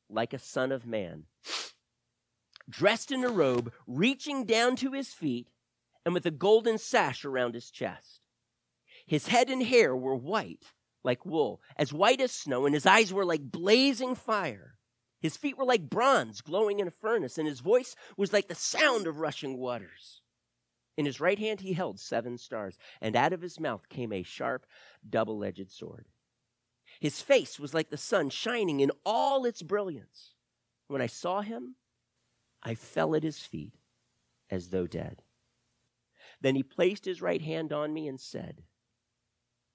like 0.09 0.33
a 0.33 0.39
son 0.39 0.71
of 0.71 0.87
man, 0.87 1.25
dressed 2.69 3.11
in 3.11 3.23
a 3.23 3.29
robe 3.29 3.71
reaching 3.85 4.45
down 4.45 4.75
to 4.77 4.93
his 4.93 5.13
feet 5.13 5.49
and 6.05 6.13
with 6.13 6.25
a 6.25 6.31
golden 6.31 6.77
sash 6.77 7.25
around 7.25 7.55
his 7.55 7.71
chest. 7.71 8.19
His 9.05 9.27
head 9.27 9.49
and 9.49 9.63
hair 9.63 9.95
were 9.95 10.15
white 10.15 10.73
like 11.03 11.25
wool, 11.25 11.61
as 11.77 11.93
white 11.93 12.21
as 12.21 12.31
snow, 12.31 12.65
and 12.65 12.73
his 12.73 12.85
eyes 12.85 13.13
were 13.13 13.25
like 13.25 13.51
blazing 13.51 14.15
fire. 14.15 14.77
His 15.19 15.37
feet 15.37 15.57
were 15.57 15.65
like 15.65 15.89
bronze 15.89 16.41
glowing 16.41 16.79
in 16.79 16.87
a 16.87 16.91
furnace, 16.91 17.37
and 17.37 17.47
his 17.47 17.59
voice 17.59 17.95
was 18.17 18.33
like 18.33 18.47
the 18.47 18.55
sound 18.55 19.07
of 19.07 19.19
rushing 19.19 19.57
waters. 19.57 20.21
In 20.97 21.05
his 21.05 21.19
right 21.19 21.39
hand 21.39 21.61
he 21.61 21.73
held 21.73 21.99
seven 21.99 22.37
stars, 22.37 22.77
and 23.01 23.15
out 23.15 23.33
of 23.33 23.41
his 23.41 23.59
mouth 23.59 23.89
came 23.89 24.11
a 24.11 24.23
sharp, 24.23 24.65
double 25.07 25.43
edged 25.43 25.71
sword. 25.71 26.07
His 26.99 27.21
face 27.21 27.59
was 27.59 27.73
like 27.73 27.89
the 27.89 27.97
sun 27.97 28.29
shining 28.29 28.79
in 28.79 28.91
all 29.05 29.45
its 29.45 29.61
brilliance. 29.61 30.35
When 30.87 31.01
I 31.01 31.07
saw 31.07 31.41
him, 31.41 31.75
I 32.61 32.75
fell 32.75 33.15
at 33.15 33.23
his 33.23 33.39
feet 33.39 33.73
as 34.49 34.69
though 34.69 34.87
dead. 34.87 35.23
Then 36.41 36.55
he 36.55 36.63
placed 36.63 37.05
his 37.05 37.21
right 37.21 37.41
hand 37.41 37.71
on 37.73 37.93
me 37.93 38.07
and 38.07 38.19
said, 38.19 38.63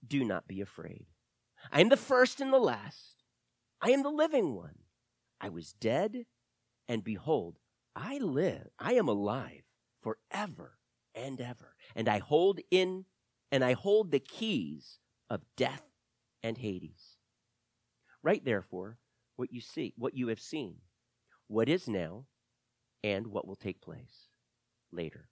Do 0.07 0.25
not 0.25 0.49
be 0.49 0.61
afraid. 0.61 1.07
I 1.73 1.81
am 1.81 1.89
the 1.89 1.97
first 1.97 2.41
and 2.41 2.53
the 2.53 2.59
last. 2.59 3.23
I 3.81 3.91
am 3.91 4.03
the 4.03 4.11
living 4.11 4.55
one. 4.55 4.79
I 5.41 5.49
was 5.49 5.73
dead, 5.73 6.25
and 6.89 7.05
behold, 7.05 7.59
I 7.95 8.19
live. 8.19 8.69
I 8.79 8.95
am 8.95 9.09
alive 9.09 9.63
forever 10.03 10.79
and 11.15 11.41
ever. 11.41 11.75
And 11.95 12.09
I 12.09 12.19
hold 12.19 12.61
in, 12.71 13.05
and 13.51 13.65
I 13.65 13.73
hold 13.73 14.11
the 14.11 14.21
keys 14.21 14.99
of 15.31 15.43
death 15.57 15.83
and 16.43 16.59
Hades. 16.59 17.19
Write 18.23 18.45
therefore 18.45 18.99
what 19.37 19.53
you 19.53 19.61
see, 19.61 19.95
what 19.97 20.15
you 20.15 20.29
have 20.29 20.41
seen, 20.41 20.77
what 21.47 21.69
is 21.69 21.89
now, 21.89 22.27
and 23.05 23.29
what 23.29 23.47
will 23.47 23.57
take 23.57 23.81
place 23.81 24.29
later. 24.93 25.29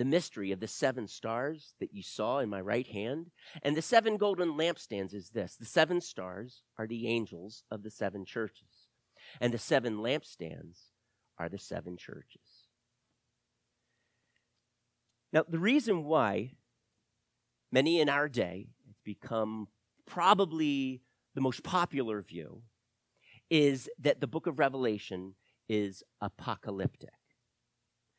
The 0.00 0.06
mystery 0.06 0.50
of 0.50 0.60
the 0.60 0.66
seven 0.66 1.06
stars 1.06 1.74
that 1.78 1.92
you 1.92 2.02
saw 2.02 2.38
in 2.38 2.48
my 2.48 2.62
right 2.62 2.86
hand 2.86 3.26
and 3.62 3.76
the 3.76 3.82
seven 3.82 4.16
golden 4.16 4.52
lampstands 4.54 5.12
is 5.12 5.28
this 5.28 5.56
the 5.56 5.66
seven 5.66 6.00
stars 6.00 6.62
are 6.78 6.86
the 6.86 7.06
angels 7.06 7.64
of 7.70 7.82
the 7.82 7.90
seven 7.90 8.24
churches, 8.24 8.88
and 9.42 9.52
the 9.52 9.58
seven 9.58 9.98
lampstands 9.98 10.78
are 11.36 11.50
the 11.50 11.58
seven 11.58 11.98
churches. 11.98 12.70
Now, 15.34 15.44
the 15.46 15.58
reason 15.58 16.04
why 16.04 16.52
many 17.70 18.00
in 18.00 18.08
our 18.08 18.30
day 18.30 18.68
have 18.86 19.04
become 19.04 19.68
probably 20.06 21.02
the 21.34 21.42
most 21.42 21.62
popular 21.62 22.22
view 22.22 22.62
is 23.50 23.90
that 23.98 24.22
the 24.22 24.26
book 24.26 24.46
of 24.46 24.58
Revelation 24.58 25.34
is 25.68 26.02
apocalyptic. 26.22 27.19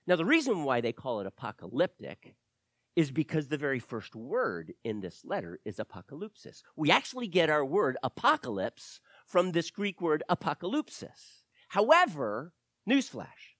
Now, 0.07 0.15
the 0.15 0.25
reason 0.25 0.63
why 0.63 0.81
they 0.81 0.93
call 0.93 1.19
it 1.19 1.27
apocalyptic 1.27 2.35
is 2.95 3.11
because 3.11 3.47
the 3.47 3.57
very 3.57 3.79
first 3.79 4.15
word 4.15 4.73
in 4.83 4.99
this 4.99 5.21
letter 5.23 5.59
is 5.63 5.77
apocalypsis. 5.77 6.61
We 6.75 6.91
actually 6.91 7.27
get 7.27 7.49
our 7.49 7.63
word 7.63 7.97
apocalypse 8.03 8.99
from 9.25 9.51
this 9.51 9.71
Greek 9.71 10.01
word 10.01 10.23
apocalypsis. 10.29 11.43
However, 11.69 12.53
newsflash, 12.89 13.55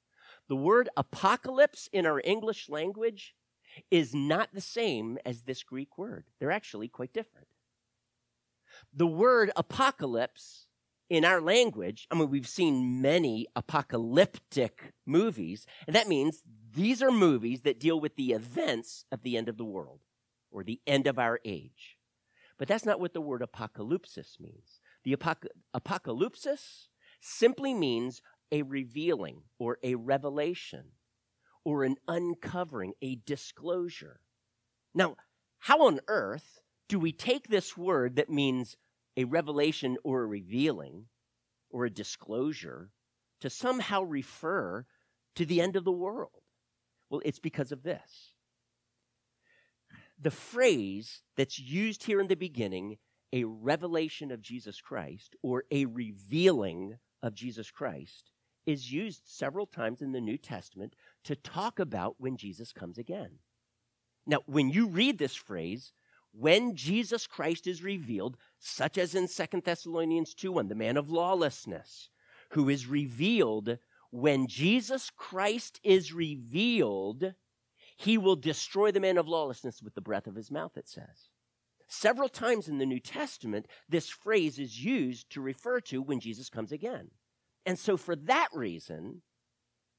the 0.49 0.56
word 0.56 0.89
apocalypse 0.97 1.88
in 1.93 2.06
our 2.06 2.21
English 2.25 2.67
language 2.67 3.36
is 3.89 4.13
not 4.13 4.49
the 4.54 4.62
same 4.62 5.17
as 5.25 5.43
this 5.43 5.63
Greek 5.63 5.97
word. 5.97 6.25
They're 6.39 6.51
actually 6.51 6.89
quite 6.89 7.13
different 7.13 7.47
the 8.93 9.08
word 9.08 9.51
apocalypse 9.56 10.67
in 11.12 11.26
our 11.26 11.41
language, 11.41 12.08
I 12.10 12.15
mean, 12.15 12.30
we've 12.30 12.47
seen 12.47 13.02
many 13.02 13.45
apocalyptic 13.54 14.93
movies, 15.06 15.65
and 15.86 15.93
that 15.93 16.08
means 16.08 16.41
these 16.74 17.04
are 17.04 17.12
movies 17.12 17.63
that 17.63 17.82
deal 17.82 18.00
with 18.00 18.15
the 18.15 18.32
events 18.32 19.04
of 19.12 19.21
the 19.21 19.36
end 19.36 19.50
of 19.50 19.58
the 19.58 19.65
world 19.65 20.00
or 20.52 20.63
the 20.63 20.80
end 20.88 21.08
of 21.08 21.19
our 21.19 21.41
age. 21.43 21.97
But 22.58 22.69
that's 22.69 22.86
not 22.86 23.02
what 23.02 23.13
the 23.13 23.19
word 23.19 23.41
apocalypsis 23.41 24.39
means. 24.39 24.80
The 25.04 25.13
apoc- 25.13 25.50
apocalypsis 25.76 26.88
simply 27.19 27.74
means 27.74 28.21
a 28.50 28.62
revealing 28.62 29.41
or 29.60 29.80
a 29.84 29.95
revelation 29.95 30.91
or 31.65 31.84
an 31.84 31.97
uncovering, 32.08 32.93
a 33.02 33.15
disclosure. 33.26 34.21
Now, 34.95 35.17
how 35.60 35.86
on 35.88 36.00
earth 36.08 36.62
do 36.88 36.97
we 36.97 37.12
take 37.12 37.50
this 37.50 37.76
word 37.76 38.15
that 38.15 38.30
means 38.30 38.78
a 39.17 39.26
revelation 39.26 39.97
or 40.04 40.24
a 40.24 40.28
revealing 40.28 41.06
or 41.69 41.86
a 41.86 41.89
disclosure 41.89 42.91
to 43.41 43.50
somehow 43.50 44.04
refer 44.04 44.86
to 45.36 45.45
the 45.45 45.62
end 45.62 45.76
of 45.76 45.84
the 45.84 45.91
world? 45.91 46.43
Well, 47.10 47.21
it's 47.26 47.39
because 47.39 47.71
of 47.71 47.84
this. 47.84 48.34
The 50.19 50.32
phrase 50.32 51.24
that's 51.36 51.60
used 51.60 52.04
here 52.04 52.21
in 52.21 52.28
the 52.28 52.36
beginning, 52.36 52.97
a 53.34 53.43
revelation 53.43 54.32
of 54.32 54.41
Jesus 54.41 54.80
Christ 54.80 55.36
or 55.41 55.63
a 55.71 55.86
revealing 55.86 56.97
of 57.24 57.34
Jesus 57.34 57.71
Christ, 57.71 58.32
is 58.65 58.91
used 58.91 59.24
several 59.26 59.65
times 59.65 60.02
in 60.02 60.12
the 60.12 60.21
New 60.21 60.38
Testament 60.38 60.95
to 61.24 61.36
talk 61.36 61.80
about 61.80 62.15
when 62.19 62.38
Jesus 62.38 62.71
comes 62.71 62.97
again. 62.97 63.39
Now, 64.28 64.39
when 64.45 64.69
you 64.69 64.88
read 64.88 65.17
this 65.17 65.36
phrase, 65.36 65.93
when 66.33 66.75
Jesus 66.75 67.27
Christ 67.27 67.67
is 67.67 67.83
revealed, 67.83 68.37
such 68.59 68.97
as 68.97 69.15
in 69.15 69.27
Second 69.27 69.63
Thessalonians 69.63 70.33
2 70.33 70.51
1, 70.51 70.67
the 70.67 70.75
man 70.75 70.97
of 70.97 71.09
lawlessness, 71.09 72.09
who 72.51 72.69
is 72.69 72.87
revealed, 72.87 73.77
when 74.11 74.47
Jesus 74.47 75.09
Christ 75.15 75.79
is 75.83 76.13
revealed, 76.13 77.33
he 77.97 78.17
will 78.17 78.35
destroy 78.35 78.91
the 78.91 78.99
man 78.99 79.17
of 79.17 79.27
lawlessness 79.27 79.81
with 79.81 79.95
the 79.95 80.01
breath 80.01 80.27
of 80.27 80.35
his 80.35 80.51
mouth, 80.51 80.77
it 80.77 80.87
says. 80.87 81.29
Several 81.87 82.29
times 82.29 82.67
in 82.67 82.77
the 82.77 82.85
New 82.85 82.99
Testament, 82.99 83.67
this 83.89 84.09
phrase 84.09 84.57
is 84.57 84.83
used 84.83 85.29
to 85.31 85.41
refer 85.41 85.81
to 85.81 86.01
when 86.01 86.19
Jesus 86.19 86.49
comes 86.49 86.71
again. 86.71 87.11
And 87.65 87.77
so, 87.77 87.97
for 87.97 88.15
that 88.15 88.47
reason, 88.53 89.21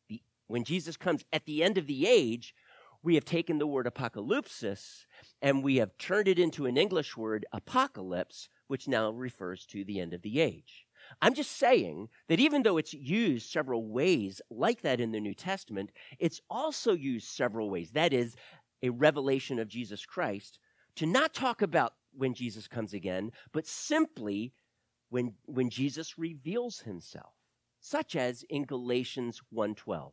the, 0.08 0.20
when 0.46 0.64
Jesus 0.64 0.96
comes 0.96 1.24
at 1.32 1.44
the 1.44 1.62
end 1.62 1.78
of 1.78 1.86
the 1.86 2.06
age, 2.06 2.54
we 3.02 3.14
have 3.14 3.24
taken 3.24 3.58
the 3.58 3.66
word 3.66 3.86
apocalypsis 3.86 5.06
and 5.40 5.64
we 5.64 5.76
have 5.76 5.96
turned 5.98 6.28
it 6.28 6.38
into 6.38 6.66
an 6.66 6.76
English 6.76 7.16
word, 7.16 7.44
apocalypse, 7.52 8.48
which 8.68 8.88
now 8.88 9.10
refers 9.10 9.66
to 9.66 9.84
the 9.84 10.00
end 10.00 10.14
of 10.14 10.22
the 10.22 10.40
age. 10.40 10.86
I'm 11.20 11.34
just 11.34 11.52
saying 11.52 12.08
that 12.28 12.38
even 12.38 12.62
though 12.62 12.78
it's 12.78 12.94
used 12.94 13.50
several 13.50 13.88
ways 13.88 14.40
like 14.50 14.82
that 14.82 15.00
in 15.00 15.10
the 15.10 15.20
New 15.20 15.34
Testament, 15.34 15.90
it's 16.18 16.40
also 16.48 16.92
used 16.92 17.26
several 17.26 17.70
ways. 17.70 17.90
That 17.90 18.12
is, 18.12 18.36
a 18.82 18.90
revelation 18.90 19.58
of 19.58 19.68
Jesus 19.68 20.04
Christ 20.04 20.58
to 20.96 21.06
not 21.06 21.32
talk 21.32 21.62
about 21.62 21.94
when 22.12 22.34
Jesus 22.34 22.68
comes 22.68 22.92
again, 22.92 23.30
but 23.52 23.66
simply 23.66 24.52
when, 25.08 25.34
when 25.46 25.70
Jesus 25.70 26.18
reveals 26.18 26.80
himself, 26.80 27.32
such 27.80 28.16
as 28.16 28.44
in 28.50 28.64
Galatians 28.64 29.40
1:12. 29.54 30.12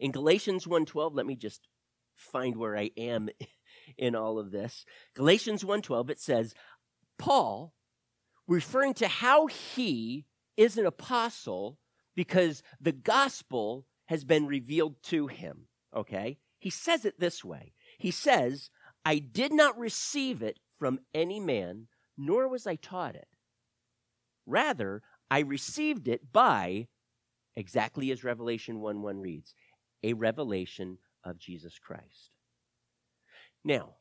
In 0.00 0.12
Galatians 0.12 0.64
1:12, 0.66 1.14
let 1.14 1.26
me 1.26 1.36
just 1.36 1.68
find 2.14 2.56
where 2.56 2.76
I 2.76 2.90
am 2.96 3.28
in 3.98 4.16
all 4.16 4.38
of 4.38 4.50
this. 4.50 4.84
Galatians 5.14 5.62
1:12 5.62 6.10
it 6.10 6.18
says, 6.18 6.54
Paul 7.18 7.74
referring 8.48 8.94
to 8.94 9.06
how 9.06 9.46
he 9.46 10.26
is 10.56 10.76
an 10.76 10.86
apostle 10.86 11.78
because 12.16 12.62
the 12.80 12.92
gospel 12.92 13.86
has 14.06 14.24
been 14.24 14.46
revealed 14.46 14.96
to 15.04 15.28
him, 15.28 15.68
okay? 15.94 16.38
He 16.58 16.70
says 16.70 17.04
it 17.04 17.20
this 17.20 17.44
way. 17.44 17.74
He 17.98 18.10
says, 18.10 18.70
"I 19.04 19.18
did 19.18 19.52
not 19.52 19.78
receive 19.78 20.42
it 20.42 20.58
from 20.78 20.98
any 21.14 21.38
man, 21.38 21.88
nor 22.16 22.48
was 22.48 22.66
I 22.66 22.76
taught 22.76 23.14
it. 23.14 23.28
Rather, 24.46 25.02
I 25.30 25.40
received 25.40 26.08
it 26.08 26.32
by 26.32 26.88
exactly 27.54 28.10
as 28.10 28.24
Revelation 28.24 28.80
1 28.80 29.02
1 29.02 29.20
reads, 29.20 29.54
a 30.02 30.12
revelation 30.12 30.98
of 31.24 31.38
Jesus 31.38 31.78
Christ. 31.78 32.30
Now, 33.64 33.94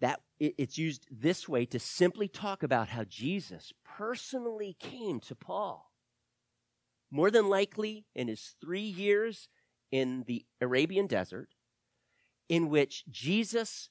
that 0.00 0.20
it's 0.38 0.78
used 0.78 1.06
this 1.10 1.48
way 1.48 1.66
to 1.66 1.78
simply 1.78 2.28
talk 2.28 2.62
about 2.62 2.88
how 2.88 3.04
Jesus 3.04 3.72
personally 3.84 4.76
came 4.78 5.18
to 5.20 5.34
Paul. 5.34 5.90
More 7.10 7.30
than 7.30 7.48
likely, 7.48 8.06
in 8.14 8.28
his 8.28 8.54
three 8.60 8.80
years 8.80 9.48
in 9.90 10.24
the 10.26 10.44
Arabian 10.60 11.06
desert, 11.06 11.48
in 12.48 12.68
which 12.68 13.04
Jesus 13.10 13.90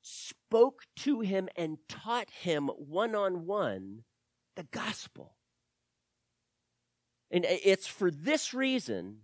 spoke 0.00 0.82
to 0.96 1.20
him 1.20 1.48
and 1.56 1.78
taught 1.88 2.30
him 2.30 2.68
one 2.68 3.14
on 3.14 3.44
one 3.46 4.04
the 4.56 4.62
gospel. 4.64 5.36
And 7.30 7.44
it's 7.44 7.86
for 7.86 8.10
this 8.10 8.54
reason 8.54 9.18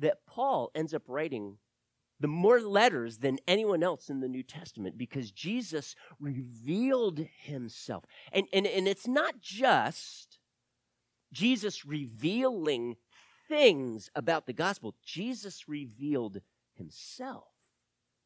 that 0.00 0.26
Paul 0.26 0.70
ends 0.74 0.92
up 0.92 1.02
writing 1.06 1.58
the 2.18 2.28
more 2.28 2.60
letters 2.60 3.18
than 3.18 3.38
anyone 3.48 3.82
else 3.82 4.10
in 4.10 4.20
the 4.20 4.28
New 4.28 4.42
Testament 4.42 4.98
because 4.98 5.30
Jesus 5.30 5.94
revealed 6.18 7.26
himself. 7.42 8.04
And, 8.30 8.46
and, 8.52 8.66
and 8.66 8.86
it's 8.86 9.08
not 9.08 9.40
just 9.40 10.38
Jesus 11.32 11.86
revealing 11.86 12.96
things 13.48 14.10
about 14.14 14.46
the 14.46 14.52
gospel, 14.52 14.94
Jesus 15.04 15.66
revealed 15.66 16.40
himself 16.74 17.44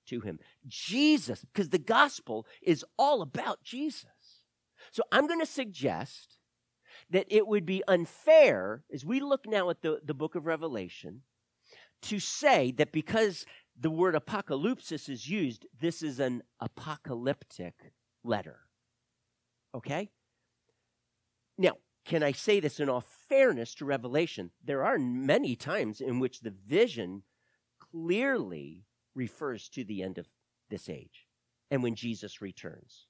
to 0.07 0.21
him. 0.21 0.39
Jesus, 0.67 1.45
because 1.45 1.71
the 1.71 1.79
gospel 1.79 2.47
is 2.63 2.85
all 2.99 3.23
about 3.23 3.63
Jesus. 3.63 4.43
So 4.91 5.03
I'm 5.13 5.27
going 5.27 5.41
to 5.41 5.47
suggest 5.47 6.39
that 7.11 7.27
it 7.29 7.47
would 7.47 7.65
be 7.65 7.83
unfair 7.87 8.85
as 8.93 9.05
we 9.05 9.21
look 9.21 9.47
now 9.47 9.71
at 9.71 9.83
the, 9.83 10.01
the 10.05 10.15
book 10.15 10.35
of 10.35 10.47
Revelation 10.47 11.23
to 12.05 12.21
say 12.21 12.73
that 12.73 12.93
because 12.93 13.47
the 13.79 13.91
word 13.91 14.15
apocalypsis 14.15 15.09
is 15.09 15.29
used, 15.29 15.67
this 15.81 16.03
is 16.03 16.21
an 16.21 16.43
apocalyptic 16.61 17.75
letter. 18.23 18.61
Okay? 19.75 20.11
Now, 21.59 21.73
can 22.05 22.23
I 22.23 22.33
say 22.33 22.61
this 22.61 22.81
in 22.81 22.89
all 22.89 23.05
fairness 23.29 23.75
to 23.77 23.85
Revelation? 23.85 24.51
There 24.63 24.85
are 24.85 24.99
many 24.99 25.57
times 25.57 26.01
in 26.01 26.21
which 26.21 26.41
the 26.41 26.55
vision 26.67 27.23
clearly 27.81 28.85
refers 29.15 29.69
to 29.71 29.85
the 29.85 30.03
end 30.03 30.19
of 30.19 30.27
this 30.71 30.89
age 30.89 31.27
and 31.71 31.83
when 31.83 31.95
Jesus 31.95 32.41
returns. 32.41 33.07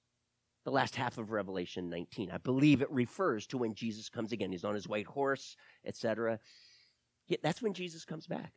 The 0.64 0.70
last 0.70 0.96
half 0.96 1.18
of 1.18 1.30
Revelation 1.30 1.90
19. 1.90 2.30
I 2.30 2.38
believe 2.38 2.80
it 2.80 2.90
refers 2.90 3.46
to 3.48 3.58
when 3.58 3.74
Jesus 3.74 4.08
comes 4.08 4.32
again. 4.32 4.52
He's 4.52 4.64
on 4.64 4.74
his 4.74 4.88
white 4.88 5.06
horse, 5.06 5.56
etc. 5.84 6.38
That's 7.42 7.60
when 7.60 7.74
Jesus 7.74 8.04
comes 8.06 8.26
back. 8.26 8.52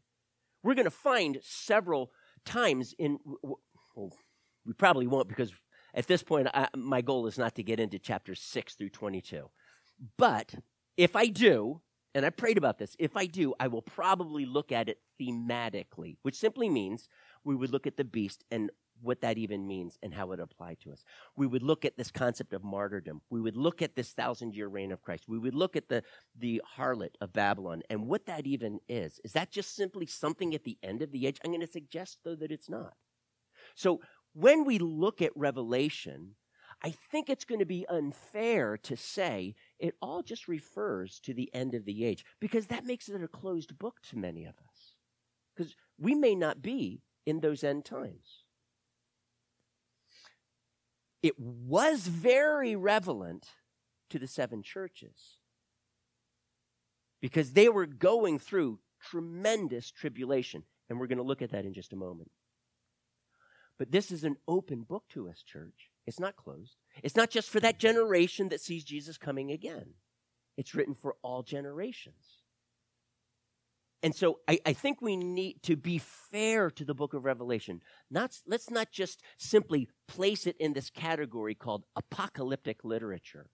We're 0.64 0.76
going 0.76 0.86
to 0.86 0.92
find 0.92 1.40
several 1.42 2.12
times 2.46 2.94
in, 2.98 3.20
well, 3.42 4.12
we 4.66 4.74
probably 4.74 5.08
won't 5.08 5.28
because 5.28 5.52
at 5.94 6.08
this 6.08 6.24
point, 6.24 6.48
I, 6.54 6.68
my 6.76 7.02
goal 7.02 7.28
is 7.28 7.38
not 7.38 7.56
to 7.56 7.64
get 7.64 7.80
into 7.80 8.00
chapters 8.00 8.40
6 8.42 8.76
through 8.76 8.90
22. 8.90 9.50
But 10.18 10.54
if 10.96 11.16
I 11.16 11.28
do, 11.28 11.82
and 12.14 12.26
I 12.26 12.30
prayed 12.30 12.58
about 12.58 12.78
this, 12.78 12.96
if 13.00 13.18
I 13.18 13.26
do, 13.26 13.54
I 13.60 13.68
will 13.68 13.82
probably 13.82 14.46
look 14.46 14.72
at 14.72 14.90
it 14.90 15.00
thematically, 15.20 16.18
which 16.22 16.36
simply 16.36 16.70
means 16.70 17.08
we 17.44 17.56
would 17.56 17.72
look 17.72 17.88
at 17.88 17.98
the 17.98 18.04
beast 18.04 18.44
and 18.52 18.70
what 19.02 19.22
that 19.22 19.38
even 19.38 19.68
means 19.68 19.98
and 20.02 20.14
how 20.14 20.32
it 20.32 20.40
applied 20.40 20.80
to 20.82 20.92
us. 20.92 21.04
We 21.36 21.48
would 21.48 21.64
look 21.64 21.86
at 21.86 21.98
this 21.98 22.12
concept 22.12 22.54
of 22.54 22.64
martyrdom. 22.64 23.22
We 23.30 23.42
would 23.42 23.58
look 23.58 23.82
at 23.82 23.96
this 23.96 24.12
thousand 24.12 24.56
year 24.56 24.68
reign 24.68 24.92
of 24.92 25.02
Christ. 25.02 25.26
We 25.28 25.40
would 25.40 25.56
look 25.56 25.76
at 25.76 25.90
the, 25.90 26.04
the 26.38 26.62
harlot 26.78 27.16
of 27.22 27.34
Babylon 27.34 27.82
and 27.90 28.08
what 28.08 28.26
that 28.26 28.48
even 28.48 28.80
is. 28.88 29.20
Is 29.24 29.34
that 29.34 29.52
just 29.52 29.76
simply 29.76 30.06
something 30.06 30.54
at 30.54 30.64
the 30.64 30.78
end 30.84 31.02
of 31.02 31.12
the 31.12 31.28
age? 31.28 31.40
I'm 31.44 31.52
going 31.52 31.62
to 31.62 31.68
suggest, 31.72 32.20
though, 32.24 32.36
that 32.36 32.52
it's 32.52 32.70
not. 32.70 32.94
So 33.76 34.02
when 34.34 34.66
we 34.66 34.80
look 34.80 35.22
at 35.22 35.36
Revelation, 35.36 36.36
I 36.84 36.94
think 37.12 37.30
it's 37.30 37.46
going 37.46 37.60
to 37.60 37.66
be 37.66 37.88
unfair 37.90 38.78
to 38.78 38.96
say 38.96 39.56
it 39.80 39.96
all 40.02 40.22
just 40.22 40.48
refers 40.48 41.20
to 41.22 41.34
the 41.34 41.50
end 41.54 41.74
of 41.74 41.86
the 41.86 42.06
age 42.06 42.24
because 42.40 42.68
that 42.68 42.86
makes 42.86 43.10
it 43.10 43.24
a 43.24 43.28
closed 43.28 43.78
book 43.78 43.96
to 44.10 44.18
many 44.18 44.46
of 44.46 44.54
us. 44.60 44.94
Because 45.56 45.76
we 45.98 46.14
may 46.14 46.36
not 46.36 46.62
be 46.62 47.02
in 47.26 47.40
those 47.40 47.64
end 47.64 47.84
times 47.84 48.44
it 51.24 51.40
was 51.40 52.08
very 52.08 52.76
relevant 52.76 53.48
to 54.10 54.20
the 54.20 54.28
seven 54.28 54.64
churches 54.64 55.38
because 57.22 57.54
they 57.54 57.70
were 57.70 57.86
going 57.86 58.40
through 58.40 58.80
tremendous 59.02 59.92
tribulation. 59.92 60.64
And 60.90 61.00
we're 61.00 61.08
going 61.08 61.18
to 61.18 61.24
look 61.24 61.42
at 61.42 61.52
that 61.52 61.66
in 61.66 61.74
just 61.74 61.94
a 61.94 61.98
moment. 61.98 62.32
But 63.78 63.92
this 63.92 64.12
is 64.12 64.24
an 64.24 64.38
open 64.48 64.84
book 64.84 65.04
to 65.10 65.30
us, 65.30 65.44
church. 65.44 65.92
It's 66.06 66.20
not 66.20 66.36
closed. 66.36 66.78
It's 67.04 67.16
not 67.16 67.30
just 67.30 67.50
for 67.50 67.60
that 67.60 67.80
generation 67.80 68.50
that 68.50 68.62
sees 68.62 68.84
Jesus 68.84 69.18
coming 69.18 69.52
again, 69.52 69.94
it's 70.56 70.74
written 70.74 70.96
for 70.96 71.16
all 71.22 71.44
generations. 71.44 72.42
And 74.04 74.16
so 74.16 74.40
I, 74.48 74.60
I, 74.66 74.74
think 74.74 75.02
we 75.02 75.18
need 75.18 75.64
to 75.64 75.76
be 75.76 75.98
fair 75.98 76.70
to 76.70 76.86
the 76.86 76.94
book 76.94 77.16
of 77.16 77.26
Revelation. 77.26 77.82
Not, 78.12 78.38
let's 78.46 78.70
not 78.70 78.92
just 78.92 79.24
simply 79.40 79.90
place 80.08 80.46
it 80.46 80.56
in 80.60 80.74
this 80.74 80.92
category 80.92 81.56
called 81.56 81.84
apocalyptic 81.96 82.84
literature. 82.84 83.50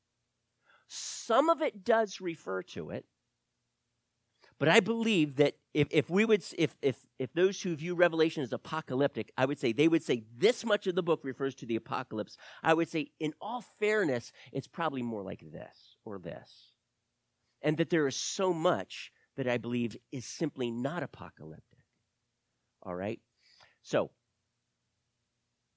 Some 0.89 1.49
of 1.49 1.61
it 1.61 1.85
does 1.85 2.19
refer 2.19 2.61
to 2.63 2.89
it, 2.89 3.05
but 4.59 4.69
I 4.69 4.79
believe 4.79 5.37
that 5.37 5.55
if, 5.73 5.87
if 5.91 6.09
we 6.09 6.25
would 6.25 6.43
if, 6.57 6.75
if 6.81 6.97
if 7.17 7.33
those 7.33 7.61
who 7.61 7.75
view 7.75 7.95
Revelation 7.95 8.43
as 8.43 8.53
apocalyptic, 8.53 9.31
I 9.37 9.45
would 9.45 9.59
say 9.59 9.73
they 9.73 9.87
would 9.87 10.03
say 10.03 10.23
this 10.37 10.63
much 10.63 10.87
of 10.87 10.95
the 10.95 11.03
book 11.03 11.21
refers 11.23 11.55
to 11.55 11.65
the 11.65 11.75
apocalypse. 11.75 12.37
I 12.61 12.73
would 12.73 12.89
say, 12.89 13.11
in 13.19 13.33
all 13.41 13.61
fairness, 13.79 14.31
it's 14.51 14.67
probably 14.67 15.01
more 15.01 15.23
like 15.23 15.43
this 15.51 15.97
or 16.05 16.19
this. 16.19 16.73
And 17.61 17.77
that 17.77 17.89
there 17.89 18.07
is 18.07 18.15
so 18.15 18.53
much 18.53 19.11
that 19.37 19.47
I 19.47 19.57
believe 19.57 19.97
is 20.11 20.25
simply 20.25 20.71
not 20.71 21.03
apocalyptic. 21.03 21.85
All 22.81 22.95
right? 22.95 23.19
So, 23.81 24.11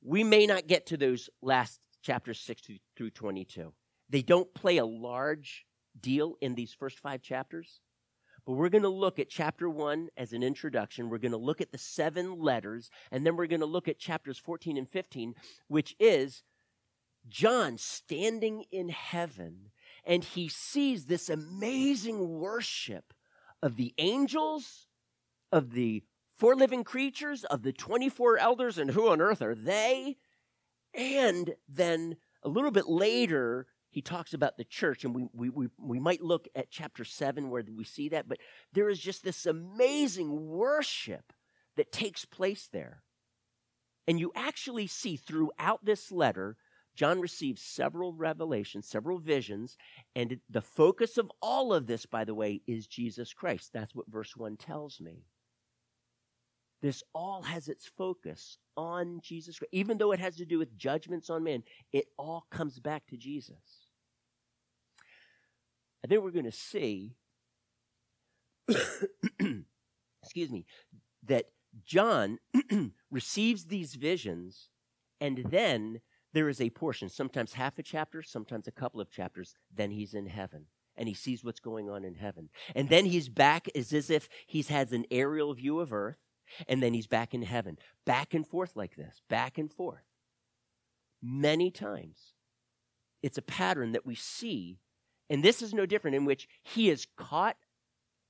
we 0.03 0.23
may 0.23 0.47
not 0.47 0.67
get 0.67 0.87
to 0.87 0.97
those 0.97 1.29
last 1.43 1.81
chapters 2.03 2.41
6 2.41 2.63
through 2.97 3.11
22. 3.11 3.73
They 4.09 4.23
don't 4.23 4.53
play 4.55 4.77
a 4.77 4.87
large 4.87 5.67
deal 6.01 6.37
in 6.41 6.55
these 6.55 6.73
first 6.73 7.01
five 7.01 7.23
chapters. 7.23 7.81
But 8.47 8.53
we're 8.53 8.69
going 8.69 8.83
to 8.83 8.89
look 8.89 9.19
at 9.19 9.29
chapter 9.29 9.69
1 9.69 10.09
as 10.17 10.33
an 10.33 10.45
introduction. 10.45 11.11
We're 11.11 11.19
going 11.19 11.33
to 11.33 11.39
look 11.39 11.61
at 11.61 11.73
the 11.73 11.79
seven 11.79 12.39
letters, 12.39 12.91
and 13.11 13.27
then 13.27 13.35
we're 13.35 13.49
going 13.49 13.61
to 13.61 13.67
look 13.67 13.89
at 13.89 13.99
chapters 13.99 14.39
14 14.39 14.77
and 14.77 14.89
15, 14.89 15.35
which 15.67 15.97
is 15.99 16.45
John 17.29 17.77
standing 17.77 18.65
in 18.71 18.91
heaven, 18.91 19.73
and 20.05 20.23
he 20.23 20.49
sees 20.49 21.07
this 21.07 21.29
amazing 21.29 22.39
worship 22.39 23.13
of 23.63 23.77
the 23.77 23.95
angels, 23.99 24.87
of 25.53 25.73
the 25.73 26.03
four 26.37 26.55
living 26.55 26.85
creatures, 26.85 27.45
of 27.45 27.63
the 27.63 27.73
24 27.73 28.39
elders, 28.39 28.79
and 28.79 28.91
who 28.91 29.09
on 29.09 29.21
earth 29.21 29.43
are 29.43 29.55
they? 29.55 30.17
And 30.95 31.55
then 31.69 32.17
a 32.43 32.49
little 32.49 32.71
bit 32.71 32.89
later, 32.89 33.67
he 33.91 34.03
talks 34.03 34.35
about 34.35 34.57
the 34.57 34.65
church, 34.65 35.05
and 35.05 35.15
we, 35.15 35.27
we, 35.33 35.49
we, 35.49 35.69
we 35.79 35.99
might 35.99 36.23
look 36.23 36.49
at 36.55 36.71
chapter 36.71 37.05
7 37.05 37.49
where 37.49 37.65
we 37.75 37.85
see 37.85 38.11
that, 38.11 38.29
but 38.29 38.39
there 38.73 38.89
is 38.89 39.01
just 39.01 39.25
this 39.25 39.47
amazing 39.47 40.49
worship 40.49 41.33
that 41.77 41.93
takes 41.93 42.25
place 42.25 42.69
there. 42.73 43.03
And 44.07 44.21
you 44.21 44.33
actually 44.37 44.87
see 44.87 45.17
throughout 45.17 45.85
this 45.85 46.13
letter, 46.13 46.57
John 46.97 47.21
receives 47.21 47.63
several 47.63 48.15
revelations, 48.15 48.89
several 48.89 49.19
visions, 49.19 49.77
and 50.17 50.41
the 50.49 50.63
focus 50.63 51.19
of 51.19 51.31
all 51.43 51.75
of 51.75 51.87
this, 51.87 52.07
by 52.07 52.25
the 52.25 52.35
way, 52.35 52.63
is 52.67 52.87
Jesus 52.87 53.35
Christ. 53.35 53.71
That's 53.73 53.95
what 53.95 54.11
verse 54.11 54.35
1 54.35 54.57
tells 54.57 55.01
me. 55.01 55.27
This 56.81 57.03
all 57.15 57.43
has 57.43 57.69
its 57.69 57.87
focus 57.87 58.57
on 58.77 59.21
Jesus 59.23 59.59
Christ. 59.59 59.73
Even 59.73 59.99
though 59.99 60.13
it 60.13 60.21
has 60.21 60.37
to 60.37 60.47
do 60.47 60.59
with 60.59 60.77
judgments 60.79 61.29
on 61.29 61.45
man, 61.45 61.63
it 61.93 62.07
all 62.19 62.47
comes 62.51 62.79
back 62.79 63.07
to 63.09 63.17
Jesus. 63.17 63.91
And 66.03 66.11
then 66.11 66.23
we're 66.23 66.31
going 66.31 66.45
to 66.45 66.53
see, 66.53 67.17
excuse 70.23 70.51
me, 70.51 70.65
that 71.25 71.47
John 71.85 72.39
receives 73.11 73.67
these 73.67 73.95
visions, 73.95 74.69
and 75.21 75.45
then 75.51 76.01
there 76.37 76.51
is 76.51 76.61
a 76.61 76.69
portion, 76.69 77.09
sometimes 77.09 77.55
half 77.55 77.79
a 77.79 77.83
chapter, 77.83 78.23
sometimes 78.23 78.69
a 78.69 78.71
couple 78.71 79.01
of 79.01 79.11
chapters, 79.11 79.55
then 79.75 79.91
he's 79.91 80.13
in 80.13 80.27
heaven 80.27 80.67
and 80.95 81.09
he 81.09 81.15
sees 81.15 81.43
what's 81.43 81.61
going 81.61 81.89
on 81.89 82.05
in 82.05 82.15
heaven. 82.15 82.51
And 82.75 82.91
then 82.91 83.07
he's 83.07 83.31
back 83.31 83.69
as 83.75 84.11
if 84.11 84.29
he's 84.47 84.69
has 84.69 84.93
an 84.93 85.07
aerial 85.11 85.55
view 85.55 85.81
of 85.81 85.95
earth, 85.95 86.19
and 86.69 86.83
then 86.83 86.93
he's 86.93 87.07
back 87.07 87.33
in 87.33 87.41
heaven. 87.41 87.79
Back 88.05 88.35
and 88.35 88.47
forth 88.47 88.77
like 88.77 88.97
this, 88.97 89.23
back 89.31 89.57
and 89.57 89.73
forth. 89.73 90.05
Many 91.23 91.71
times. 91.71 92.35
It's 93.23 93.39
a 93.39 93.43
pattern 93.43 93.93
that 93.93 94.05
we 94.05 94.15
see, 94.15 94.79
and 95.31 95.43
this 95.43 95.63
is 95.63 95.73
no 95.73 95.87
different, 95.87 96.17
in 96.17 96.27
which 96.27 96.49
he 96.63 96.91
is 96.91 97.07
caught 97.17 97.57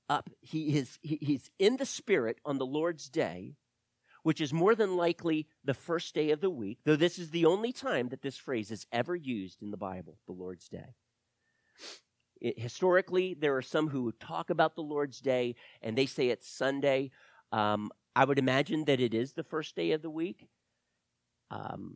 up, 0.09 0.29
he 0.39 0.77
is 0.77 0.97
he, 1.01 1.19
he's 1.21 1.49
in 1.59 1.75
the 1.75 1.85
spirit 1.85 2.37
on 2.45 2.57
the 2.57 2.65
Lord's 2.65 3.09
day, 3.09 3.55
which 4.27 4.41
is 4.41 4.51
more 4.51 4.75
than 4.75 4.97
likely 4.97 5.47
the 5.63 5.73
first 5.73 6.13
day 6.13 6.31
of 6.31 6.41
the 6.41 6.49
week, 6.49 6.79
though 6.83 6.97
this 6.97 7.17
is 7.17 7.29
the 7.29 7.45
only 7.45 7.71
time 7.71 8.09
that 8.09 8.21
this 8.21 8.35
phrase 8.35 8.71
is 8.71 8.85
ever 8.91 9.15
used 9.15 9.61
in 9.61 9.71
the 9.71 9.77
Bible, 9.77 10.17
the 10.25 10.33
Lord's 10.33 10.67
day. 10.67 10.95
It, 12.41 12.59
historically, 12.59 13.35
there 13.39 13.55
are 13.55 13.61
some 13.61 13.87
who 13.87 14.11
talk 14.11 14.49
about 14.49 14.75
the 14.75 14.81
Lord's 14.81 15.21
day 15.21 15.55
and 15.81 15.97
they 15.97 16.05
say 16.05 16.27
it's 16.27 16.45
Sunday. 16.45 17.11
Um, 17.53 17.89
I 18.17 18.25
would 18.25 18.37
imagine 18.37 18.83
that 18.83 18.99
it 18.99 19.13
is 19.13 19.31
the 19.31 19.45
first 19.45 19.77
day 19.77 19.93
of 19.93 20.01
the 20.01 20.09
week. 20.09 20.49
Um, 21.49 21.95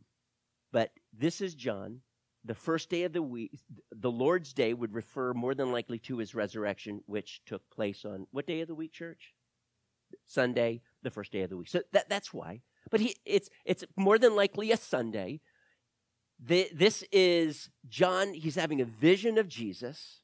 but 0.72 0.88
this 1.12 1.42
is 1.42 1.54
John 1.54 2.00
the 2.46 2.54
first 2.54 2.88
day 2.88 3.02
of 3.02 3.12
the 3.12 3.22
week, 3.22 3.60
the 3.90 4.10
Lord's 4.10 4.54
Day 4.54 4.72
would 4.72 4.94
refer 4.94 5.34
more 5.34 5.54
than 5.54 5.70
likely 5.70 5.98
to 5.98 6.16
his 6.16 6.34
resurrection, 6.34 7.02
which 7.04 7.42
took 7.44 7.68
place 7.68 8.06
on 8.06 8.26
what 8.30 8.46
day 8.46 8.62
of 8.62 8.68
the 8.68 8.74
week, 8.74 8.94
church? 8.94 9.34
Sunday, 10.26 10.80
the 11.02 11.10
first 11.10 11.32
day 11.32 11.42
of 11.42 11.50
the 11.50 11.56
week. 11.56 11.68
So 11.68 11.82
that, 11.92 12.08
that's 12.08 12.32
why. 12.32 12.60
But 12.90 13.00
he, 13.00 13.16
it's, 13.24 13.48
it's 13.64 13.84
more 13.96 14.18
than 14.18 14.36
likely 14.36 14.72
a 14.72 14.76
Sunday. 14.76 15.40
The, 16.44 16.68
this 16.74 17.04
is 17.12 17.70
John, 17.88 18.34
he's 18.34 18.56
having 18.56 18.80
a 18.80 18.84
vision 18.84 19.38
of 19.38 19.48
Jesus. 19.48 20.22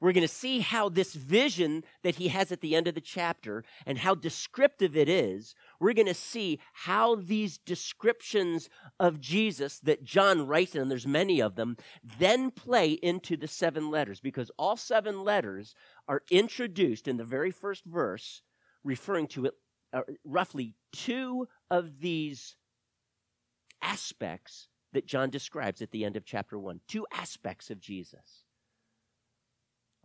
We're 0.00 0.12
going 0.12 0.26
to 0.26 0.28
see 0.28 0.60
how 0.60 0.88
this 0.88 1.12
vision 1.12 1.84
that 2.02 2.14
he 2.14 2.28
has 2.28 2.50
at 2.50 2.62
the 2.62 2.74
end 2.74 2.88
of 2.88 2.94
the 2.94 3.02
chapter 3.02 3.64
and 3.84 3.98
how 3.98 4.14
descriptive 4.14 4.96
it 4.96 5.10
is, 5.10 5.54
we're 5.78 5.92
going 5.92 6.06
to 6.06 6.14
see 6.14 6.58
how 6.72 7.16
these 7.16 7.58
descriptions 7.58 8.70
of 8.98 9.20
Jesus 9.20 9.78
that 9.80 10.04
John 10.04 10.46
writes, 10.46 10.74
and 10.74 10.90
there's 10.90 11.06
many 11.06 11.40
of 11.40 11.54
them, 11.54 11.76
then 12.18 12.50
play 12.50 12.92
into 12.92 13.36
the 13.36 13.48
seven 13.48 13.90
letters 13.90 14.20
because 14.20 14.50
all 14.56 14.76
seven 14.76 15.22
letters 15.22 15.74
are 16.08 16.22
introduced 16.30 17.06
in 17.06 17.18
the 17.18 17.24
very 17.24 17.50
first 17.50 17.84
verse, 17.84 18.40
referring 18.82 19.26
to 19.28 19.44
it 19.46 19.54
uh, 19.92 20.02
roughly 20.24 20.74
two 20.92 21.48
of 21.70 22.00
these 22.00 22.56
aspects 23.82 24.68
that 24.92 25.06
John 25.06 25.30
describes 25.30 25.82
at 25.82 25.90
the 25.90 26.04
end 26.04 26.16
of 26.16 26.24
chapter 26.24 26.58
1. 26.58 26.80
Two 26.88 27.06
aspects 27.12 27.70
of 27.70 27.80
Jesus 27.80 28.44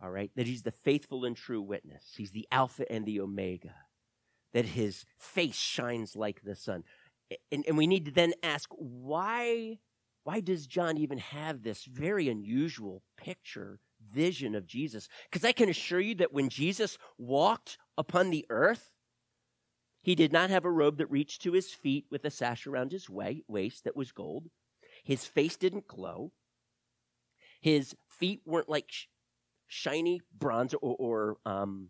all 0.02 0.10
right? 0.10 0.30
That 0.36 0.46
he's 0.46 0.62
the 0.62 0.70
faithful 0.70 1.24
and 1.24 1.36
true 1.36 1.62
witness. 1.62 2.04
He's 2.16 2.32
the 2.32 2.46
Alpha 2.52 2.90
and 2.90 3.06
the 3.06 3.20
Omega. 3.20 3.74
That 4.52 4.66
his 4.66 5.04
face 5.18 5.56
shines 5.56 6.16
like 6.16 6.42
the 6.42 6.54
sun. 6.54 6.84
And, 7.50 7.64
and 7.66 7.76
we 7.76 7.86
need 7.86 8.04
to 8.06 8.10
then 8.10 8.34
ask 8.42 8.68
why, 8.76 9.78
why 10.24 10.40
does 10.40 10.66
John 10.66 10.96
even 10.96 11.18
have 11.18 11.62
this 11.62 11.84
very 11.84 12.28
unusual 12.28 13.02
picture, 13.16 13.80
vision 14.12 14.54
of 14.54 14.66
Jesus? 14.66 15.08
Because 15.30 15.44
I 15.44 15.52
can 15.52 15.68
assure 15.68 16.00
you 16.00 16.14
that 16.16 16.32
when 16.32 16.48
Jesus 16.48 16.98
walked 17.18 17.78
upon 17.98 18.30
the 18.30 18.46
earth, 18.48 18.92
he 20.06 20.14
did 20.14 20.32
not 20.32 20.50
have 20.50 20.64
a 20.64 20.70
robe 20.70 20.98
that 20.98 21.10
reached 21.10 21.42
to 21.42 21.50
his 21.50 21.72
feet 21.72 22.06
with 22.12 22.24
a 22.24 22.30
sash 22.30 22.64
around 22.64 22.92
his 22.92 23.10
waist 23.10 23.82
that 23.82 23.96
was 23.96 24.12
gold. 24.12 24.48
His 25.02 25.24
face 25.24 25.56
didn't 25.56 25.88
glow. 25.88 26.30
His 27.60 27.92
feet 28.08 28.40
weren't 28.46 28.68
like 28.68 28.88
shiny 29.66 30.20
bronze 30.32 30.74
or, 30.74 30.94
or 30.96 31.36
um, 31.44 31.88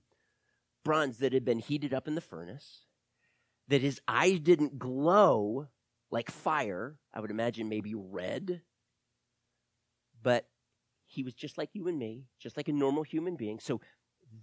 bronze 0.83 1.19
that 1.19 1.35
had 1.35 1.45
been 1.45 1.59
heated 1.59 1.93
up 1.93 2.09
in 2.09 2.15
the 2.15 2.23
furnace, 2.23 2.87
that 3.69 3.83
his 3.83 4.01
eyes 4.09 4.41
didn't 4.41 4.79
glow 4.79 5.69
like 6.11 6.31
fire. 6.31 6.97
I 7.13 7.21
would 7.21 7.31
imagine 7.31 7.69
maybe 7.69 7.95
red. 7.95 8.63
But 10.23 10.49
he 11.05 11.23
was 11.23 11.35
just 11.35 11.59
like 11.59 11.69
you 11.75 11.87
and 11.87 11.99
me, 11.99 12.25
just 12.41 12.57
like 12.57 12.69
a 12.69 12.73
normal 12.73 13.03
human 13.03 13.37
being. 13.37 13.59
So 13.61 13.83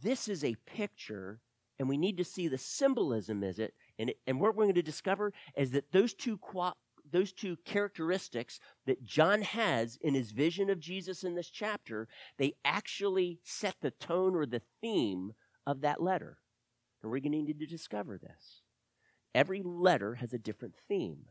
this 0.04 0.28
is 0.28 0.44
a 0.44 0.58
picture, 0.68 1.42
and 1.80 1.90
we 1.90 1.98
need 1.98 2.18
to 2.18 2.24
see 2.24 2.48
the 2.48 2.58
symbolism 2.58 3.44
is 3.44 3.60
it. 3.60 3.74
And, 3.98 4.12
it, 4.12 4.18
and 4.28 4.40
what 4.40 4.56
we're 4.56 4.64
going 4.64 4.76
to 4.76 4.82
discover 4.82 5.34
is 5.56 5.72
that 5.72 5.92
those 5.92 6.14
two 6.14 6.38
qua- 6.38 6.74
those 7.12 7.34
two 7.34 7.58
characteristics 7.66 8.60
that 8.86 9.04
John 9.04 9.42
has 9.42 9.98
in 10.02 10.14
his 10.14 10.32
vision 10.32 10.70
of 10.70 10.80
Jesus 10.80 11.24
in 11.24 11.36
this 11.36 11.50
chapter, 11.50 12.08
they 12.38 12.54
actually 12.64 13.40
set 13.44 13.76
the 13.82 13.92
tone 13.92 14.36
or 14.36 14.46
the 14.46 14.62
theme 14.82 15.34
of 15.68 15.82
that 15.82 16.02
letter. 16.02 16.38
And 17.02 17.12
we're 17.12 17.20
going 17.20 17.34
to 17.34 17.44
need 17.44 17.60
to 17.60 17.66
discover 17.66 18.18
this. 18.18 18.62
Every 19.36 19.62
letter 19.62 20.16
has 20.16 20.34
a 20.34 20.40
different 20.40 20.76
theme. 20.88 21.26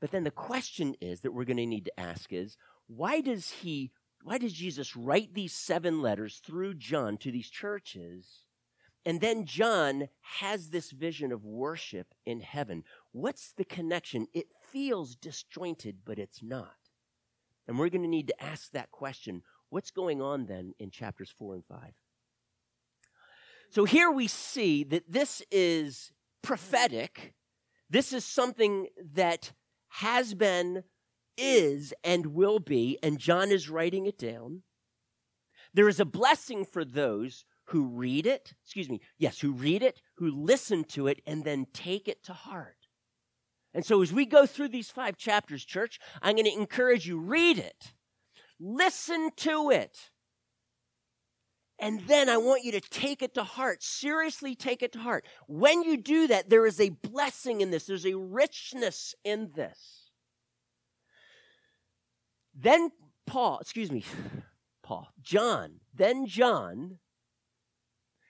But 0.00 0.10
then 0.10 0.24
the 0.24 0.30
question 0.30 0.94
is 1.00 1.20
that 1.20 1.32
we're 1.32 1.44
going 1.44 1.56
to 1.56 1.66
need 1.66 1.86
to 1.86 2.00
ask 2.00 2.32
is 2.32 2.56
why 2.86 3.20
does 3.20 3.50
he 3.50 3.90
why 4.22 4.38
does 4.38 4.54
Jesus 4.54 4.96
write 4.96 5.34
these 5.34 5.52
seven 5.52 6.00
letters 6.00 6.40
through 6.44 6.74
John 6.74 7.18
to 7.18 7.30
these 7.30 7.50
churches? 7.50 8.44
And 9.06 9.20
then 9.20 9.44
John 9.44 10.08
has 10.38 10.70
this 10.70 10.90
vision 10.90 11.30
of 11.30 11.44
worship 11.44 12.14
in 12.24 12.40
heaven. 12.40 12.84
What's 13.12 13.52
the 13.52 13.64
connection? 13.64 14.28
It 14.32 14.46
feels 14.72 15.14
disjointed, 15.14 15.98
but 16.04 16.18
it's 16.18 16.42
not. 16.42 16.74
And 17.68 17.78
we're 17.78 17.90
going 17.90 18.02
to 18.02 18.08
need 18.08 18.28
to 18.28 18.42
ask 18.42 18.72
that 18.72 18.90
question. 18.90 19.42
What's 19.68 19.90
going 19.90 20.22
on 20.22 20.46
then 20.46 20.74
in 20.78 20.90
chapters 20.90 21.34
4 21.36 21.54
and 21.54 21.64
5? 21.66 21.78
So 23.70 23.84
here 23.84 24.10
we 24.10 24.28
see 24.28 24.84
that 24.84 25.10
this 25.10 25.42
is 25.50 26.12
prophetic. 26.42 27.34
This 27.90 28.12
is 28.12 28.24
something 28.24 28.86
that 29.14 29.52
has 29.88 30.34
been, 30.34 30.84
is, 31.36 31.92
and 32.04 32.26
will 32.26 32.58
be, 32.58 32.98
and 33.02 33.18
John 33.18 33.50
is 33.50 33.68
writing 33.68 34.06
it 34.06 34.18
down. 34.18 34.62
There 35.74 35.88
is 35.88 35.98
a 35.98 36.04
blessing 36.04 36.64
for 36.64 36.84
those 36.84 37.44
who 37.66 37.86
read 37.86 38.26
it, 38.26 38.52
excuse 38.62 38.88
me, 38.88 39.00
yes, 39.18 39.40
who 39.40 39.52
read 39.52 39.82
it, 39.82 40.00
who 40.16 40.30
listen 40.30 40.84
to 40.84 41.06
it, 41.06 41.20
and 41.26 41.44
then 41.44 41.66
take 41.72 42.08
it 42.08 42.22
to 42.24 42.32
heart. 42.32 42.76
And 43.72 43.84
so 43.84 44.02
as 44.02 44.12
we 44.12 44.26
go 44.26 44.46
through 44.46 44.68
these 44.68 44.90
five 44.90 45.16
chapters, 45.16 45.64
church, 45.64 45.98
I'm 46.22 46.36
going 46.36 46.44
to 46.44 46.52
encourage 46.52 47.06
you 47.06 47.18
read 47.18 47.58
it. 47.58 47.92
Listen 48.60 49.30
to 49.38 49.70
it. 49.70 50.10
And 51.80 52.02
then 52.06 52.28
I 52.28 52.36
want 52.36 52.62
you 52.62 52.70
to 52.72 52.80
take 52.80 53.20
it 53.20 53.34
to 53.34 53.42
heart. 53.42 53.82
Seriously 53.82 54.54
take 54.54 54.82
it 54.82 54.92
to 54.92 55.00
heart. 55.00 55.26
When 55.48 55.82
you 55.82 55.96
do 55.96 56.28
that, 56.28 56.48
there 56.48 56.66
is 56.66 56.80
a 56.80 56.90
blessing 56.90 57.60
in 57.60 57.72
this. 57.72 57.86
There's 57.86 58.06
a 58.06 58.14
richness 58.14 59.14
in 59.24 59.50
this. 59.56 60.10
Then 62.54 62.90
Paul, 63.26 63.58
excuse 63.58 63.90
me, 63.90 64.04
Paul, 64.84 65.08
John, 65.20 65.80
then 65.92 66.26
John. 66.26 66.98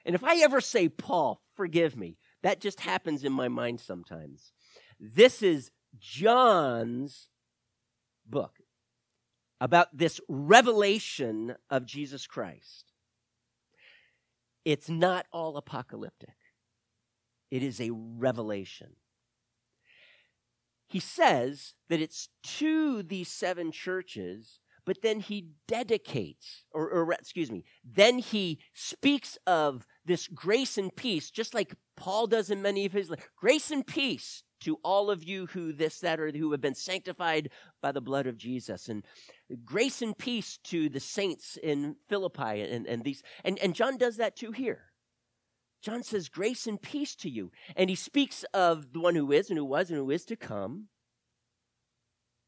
And 0.04 0.14
if 0.14 0.22
I 0.22 0.36
ever 0.36 0.60
say 0.60 0.88
Paul, 0.88 1.40
forgive 1.54 1.96
me. 1.96 2.18
That 2.42 2.60
just 2.60 2.80
happens 2.80 3.24
in 3.24 3.32
my 3.32 3.48
mind 3.48 3.80
sometimes. 3.80 4.52
This 5.00 5.42
is 5.42 5.70
John's 5.98 7.28
book 8.26 8.58
about 9.60 9.96
this 9.96 10.20
revelation 10.28 11.54
of 11.70 11.86
Jesus 11.86 12.26
Christ. 12.26 12.92
It's 14.64 14.88
not 14.88 15.26
all 15.32 15.56
apocalyptic, 15.56 16.36
it 17.50 17.62
is 17.62 17.80
a 17.80 17.90
revelation. 17.90 18.96
He 20.86 21.00
says 21.00 21.74
that 21.88 22.00
it's 22.00 22.28
to 22.58 23.02
these 23.02 23.28
seven 23.28 23.72
churches, 23.72 24.60
but 24.84 25.02
then 25.02 25.20
he 25.20 25.48
dedicates, 25.66 26.64
or, 26.72 26.88
or 26.88 27.12
excuse 27.12 27.50
me, 27.50 27.64
then 27.82 28.18
he 28.18 28.60
speaks 28.74 29.38
of 29.46 29.86
this 30.04 30.28
grace 30.28 30.78
and 30.78 30.94
peace, 30.94 31.30
just 31.30 31.54
like 31.54 31.74
Paul 31.96 32.26
does 32.26 32.50
in 32.50 32.62
many 32.62 32.84
of 32.84 32.92
his 32.92 33.10
grace 33.36 33.70
and 33.70 33.86
peace 33.86 34.42
to 34.60 34.78
all 34.82 35.10
of 35.10 35.22
you 35.22 35.46
who 35.46 35.72
this, 35.72 36.00
that, 36.00 36.18
or 36.18 36.30
who 36.30 36.50
have 36.52 36.60
been 36.60 36.74
sanctified 36.74 37.50
by 37.82 37.92
the 37.92 38.00
blood 38.00 38.26
of 38.26 38.38
Jesus. 38.38 38.88
And 38.88 39.04
grace 39.64 40.02
and 40.02 40.16
peace 40.16 40.58
to 40.64 40.88
the 40.88 41.00
saints 41.00 41.58
in 41.62 41.96
Philippi 42.08 42.62
and, 42.62 42.86
and 42.86 43.04
these. 43.04 43.22
And, 43.44 43.58
and 43.58 43.74
John 43.74 43.98
does 43.98 44.16
that 44.16 44.36
too 44.36 44.52
here. 44.52 44.84
John 45.82 46.02
says, 46.02 46.30
Grace 46.30 46.66
and 46.66 46.80
peace 46.80 47.14
to 47.16 47.28
you. 47.28 47.52
And 47.76 47.90
he 47.90 47.96
speaks 47.96 48.44
of 48.54 48.92
the 48.94 49.00
one 49.00 49.14
who 49.14 49.30
is 49.32 49.50
and 49.50 49.58
who 49.58 49.66
was 49.66 49.90
and 49.90 49.98
who 49.98 50.10
is 50.10 50.24
to 50.26 50.36
come. 50.36 50.88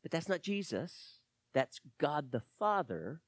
But 0.02 0.11
that's 0.11 0.28
not 0.28 0.42
Jesus, 0.42 1.20
that's 1.52 1.80
God 1.98 2.32
the 2.32 2.42
Father. 2.59 3.20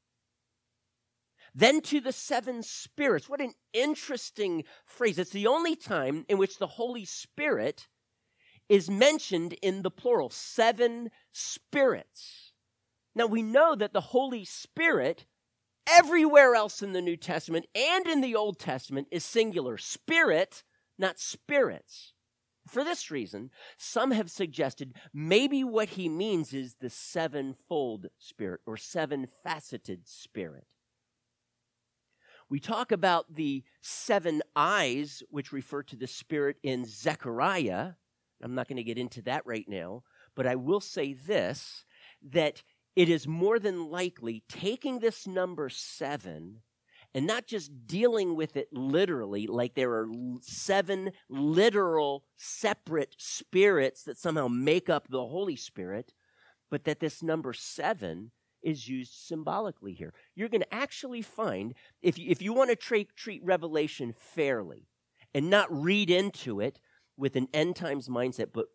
Then 1.54 1.80
to 1.82 2.00
the 2.00 2.12
seven 2.12 2.62
spirits. 2.62 3.28
What 3.28 3.40
an 3.40 3.54
interesting 3.72 4.64
phrase. 4.84 5.18
It's 5.18 5.30
the 5.30 5.46
only 5.46 5.76
time 5.76 6.24
in 6.28 6.38
which 6.38 6.58
the 6.58 6.66
Holy 6.66 7.04
Spirit 7.04 7.88
is 8.68 8.90
mentioned 8.90 9.54
in 9.62 9.82
the 9.82 9.90
plural 9.90 10.30
seven 10.30 11.10
spirits. 11.32 12.52
Now 13.14 13.26
we 13.26 13.42
know 13.42 13.74
that 13.74 13.92
the 13.92 14.00
Holy 14.00 14.44
Spirit, 14.44 15.26
everywhere 15.88 16.54
else 16.54 16.82
in 16.82 16.92
the 16.92 17.00
New 17.00 17.16
Testament 17.16 17.66
and 17.74 18.06
in 18.06 18.20
the 18.20 18.36
Old 18.36 18.58
Testament, 18.58 19.08
is 19.10 19.24
singular 19.24 19.78
spirit, 19.78 20.62
not 20.98 21.18
spirits. 21.18 22.12
For 22.68 22.84
this 22.84 23.10
reason, 23.10 23.50
some 23.78 24.10
have 24.10 24.30
suggested 24.30 24.94
maybe 25.14 25.64
what 25.64 25.90
he 25.90 26.08
means 26.08 26.52
is 26.52 26.74
the 26.74 26.90
sevenfold 26.90 28.08
spirit 28.18 28.60
or 28.66 28.76
seven 28.76 29.26
faceted 29.42 30.06
spirit. 30.06 30.66
We 32.50 32.60
talk 32.60 32.92
about 32.92 33.34
the 33.34 33.62
seven 33.82 34.42
eyes, 34.56 35.22
which 35.30 35.52
refer 35.52 35.82
to 35.84 35.96
the 35.96 36.06
Spirit 36.06 36.56
in 36.62 36.86
Zechariah. 36.86 37.92
I'm 38.42 38.54
not 38.54 38.68
going 38.68 38.76
to 38.76 38.84
get 38.84 38.98
into 38.98 39.20
that 39.22 39.44
right 39.44 39.66
now, 39.68 40.04
but 40.34 40.46
I 40.46 40.56
will 40.56 40.80
say 40.80 41.12
this 41.12 41.84
that 42.30 42.62
it 42.96 43.08
is 43.08 43.28
more 43.28 43.58
than 43.58 43.90
likely 43.90 44.42
taking 44.48 44.98
this 44.98 45.26
number 45.26 45.68
seven 45.68 46.62
and 47.14 47.26
not 47.26 47.46
just 47.46 47.86
dealing 47.86 48.34
with 48.34 48.56
it 48.56 48.68
literally, 48.72 49.46
like 49.46 49.74
there 49.74 49.92
are 49.92 50.08
seven 50.40 51.12
literal 51.28 52.24
separate 52.36 53.14
spirits 53.18 54.02
that 54.04 54.18
somehow 54.18 54.48
make 54.48 54.90
up 54.90 55.08
the 55.08 55.26
Holy 55.26 55.56
Spirit, 55.56 56.12
but 56.70 56.84
that 56.84 57.00
this 57.00 57.22
number 57.22 57.52
seven 57.52 58.30
is 58.62 58.88
used 58.88 59.12
symbolically 59.12 59.92
here. 59.92 60.12
You're 60.34 60.48
going 60.48 60.62
to 60.62 60.74
actually 60.74 61.22
find, 61.22 61.74
if 62.02 62.18
you, 62.18 62.30
if 62.30 62.42
you 62.42 62.52
want 62.52 62.70
to 62.70 62.76
treat, 62.76 63.16
treat 63.16 63.42
Revelation 63.44 64.14
fairly 64.16 64.88
and 65.34 65.50
not 65.50 65.68
read 65.70 66.10
into 66.10 66.60
it 66.60 66.80
with 67.16 67.36
an 67.36 67.48
end 67.52 67.76
times 67.76 68.08
mindset, 68.08 68.48
but 68.52 68.66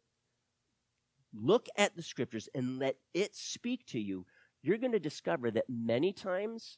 look 1.34 1.68
at 1.78 1.96
the 1.96 2.04
scriptures 2.04 2.50
and 2.54 2.80
let 2.80 2.96
it 3.14 3.36
speak 3.36 3.86
to 3.88 4.00
you, 4.00 4.26
you're 4.62 4.78
going 4.78 4.92
to 4.92 5.00
discover 5.00 5.52
that 5.52 5.66
many 5.70 6.14
times 6.14 6.78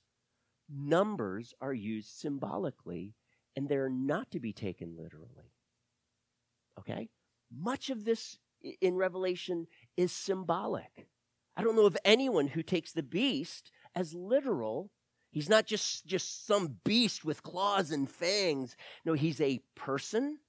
numbers 0.69 1.53
are 1.61 1.73
used 1.73 2.09
symbolically 2.09 3.13
and 3.55 3.69
they're 3.69 3.89
not 3.89 4.31
to 4.31 4.39
be 4.39 4.53
taken 4.53 4.95
literally. 4.97 5.53
Okay? 6.79 7.09
Much 7.55 7.89
of 7.89 8.05
this 8.05 8.37
in 8.81 8.95
Revelation 8.95 9.67
is 9.95 10.11
symbolic. 10.11 11.07
I 11.57 11.63
don't 11.63 11.75
know 11.75 11.85
of 11.85 11.97
anyone 12.03 12.47
who 12.47 12.63
takes 12.63 12.91
the 12.91 13.03
beast 13.03 13.71
as 13.95 14.13
literal. 14.13 14.91
He's 15.31 15.49
not 15.49 15.65
just, 15.65 16.05
just 16.05 16.45
some 16.45 16.77
beast 16.83 17.23
with 17.23 17.43
claws 17.43 17.91
and 17.91 18.09
fangs. 18.09 18.75
No, 19.05 19.13
he's 19.13 19.39
a 19.39 19.61
person. 19.75 20.39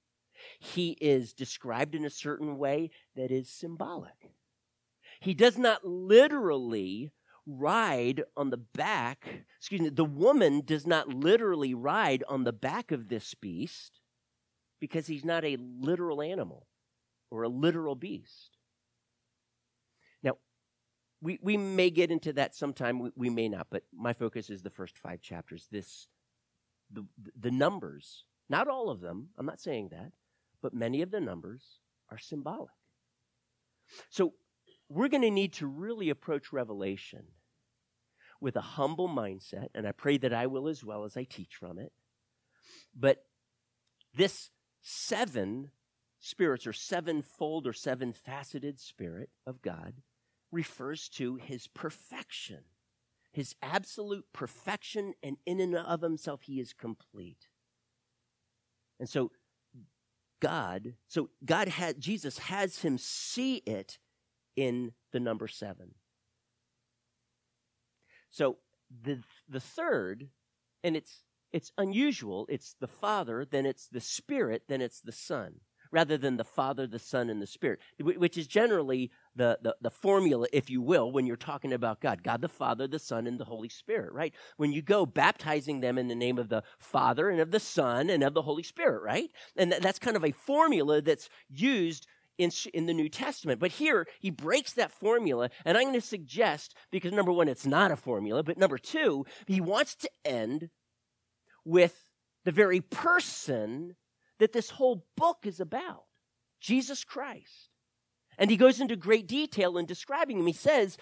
He 0.59 0.91
is 1.01 1.33
described 1.33 1.95
in 1.95 2.05
a 2.05 2.09
certain 2.09 2.57
way 2.57 2.91
that 3.15 3.31
is 3.31 3.49
symbolic. 3.49 4.31
He 5.19 5.33
does 5.33 5.57
not 5.57 5.85
literally 5.85 7.11
ride 7.47 8.23
on 8.35 8.49
the 8.49 8.57
back, 8.57 9.45
excuse 9.57 9.81
me, 9.81 9.89
the 9.89 10.05
woman 10.05 10.61
does 10.63 10.85
not 10.85 11.07
literally 11.07 11.73
ride 11.73 12.23
on 12.27 12.43
the 12.43 12.53
back 12.53 12.91
of 12.91 13.07
this 13.07 13.33
beast 13.33 14.01
because 14.79 15.07
he's 15.07 15.25
not 15.25 15.45
a 15.45 15.57
literal 15.57 16.21
animal 16.21 16.67
or 17.31 17.43
a 17.43 17.49
literal 17.49 17.95
beast. 17.95 18.56
We, 21.21 21.39
we 21.41 21.57
may 21.57 21.89
get 21.89 22.11
into 22.11 22.33
that 22.33 22.55
sometime, 22.55 22.99
we, 22.99 23.11
we 23.15 23.29
may 23.29 23.49
not, 23.49 23.67
but 23.69 23.83
my 23.91 24.13
focus 24.13 24.49
is 24.49 24.61
the 24.61 24.69
first 24.69 24.97
five 24.97 25.21
chapters. 25.21 25.67
This, 25.71 26.07
the, 26.91 27.05
the 27.39 27.51
numbers, 27.51 28.25
not 28.49 28.67
all 28.67 28.89
of 28.89 29.01
them, 29.01 29.29
I'm 29.37 29.45
not 29.45 29.59
saying 29.59 29.89
that, 29.89 30.11
but 30.61 30.73
many 30.73 31.01
of 31.01 31.11
the 31.11 31.19
numbers 31.19 31.63
are 32.11 32.19
symbolic. 32.19 32.69
So 34.09 34.33
we're 34.89 35.07
going 35.07 35.23
to 35.23 35.31
need 35.31 35.53
to 35.53 35.67
really 35.67 36.09
approach 36.09 36.53
Revelation 36.53 37.23
with 38.39 38.55
a 38.55 38.61
humble 38.61 39.09
mindset, 39.09 39.69
and 39.73 39.87
I 39.87 39.91
pray 39.91 40.17
that 40.17 40.33
I 40.33 40.47
will 40.47 40.67
as 40.67 40.83
well 40.83 41.03
as 41.03 41.17
I 41.17 41.23
teach 41.23 41.55
from 41.55 41.79
it. 41.79 41.91
But 42.95 43.23
this 44.15 44.51
seven 44.81 45.71
spirits, 46.19 46.67
or 46.67 46.73
sevenfold 46.73 47.67
or 47.67 47.73
seven 47.73 48.13
faceted 48.13 48.79
spirit 48.79 49.29
of 49.45 49.61
God, 49.61 49.93
refers 50.51 51.09
to 51.09 51.35
his 51.35 51.67
perfection, 51.67 52.59
his 53.31 53.55
absolute 53.61 54.25
perfection, 54.33 55.13
and 55.21 55.37
in 55.45 55.59
and 55.59 55.75
of 55.75 56.01
himself, 56.01 56.43
he 56.43 56.59
is 56.59 56.73
complete. 56.73 57.47
And 58.99 59.09
so, 59.09 59.31
God, 60.41 60.93
so 61.07 61.29
God 61.43 61.67
had, 61.67 61.99
Jesus 61.99 62.37
has 62.39 62.79
him 62.79 62.97
see 62.97 63.57
it 63.65 63.99
in 64.55 64.93
the 65.11 65.19
number 65.19 65.47
seven. 65.47 65.95
So 68.29 68.57
the, 69.03 69.19
the 69.47 69.59
third, 69.59 70.29
and 70.83 70.95
it's, 70.95 71.23
it's 71.51 71.71
unusual, 71.77 72.45
it's 72.49 72.75
the 72.79 72.87
Father, 72.87 73.45
then 73.49 73.65
it's 73.65 73.87
the 73.87 74.01
Spirit, 74.01 74.63
then 74.67 74.81
it's 74.81 75.01
the 75.01 75.11
Son 75.11 75.61
rather 75.91 76.17
than 76.17 76.37
the 76.37 76.43
Father, 76.43 76.87
the 76.87 76.99
Son, 76.99 77.29
and 77.29 77.41
the 77.41 77.47
Spirit, 77.47 77.79
which 77.99 78.37
is 78.37 78.47
generally 78.47 79.11
the, 79.35 79.57
the, 79.61 79.75
the, 79.81 79.89
formula, 79.89 80.47
if 80.51 80.69
you 80.69 80.81
will, 80.81 81.11
when 81.11 81.25
you're 81.25 81.35
talking 81.35 81.73
about 81.73 82.01
God 82.01 82.23
God 82.23 82.41
the 82.41 82.47
Father, 82.47 82.87
the 82.87 82.99
Son, 82.99 83.27
and 83.27 83.39
the 83.39 83.45
Holy 83.45 83.69
Spirit, 83.69 84.13
right? 84.13 84.33
When 84.57 84.71
you 84.71 84.81
go 84.81 85.05
baptizing 85.05 85.79
them 85.79 85.97
in 85.97 86.07
the 86.07 86.15
name 86.15 86.37
of 86.37 86.49
the 86.49 86.63
Father 86.79 87.29
and 87.29 87.39
of 87.39 87.51
the 87.51 87.59
Son 87.59 88.09
and 88.09 88.23
of 88.23 88.33
the 88.33 88.41
Holy 88.41 88.63
Spirit, 88.63 89.01
right? 89.03 89.29
And 89.55 89.71
that's 89.71 89.99
kind 89.99 90.17
of 90.17 90.25
a 90.25 90.31
formula 90.31 91.01
that's 91.01 91.29
used 91.49 92.07
in, 92.37 92.51
in 92.73 92.85
the 92.85 92.93
New 92.93 93.09
Testament. 93.09 93.59
But 93.59 93.71
here, 93.71 94.07
he 94.19 94.29
breaks 94.29 94.73
that 94.73 94.91
formula, 94.91 95.49
and 95.65 95.77
I'm 95.77 95.85
going 95.85 95.95
to 95.95 96.01
suggest, 96.01 96.75
because 96.91 97.11
number 97.11 97.31
one, 97.31 97.47
it's 97.47 97.65
not 97.65 97.91
a 97.91 97.95
formula, 97.95 98.43
but 98.43 98.57
number 98.57 98.77
two, 98.77 99.25
he 99.45 99.61
wants 99.61 99.95
to 99.95 100.09
end 100.25 100.69
with 101.65 102.11
the 102.45 102.51
very 102.51 102.81
person 102.81 103.95
that 104.39 104.53
this 104.53 104.71
whole 104.71 105.05
book 105.15 105.39
is 105.43 105.59
about 105.59 106.03
Jesus 106.59 107.03
Christ. 107.03 107.69
And 108.37 108.51
he 108.51 108.57
goes 108.57 108.79
into 108.79 108.95
great 108.95 109.27
detail 109.27 109.77
in 109.77 109.85
describing 109.85 110.39
him. 110.39 110.47
He 110.47 110.53
says, 110.53 110.97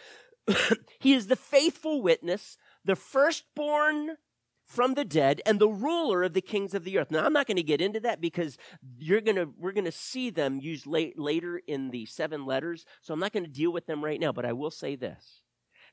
He 0.99 1.13
is 1.13 1.27
the 1.27 1.35
faithful 1.35 2.01
witness, 2.01 2.57
the 2.83 2.95
firstborn 2.95 4.17
from 4.63 4.95
the 4.95 5.05
dead, 5.05 5.41
and 5.45 5.59
the 5.59 5.69
ruler 5.69 6.23
of 6.23 6.33
the 6.33 6.41
kings 6.41 6.73
of 6.73 6.83
the 6.83 6.97
earth. 6.97 7.11
Now, 7.11 7.25
I'm 7.25 7.33
not 7.33 7.45
going 7.45 7.57
to 7.57 7.63
get 7.63 7.81
into 7.81 7.99
that 7.99 8.19
because 8.19 8.57
you're 8.97 9.21
going 9.21 9.35
to, 9.35 9.49
we're 9.59 9.73
going 9.73 9.85
to 9.85 9.91
see 9.91 10.31
them 10.31 10.59
used 10.59 10.87
late, 10.87 11.19
later 11.19 11.61
in 11.67 11.91
the 11.91 12.05
seven 12.05 12.45
letters. 12.45 12.85
So 13.01 13.13
I'm 13.13 13.19
not 13.19 13.31
going 13.31 13.45
to 13.45 13.51
deal 13.51 13.71
with 13.71 13.85
them 13.85 14.03
right 14.03 14.19
now, 14.19 14.31
but 14.31 14.45
I 14.45 14.53
will 14.53 14.71
say 14.71 14.95
this. 14.95 15.41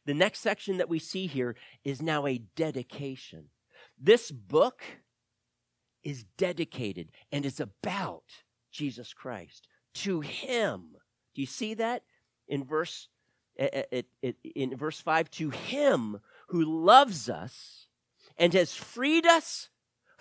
The 0.06 0.14
next 0.14 0.40
section 0.40 0.78
that 0.78 0.88
we 0.88 0.98
see 0.98 1.26
here 1.26 1.54
is 1.84 2.00
now 2.00 2.26
a 2.26 2.38
dedication. 2.56 3.46
This 4.00 4.30
book 4.30 4.82
is 6.02 6.24
dedicated 6.36 7.10
and 7.30 7.44
is 7.44 7.60
about 7.60 8.24
Jesus 8.70 9.12
Christ. 9.12 9.68
To 9.94 10.20
him. 10.20 10.96
Do 11.34 11.40
you 11.40 11.46
see 11.46 11.74
that 11.74 12.02
in 12.48 12.64
verse 12.64 13.08
eh, 13.58 13.82
eh, 13.92 14.32
in 14.54 14.76
verse 14.76 15.00
5 15.00 15.30
to 15.32 15.50
him 15.50 16.20
who 16.48 16.84
loves 16.84 17.28
us 17.28 17.86
and 18.36 18.52
has 18.54 18.74
freed 18.74 19.26
us 19.26 19.68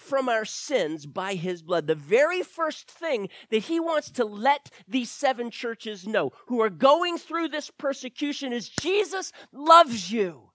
from 0.01 0.27
our 0.27 0.45
sins 0.45 1.05
by 1.05 1.35
his 1.35 1.61
blood. 1.61 1.87
The 1.87 1.95
very 1.95 2.41
first 2.41 2.89
thing 2.89 3.29
that 3.49 3.63
he 3.63 3.79
wants 3.79 4.09
to 4.11 4.25
let 4.25 4.71
these 4.87 5.11
seven 5.11 5.51
churches 5.51 6.07
know 6.07 6.31
who 6.47 6.59
are 6.61 6.69
going 6.69 7.17
through 7.17 7.49
this 7.49 7.69
persecution 7.69 8.51
is 8.51 8.67
Jesus 8.67 9.31
loves 9.53 10.11
you. 10.11 10.50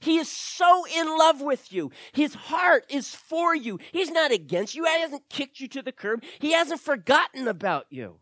He 0.00 0.18
is 0.18 0.28
so 0.28 0.84
in 0.86 1.06
love 1.18 1.40
with 1.40 1.72
you. 1.72 1.90
His 2.12 2.34
heart 2.34 2.84
is 2.88 3.14
for 3.14 3.54
you. 3.54 3.78
He's 3.92 4.10
not 4.10 4.32
against 4.32 4.74
you. 4.74 4.84
He 4.84 5.00
hasn't 5.00 5.28
kicked 5.28 5.60
you 5.60 5.68
to 5.68 5.82
the 5.82 5.92
curb. 5.92 6.22
He 6.38 6.52
hasn't 6.52 6.80
forgotten 6.80 7.48
about 7.48 7.86
you. 7.90 8.20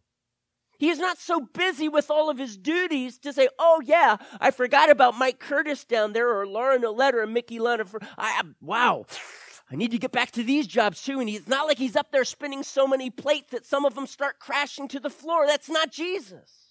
He 0.79 0.91
is 0.91 0.99
not 0.99 1.19
so 1.19 1.41
busy 1.41 1.89
with 1.89 2.11
all 2.11 2.29
of 2.29 2.39
his 2.39 2.57
duties 2.57 3.19
to 3.21 3.33
say, 3.33 3.49
oh, 3.59 3.81
yeah, 3.85 4.17
I 4.41 4.51
forgot 4.51 4.91
about 4.91 5.17
Mike 5.17 5.39
Curtis 5.39 5.85
down 5.85 6.13
there 6.13 6.39
or 6.39 6.47
Lauren 6.47 6.83
Letter 6.83 7.23
and 7.23 7.33
Mickey 7.33 7.59
Leonard. 7.59 7.89
For, 7.89 8.01
I, 8.19 8.41
I, 8.41 8.43
wow, 8.61 9.07
I 9.71 9.77
need 9.77 9.91
to 9.93 9.99
get 9.99 10.13
back 10.13 10.33
to 10.33 10.43
these 10.43 10.67
jobs 10.67 11.03
too. 11.03 11.19
And 11.19 11.31
it's 11.31 11.49
not 11.49 11.67
like 11.67 11.79
he's 11.79 11.97
up 11.97 12.13
there 12.13 12.25
spinning 12.25 12.63
so 12.63 12.87
many 12.87 13.09
plates 13.11 13.53
that 13.53 13.65
some 13.65 13.85
of 13.87 13.95
them 13.95 14.07
start 14.07 14.39
crashing 14.39 14.89
to 14.89 15.01
the 15.01 15.11
floor. 15.11 15.47
That's 15.47 15.71
not 15.71 15.91
Jesus. 15.91 16.66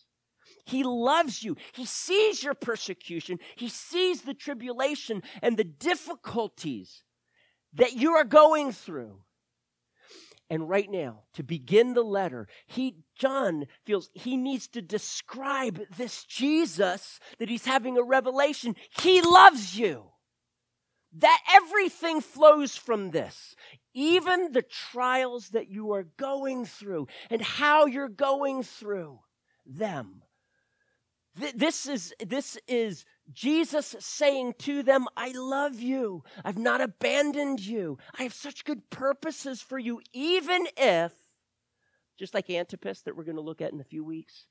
He 0.66 0.84
loves 0.84 1.44
you. 1.44 1.56
He 1.74 1.86
sees 1.86 2.44
your 2.44 2.56
persecution. 2.56 3.40
He 3.56 3.70
sees 3.70 4.24
the 4.24 4.34
tribulation 4.34 5.22
and 5.42 5.56
the 5.56 5.64
difficulties 5.64 7.04
that 7.74 7.94
you 7.94 8.14
are 8.14 8.24
going 8.24 8.72
through. 8.72 9.20
And 10.50 10.70
right 10.70 10.90
now, 10.90 11.24
to 11.34 11.44
begin 11.44 11.94
the 11.94 12.04
letter, 12.04 12.48
he, 12.68 12.98
John 13.16 13.66
feels 13.84 14.10
he 14.14 14.38
needs 14.38 14.68
to 14.70 14.82
describe 14.82 15.82
this 15.98 16.24
Jesus 16.24 17.20
that 17.40 17.50
he's 17.50 17.66
having 17.66 17.98
a 17.98 18.04
revelation. 18.04 18.76
He 19.02 19.22
loves 19.22 19.78
you. 19.78 20.06
That 21.18 21.42
everything 21.54 22.22
flows 22.22 22.76
from 22.76 23.12
this. 23.12 23.56
Even 23.94 24.52
the 24.52 24.62
trials 24.62 25.50
that 25.50 25.70
you 25.70 25.94
are 25.94 26.08
going 26.18 26.66
through 26.66 27.08
and 27.30 27.42
how 27.42 27.86
you're 27.86 28.10
going 28.10 28.64
through 28.64 29.20
them. 29.66 30.22
This 31.36 31.86
is, 31.86 32.14
this 32.26 32.58
is 32.68 33.04
Jesus 33.34 33.96
saying 34.00 34.56
to 34.60 34.84
them, 34.84 35.08
I 35.18 35.34
love 35.36 35.80
you. 35.80 36.24
I've 36.46 36.58
not 36.58 36.80
abandoned 36.80 37.60
you. 37.60 37.98
I 38.18 38.24
have 38.24 38.34
such 38.34 38.64
good 38.64 38.90
purposes 38.90 39.62
for 39.62 39.78
you, 39.78 40.00
even 40.14 40.66
if, 40.78 41.12
just 42.18 42.34
like 42.34 42.50
Antipas 42.50 43.02
that 43.02 43.18
we're 43.18 43.26
going 43.26 43.36
to 43.36 43.42
look 43.42 43.62
at 43.62 43.74
in 43.74 43.82
a 43.82 43.86
few 43.86 44.04
weeks, 44.04 44.46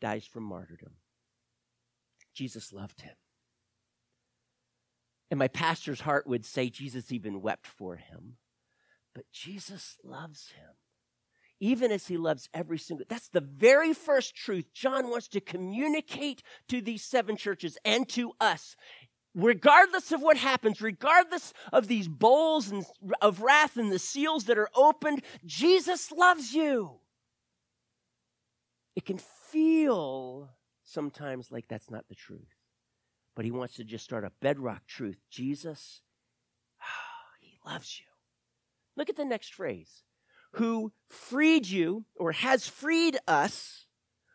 dies 0.00 0.24
from 0.24 0.44
martyrdom. 0.44 0.92
Jesus 2.34 2.72
loved 2.72 3.00
him. 3.00 3.14
And 5.30 5.38
my 5.38 5.48
pastor's 5.48 6.02
heart 6.02 6.26
would 6.28 6.44
say 6.44 6.70
Jesus 6.70 7.10
even 7.10 7.42
wept 7.42 7.66
for 7.66 7.96
him. 7.96 8.36
But 9.12 9.24
Jesus 9.32 9.96
loves 10.04 10.52
him 10.56 10.74
even 11.64 11.90
as 11.90 12.06
he 12.06 12.18
loves 12.18 12.50
every 12.52 12.76
single 12.76 13.06
that's 13.08 13.28
the 13.28 13.40
very 13.40 13.94
first 13.94 14.36
truth 14.36 14.66
john 14.74 15.08
wants 15.08 15.28
to 15.28 15.40
communicate 15.40 16.42
to 16.68 16.82
these 16.82 17.02
seven 17.02 17.36
churches 17.36 17.78
and 17.84 18.06
to 18.08 18.32
us. 18.40 18.76
Regardless 19.34 20.12
of 20.12 20.20
what 20.20 20.36
happens 20.36 20.82
regardless 20.82 21.54
of 21.72 21.88
these 21.88 22.06
bowls 22.06 22.70
and, 22.70 22.84
of 23.22 23.40
wrath 23.40 23.78
and 23.78 23.90
the 23.90 23.98
seals 23.98 24.44
that 24.44 24.58
are 24.58 24.68
opened 24.76 25.22
jesus 25.46 26.12
loves 26.12 26.52
you. 26.52 26.96
It 28.94 29.06
can 29.06 29.18
feel 29.18 30.50
sometimes 30.84 31.50
like 31.50 31.66
that's 31.66 31.90
not 31.90 32.06
the 32.08 32.14
truth 32.14 32.54
but 33.34 33.46
he 33.46 33.50
wants 33.50 33.76
to 33.76 33.84
just 33.84 34.04
start 34.04 34.24
a 34.24 34.32
bedrock 34.40 34.86
truth. 34.86 35.18
Jesus 35.30 36.02
he 37.40 37.58
loves 37.66 37.98
you. 37.98 38.06
Look 38.96 39.08
at 39.08 39.16
the 39.16 39.24
next 39.24 39.54
phrase 39.54 40.03
who 40.54 40.92
freed 41.08 41.66
you 41.66 42.04
or 42.16 42.32
has 42.32 42.68
freed 42.68 43.18
us 43.26 43.86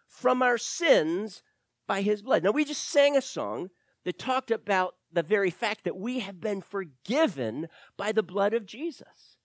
from 0.08 0.42
our 0.42 0.58
sins 0.58 1.44
by 1.88 2.02
his 2.02 2.22
blood. 2.22 2.44
Now, 2.44 2.52
we 2.52 2.66
just 2.66 2.84
sang 2.84 3.16
a 3.16 3.22
song 3.22 3.70
that 4.06 4.20
talked 4.20 4.52
about 4.52 4.96
the 5.12 5.24
very 5.24 5.50
fact 5.50 5.84
that 5.86 5.98
we 5.98 6.20
have 6.20 6.40
been 6.40 6.62
forgiven 6.62 7.68
by 7.98 8.12
the 8.12 8.24
blood 8.24 8.54
of 8.54 8.66
Jesus. 8.66 9.38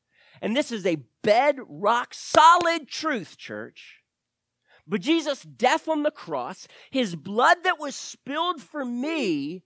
And 0.42 0.56
this 0.56 0.72
is 0.72 0.84
a 0.84 1.02
bedrock, 1.22 2.12
solid 2.12 2.88
truth, 2.88 3.36
church. 3.38 4.00
But 4.86 5.00
Jesus' 5.00 5.42
death 5.42 5.88
on 5.88 6.02
the 6.02 6.10
cross, 6.10 6.68
his 6.90 7.16
blood 7.16 7.58
that 7.64 7.80
was 7.80 7.96
spilled 7.96 8.60
for 8.60 8.84
me, 8.84 9.62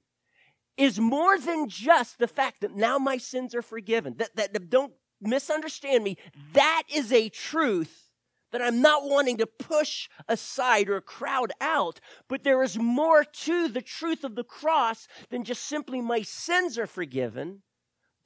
is 0.77 1.01
more 1.01 1.39
than 1.39 1.69
just 1.69 2.19
the 2.19 2.29
fact 2.29 2.61
that 2.61 2.77
now 2.77 2.99
my 2.99 3.17
sins 3.17 3.55
are 3.55 3.63
forgiven. 3.63 4.15
That, 4.19 4.37
that 4.37 4.71
don't 4.71 4.93
misunderstand 5.21 6.05
me. 6.05 6.17
That 6.53 6.85
is 6.93 7.13
a 7.13 7.29
truth 7.29 8.09
that 8.51 8.63
I'm 8.63 8.81
not 8.81 9.05
wanting 9.05 9.37
to 9.39 9.47
push 9.47 10.09
aside 10.29 10.89
or 10.89 11.01
crowd 11.01 11.53
out. 11.61 12.01
But 12.29 12.45
there 12.45 12.63
is 12.63 12.79
more 12.79 13.25
to 13.25 13.69
the 13.69 13.83
truth 13.83 14.25
of 14.25 14.35
the 14.35 14.45
cross 14.45 15.07
than 15.31 15.45
just 15.45 15.65
simply 15.65 16.01
my 16.01 16.23
sins 16.23 16.79
are 16.79 16.87
forgiven 16.87 17.63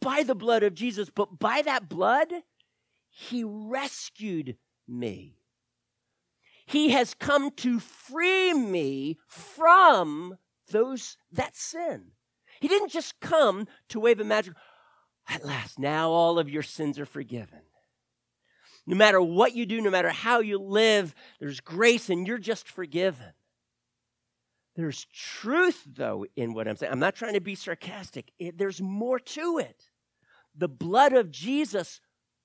by 0.01 0.22
the 0.22 0.34
blood 0.34 0.62
of 0.62 0.74
Jesus. 0.74 1.11
But 1.11 1.38
by 1.38 1.62
that 1.62 1.88
blood, 1.88 2.32
He 3.11 3.43
rescued 3.45 4.57
me. 4.86 5.38
He 6.66 6.90
has 6.90 7.14
come 7.14 7.51
to 7.57 7.80
free 7.80 8.55
me 8.55 9.18
from 9.26 10.38
those 10.70 11.16
that 11.30 11.57
sin. 11.57 12.12
He 12.61 12.68
didn't 12.68 12.90
just 12.90 13.20
come 13.20 13.66
to 13.88 14.01
wave 14.01 14.20
a 14.20 14.24
magic, 14.24 14.55
at 15.29 15.45
last, 15.45 15.79
now 15.79 16.11
all 16.11 16.39
of 16.39 16.51
your 16.51 16.62
sins 16.62 16.99
are 16.99 17.07
forgiven. 17.07 17.61
No 18.87 18.97
matter 18.97 19.23
what 19.23 19.55
you 19.55 19.64
do, 19.64 19.81
no 19.81 19.91
matter 19.91 20.11
how 20.11 20.41
you 20.41 20.59
live, 20.59 21.14
there's 21.39 21.61
grace 21.61 22.11
and 22.11 22.27
you're 22.27 22.39
just 22.39 22.68
forgiven. 22.68 23.33
There's 24.75 25.07
truth, 25.12 25.83
though, 25.87 26.27
in 26.35 26.55
what 26.55 26.66
I'm 26.66 26.77
saying. 26.77 26.93
I'm 26.93 26.99
not 26.99 27.14
trying 27.14 27.35
to 27.35 27.41
be 27.41 27.55
sarcastic. 27.55 28.33
It, 28.39 28.59
there's 28.59 28.81
more 28.81 29.18
to 29.18 29.59
it. 29.59 29.85
The 30.57 30.68
blood 30.68 31.12
of 31.12 31.31
Jesus 31.31 32.01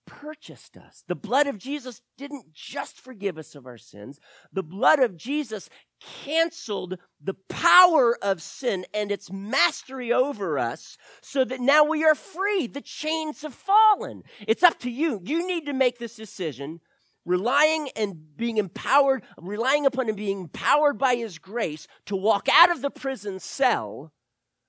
purchased 0.08 0.78
us. 0.78 1.04
The 1.08 1.16
blood 1.16 1.46
of 1.46 1.60
Jesus 1.60 2.02
didn't 2.18 2.54
just 2.54 3.00
forgive 3.00 3.38
us 3.38 3.54
of 3.54 3.68
our 3.68 3.78
sins, 3.78 4.20
the 4.52 4.64
blood 4.64 5.00
of 5.00 5.16
Jesus 5.16 5.70
canceled 6.00 6.98
the 7.22 7.36
power 7.50 8.18
of 8.24 8.42
sin 8.42 8.86
and 8.94 9.12
its 9.12 9.32
mastery 9.32 10.12
over 10.12 10.58
us 10.58 10.98
so 11.22 11.44
that 11.46 11.60
now 11.60 11.84
we 11.84 12.04
are 12.04 12.16
free. 12.16 12.68
The 12.68 12.82
chains 12.82 13.42
have 13.42 13.54
fallen. 13.54 14.24
It's 14.48 14.64
up 14.64 14.80
to 14.80 14.90
you. 14.90 15.22
You 15.24 15.46
need 15.46 15.66
to 15.66 15.74
make 15.74 16.00
this 16.00 16.16
decision. 16.16 16.80
Relying 17.26 17.90
and 17.96 18.38
being 18.38 18.58
empowered, 18.58 19.24
relying 19.38 19.86
upon 19.86 20.08
and 20.08 20.16
being 20.16 20.42
empowered 20.42 20.98
by 20.98 21.16
His 21.16 21.40
grace 21.40 21.86
to 22.06 22.16
walk 22.16 22.48
out 22.52 22.72
of 22.72 22.82
the 22.82 22.90
prison 22.90 23.40
cell. 23.40 24.14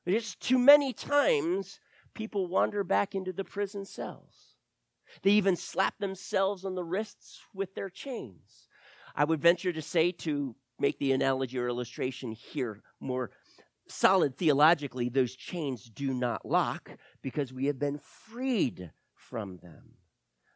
It's 0.05 0.35
too 0.35 0.59
many 0.59 0.93
times 0.93 1.79
people 2.15 2.49
wander 2.49 2.83
back 2.83 3.15
into 3.15 3.33
the 3.33 3.45
prison 3.45 3.85
cells. 3.85 4.48
They 5.23 5.31
even 5.31 5.57
slap 5.57 5.99
themselves 5.99 6.65
on 6.65 6.75
the 6.75 6.85
wrists 6.85 7.41
with 7.55 7.75
their 7.75 7.91
chains. 7.91 8.69
I 9.15 9.25
would 9.25 9.41
venture 9.41 9.73
to 9.73 9.83
say, 9.83 10.13
to 10.13 10.55
make 10.79 10.99
the 10.99 11.13
analogy 11.13 11.59
or 11.59 11.69
illustration 11.69 12.33
here 12.33 12.83
more 13.01 13.31
solid 13.89 14.37
theologically, 14.37 15.09
those 15.09 15.35
chains 15.35 15.85
do 15.85 16.13
not 16.13 16.47
lock 16.47 16.91
because 17.23 17.53
we 17.53 17.67
have 17.67 17.79
been 17.79 17.99
freed 17.99 18.93
from 19.15 19.59
them. 19.59 19.95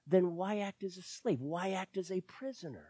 Then 0.06 0.36
why 0.36 0.58
act 0.58 0.82
as 0.82 0.96
a 0.96 1.02
slave? 1.02 1.40
Why 1.40 1.70
act 1.70 1.96
as 1.96 2.10
a 2.10 2.20
prisoner? 2.20 2.88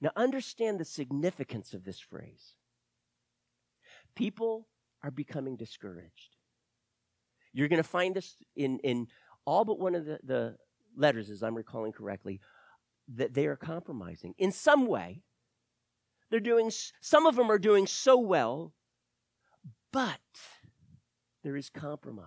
Now, 0.00 0.10
understand 0.16 0.78
the 0.78 0.84
significance 0.84 1.72
of 1.74 1.84
this 1.84 2.00
phrase. 2.00 2.54
People 4.14 4.68
are 5.02 5.10
becoming 5.10 5.56
discouraged. 5.56 6.36
You're 7.52 7.68
going 7.68 7.82
to 7.82 7.88
find 7.88 8.14
this 8.14 8.36
in, 8.54 8.78
in 8.80 9.08
all 9.46 9.64
but 9.64 9.78
one 9.78 9.94
of 9.94 10.04
the, 10.04 10.18
the 10.22 10.56
letters, 10.96 11.30
as 11.30 11.42
I'm 11.42 11.54
recalling 11.54 11.92
correctly, 11.92 12.40
that 13.14 13.34
they 13.34 13.46
are 13.46 13.56
compromising 13.56 14.34
in 14.36 14.52
some 14.52 14.86
way. 14.86 15.22
They're 16.30 16.40
doing, 16.40 16.72
some 17.00 17.24
of 17.24 17.36
them 17.36 17.50
are 17.50 17.58
doing 17.58 17.86
so 17.86 18.18
well, 18.18 18.74
but 19.92 20.18
there 21.44 21.56
is 21.56 21.70
compromise. 21.70 22.26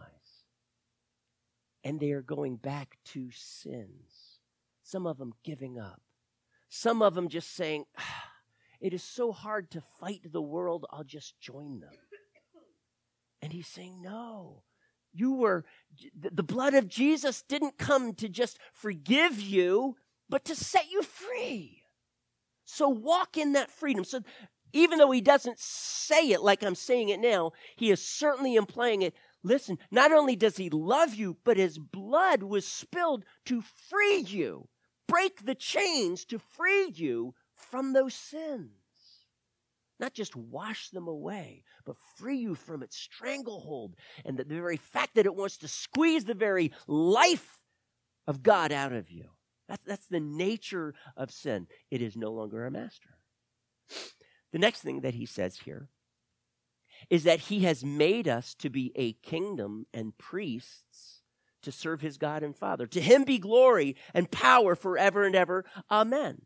And 1.83 1.99
they 1.99 2.11
are 2.11 2.21
going 2.21 2.55
back 2.55 2.97
to 3.05 3.29
sins. 3.31 4.39
Some 4.83 5.05
of 5.05 5.17
them 5.17 5.33
giving 5.43 5.77
up. 5.77 6.01
Some 6.69 7.01
of 7.01 7.15
them 7.15 7.27
just 7.27 7.53
saying, 7.55 7.85
ah, 7.97 8.31
It 8.79 8.93
is 8.93 9.03
so 9.03 9.31
hard 9.31 9.69
to 9.71 9.81
fight 9.81 10.21
the 10.31 10.41
world, 10.41 10.85
I'll 10.91 11.03
just 11.03 11.39
join 11.39 11.79
them. 11.79 11.91
And 13.41 13.51
he's 13.51 13.67
saying, 13.67 14.01
No, 14.01 14.63
you 15.19 15.33
were, 15.33 15.65
the 16.15 16.43
blood 16.43 16.73
of 16.73 16.87
Jesus 16.87 17.41
didn't 17.41 17.77
come 17.77 18.13
to 18.15 18.29
just 18.29 18.57
forgive 18.73 19.39
you, 19.39 19.97
but 20.29 20.45
to 20.45 20.55
set 20.55 20.89
you 20.89 21.03
free. 21.03 21.83
So 22.65 22.87
walk 22.87 23.37
in 23.37 23.53
that 23.53 23.71
freedom. 23.71 24.03
So 24.03 24.21
even 24.73 24.99
though 24.99 25.11
he 25.11 25.21
doesn't 25.21 25.59
say 25.59 26.29
it 26.29 26.41
like 26.41 26.63
I'm 26.63 26.75
saying 26.75 27.09
it 27.09 27.19
now, 27.19 27.51
he 27.75 27.91
is 27.91 28.01
certainly 28.01 28.55
implying 28.55 29.01
it. 29.01 29.13
Listen, 29.43 29.77
not 29.89 30.11
only 30.11 30.35
does 30.35 30.57
he 30.57 30.69
love 30.69 31.15
you, 31.15 31.37
but 31.43 31.57
his 31.57 31.77
blood 31.77 32.43
was 32.43 32.67
spilled 32.67 33.25
to 33.45 33.61
free 33.61 34.19
you, 34.19 34.67
break 35.07 35.45
the 35.45 35.55
chains 35.55 36.25
to 36.25 36.39
free 36.39 36.91
you 36.93 37.33
from 37.55 37.93
those 37.93 38.13
sins. 38.13 38.78
Not 39.99 40.13
just 40.13 40.35
wash 40.35 40.89
them 40.89 41.07
away, 41.07 41.63
but 41.85 41.97
free 42.15 42.37
you 42.37 42.55
from 42.55 42.83
its 42.83 42.97
stranglehold 42.97 43.95
and 44.23 44.37
the 44.37 44.45
very 44.45 44.77
fact 44.77 45.15
that 45.15 45.25
it 45.25 45.35
wants 45.35 45.57
to 45.57 45.67
squeeze 45.67 46.25
the 46.25 46.33
very 46.33 46.71
life 46.87 47.59
of 48.27 48.41
God 48.43 48.71
out 48.71 48.93
of 48.93 49.11
you. 49.11 49.25
That's, 49.67 49.83
that's 49.85 50.07
the 50.07 50.19
nature 50.19 50.93
of 51.17 51.31
sin. 51.31 51.67
It 51.91 52.01
is 52.01 52.15
no 52.15 52.31
longer 52.31 52.65
a 52.65 52.71
master. 52.71 53.09
The 54.51 54.59
next 54.59 54.81
thing 54.81 55.01
that 55.01 55.13
he 55.13 55.25
says 55.25 55.57
here 55.57 55.89
is 57.09 57.23
that 57.23 57.39
he 57.39 57.61
has 57.61 57.83
made 57.83 58.27
us 58.27 58.55
to 58.55 58.69
be 58.69 58.91
a 58.95 59.13
kingdom 59.13 59.85
and 59.93 60.17
priests 60.17 61.21
to 61.61 61.71
serve 61.71 62.01
his 62.01 62.17
God 62.17 62.41
and 62.41 62.55
Father. 62.55 62.87
To 62.87 63.01
him 63.01 63.23
be 63.23 63.37
glory 63.37 63.95
and 64.13 64.31
power 64.31 64.75
forever 64.75 65.23
and 65.23 65.35
ever. 65.35 65.65
Amen. 65.91 66.41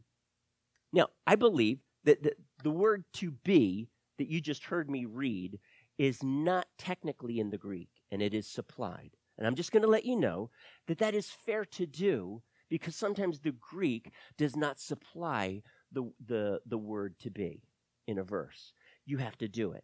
Now, 0.91 1.07
I 1.25 1.35
believe 1.35 1.79
that 2.03 2.23
the, 2.23 2.33
the 2.63 2.71
word 2.71 3.03
to 3.13 3.31
be 3.43 3.89
that 4.17 4.29
you 4.29 4.41
just 4.41 4.65
heard 4.65 4.89
me 4.89 5.05
read 5.05 5.59
is 5.97 6.23
not 6.23 6.65
technically 6.77 7.39
in 7.39 7.49
the 7.49 7.57
Greek, 7.57 7.89
and 8.11 8.21
it 8.21 8.33
is 8.33 8.47
supplied. 8.47 9.11
And 9.37 9.45
I'm 9.45 9.55
just 9.55 9.71
going 9.71 9.83
to 9.83 9.89
let 9.89 10.05
you 10.05 10.15
know 10.15 10.49
that 10.87 10.99
that 10.99 11.15
is 11.15 11.29
fair 11.29 11.65
to 11.65 11.85
do 11.85 12.41
because 12.69 12.95
sometimes 12.95 13.39
the 13.39 13.51
Greek 13.51 14.11
does 14.37 14.55
not 14.55 14.79
supply 14.79 15.61
the, 15.91 16.11
the, 16.25 16.59
the 16.65 16.77
word 16.77 17.19
to 17.19 17.29
be 17.29 17.63
in 18.07 18.17
a 18.17 18.23
verse. 18.23 18.73
You 19.05 19.17
have 19.17 19.37
to 19.39 19.47
do 19.47 19.73
it. 19.73 19.83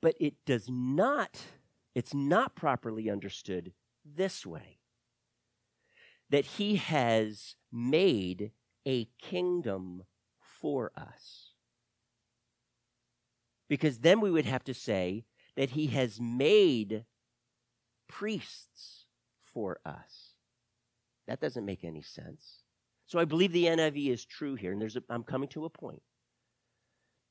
But 0.00 0.14
it 0.20 0.34
does 0.44 0.68
not, 0.68 1.40
it's 1.94 2.14
not 2.14 2.56
properly 2.56 3.10
understood 3.10 3.72
this 4.04 4.44
way 4.44 4.78
that 6.30 6.44
he 6.44 6.76
has 6.76 7.56
made 7.72 8.50
a 8.86 9.08
kingdom 9.20 10.02
for 10.64 10.90
us. 10.96 11.50
Because 13.68 13.98
then 13.98 14.22
we 14.22 14.30
would 14.30 14.46
have 14.46 14.64
to 14.64 14.72
say 14.72 15.26
that 15.56 15.68
he 15.68 15.88
has 15.88 16.18
made 16.18 17.04
priests 18.08 19.04
for 19.42 19.78
us. 19.84 20.32
That 21.26 21.38
doesn't 21.38 21.66
make 21.66 21.84
any 21.84 22.00
sense. 22.00 22.62
So 23.04 23.18
I 23.18 23.26
believe 23.26 23.52
the 23.52 23.66
NIV 23.66 24.08
is 24.08 24.24
true 24.24 24.54
here, 24.54 24.72
and 24.72 24.80
there's 24.80 24.96
a, 24.96 25.02
I'm 25.10 25.22
coming 25.22 25.50
to 25.50 25.66
a 25.66 25.70
point. 25.70 26.00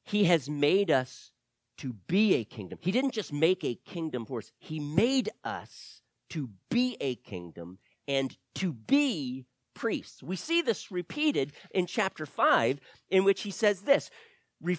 He 0.03 0.25
has 0.25 0.47
made 0.47 0.91
us 0.91 1.31
to 1.79 1.93
be 2.05 2.35
a 2.35 2.43
kingdom. 2.43 2.77
He 2.83 2.91
didn't 2.91 3.15
just 3.15 3.33
make 3.33 3.63
a 3.63 3.79
kingdom 3.83 4.27
for 4.27 4.37
us, 4.37 4.51
He 4.59 4.79
made 4.79 5.31
us 5.43 6.03
to 6.29 6.51
be 6.69 6.97
a 7.01 7.15
kingdom 7.15 7.79
and 8.07 8.37
to 8.55 8.73
be 8.73 9.47
priests. 9.73 10.23
We 10.23 10.35
see 10.35 10.61
this 10.61 10.91
repeated 10.91 11.53
in 11.71 11.85
chapter 11.85 12.25
5, 12.25 12.79
in 13.09 13.23
which 13.23 13.41
he 13.41 13.51
says 13.51 13.81
this. 13.81 14.09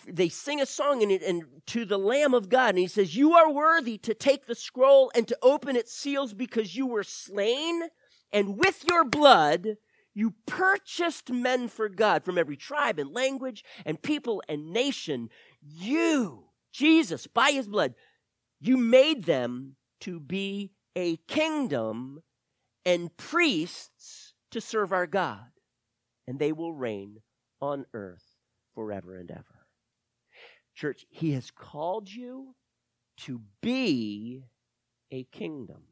They 0.06 0.30
sing 0.30 0.60
a 0.60 0.66
song 0.66 1.02
and, 1.02 1.12
and 1.12 1.44
to 1.66 1.84
the 1.84 1.98
Lamb 1.98 2.32
of 2.32 2.48
God, 2.48 2.70
and 2.70 2.78
he 2.78 2.86
says, 2.86 3.16
You 3.16 3.34
are 3.34 3.52
worthy 3.52 3.98
to 3.98 4.14
take 4.14 4.46
the 4.46 4.54
scroll 4.54 5.10
and 5.14 5.28
to 5.28 5.38
open 5.42 5.76
its 5.76 5.92
seals 5.92 6.32
because 6.32 6.74
you 6.74 6.86
were 6.86 7.04
slain, 7.04 7.82
and 8.32 8.56
with 8.58 8.84
your 8.88 9.04
blood 9.04 9.76
you 10.14 10.34
purchased 10.46 11.30
men 11.30 11.68
for 11.68 11.88
God 11.88 12.24
from 12.24 12.38
every 12.38 12.56
tribe 12.56 12.98
and 12.98 13.12
language 13.12 13.64
and 13.84 14.00
people 14.00 14.42
and 14.48 14.72
nation. 14.72 15.28
You, 15.60 16.44
Jesus, 16.72 17.26
by 17.26 17.50
his 17.50 17.66
blood, 17.66 17.94
you 18.60 18.76
made 18.76 19.24
them 19.24 19.74
to 20.00 20.20
be 20.20 20.70
a 20.94 21.16
kingdom 21.28 22.22
and 22.86 23.14
priests 23.16 24.23
to 24.54 24.60
serve 24.60 24.92
our 24.92 25.08
God, 25.08 25.50
and 26.28 26.38
they 26.38 26.52
will 26.52 26.72
reign 26.72 27.16
on 27.60 27.86
earth 27.92 28.24
forever 28.72 29.16
and 29.16 29.28
ever. 29.28 29.66
Church, 30.76 31.04
He 31.10 31.32
has 31.32 31.50
called 31.50 32.08
you 32.08 32.54
to 33.16 33.40
be 33.60 34.44
a 35.10 35.24
kingdom. 35.24 35.82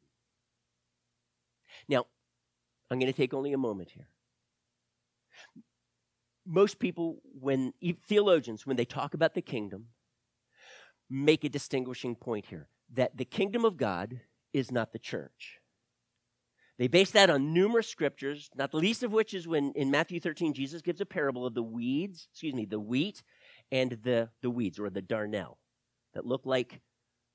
Now, 1.89 2.07
I'm 2.89 3.01
going 3.01 3.13
to 3.13 3.17
take 3.17 3.35
only 3.35 3.53
a 3.53 3.59
moment 3.59 3.91
here. 3.91 4.07
Most 6.47 6.79
people, 6.79 7.21
when 7.41 7.73
theologians, 8.07 8.65
when 8.65 8.77
they 8.77 8.85
talk 8.85 9.15
about 9.15 9.35
the 9.35 9.43
kingdom, 9.43 9.87
make 11.11 11.43
a 11.43 11.49
distinguishing 11.49 12.15
point 12.15 12.47
here 12.47 12.69
that 12.95 13.17
the 13.17 13.25
kingdom 13.25 13.65
of 13.65 13.77
God 13.77 14.21
is 14.53 14.71
not 14.71 14.93
the 14.93 15.01
church. 15.01 15.59
They 16.83 16.89
base 16.89 17.13
that 17.13 17.31
on 17.31 17.55
numerous 17.55 17.87
scriptures, 17.87 18.51
not 18.57 18.73
the 18.73 18.79
least 18.79 19.05
of 19.05 19.13
which 19.13 19.35
is 19.35 19.47
when 19.47 19.71
in 19.77 19.93
Matthew 19.93 20.19
13, 20.19 20.53
Jesus 20.53 20.83
gives 20.83 21.01
a 21.01 21.07
parable 21.07 21.47
of 21.47 21.55
the 21.55 21.63
weeds, 21.63 22.27
excuse 22.33 22.55
me, 22.55 22.65
the 22.65 22.81
wheat 22.81 23.23
and 23.71 23.97
the, 24.03 24.31
the 24.41 24.51
weeds, 24.51 24.81
or 24.81 24.91
the 24.91 25.01
darnel, 25.01 25.59
that 26.13 26.27
look 26.27 26.45
like 26.45 26.81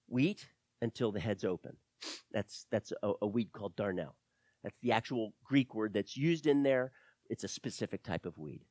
wheat 0.10 0.46
until 0.82 1.14
the 1.14 1.22
head's 1.22 1.46
open. 1.46 1.78
That's, 2.34 2.66
that's 2.72 2.92
a, 3.02 3.14
a 3.22 3.26
weed 3.26 3.54
called 3.54 3.78
darnel. 3.78 4.16
That's 4.66 4.80
the 4.82 4.92
actual 4.92 5.34
Greek 5.46 5.74
word 5.74 5.94
that's 5.94 6.18
used 6.18 6.46
in 6.46 6.64
there. 6.64 6.92
It's 7.30 7.46
a 7.46 7.48
specific 7.48 8.04
type 8.04 8.26
of 8.26 8.38
weed. 8.38 8.66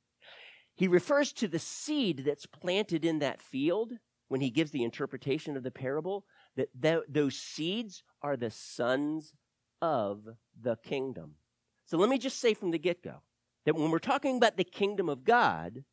He 0.74 0.88
refers 0.88 1.32
to 1.32 1.48
the 1.48 1.58
seed 1.58 2.22
that's 2.26 2.44
planted 2.44 3.02
in 3.06 3.20
that 3.20 3.40
field 3.40 3.94
when 4.28 4.42
he 4.42 4.50
gives 4.50 4.72
the 4.72 4.84
interpretation 4.84 5.56
of 5.56 5.62
the 5.62 5.70
parable, 5.70 6.26
that 6.56 6.68
th- 6.82 7.04
those 7.08 7.38
seeds 7.38 8.02
are 8.20 8.36
the 8.36 8.50
sons 8.50 9.32
of 9.80 10.24
the 10.60 10.76
kingdom. 10.76 11.34
So 11.84 11.96
let 11.96 12.08
me 12.08 12.18
just 12.18 12.40
say 12.40 12.54
from 12.54 12.70
the 12.70 12.78
get 12.78 13.02
go 13.02 13.22
that 13.64 13.74
when 13.74 13.90
we're 13.90 13.98
talking 13.98 14.36
about 14.36 14.56
the 14.56 14.64
kingdom 14.64 15.08
of 15.08 15.24
God, 15.24 15.84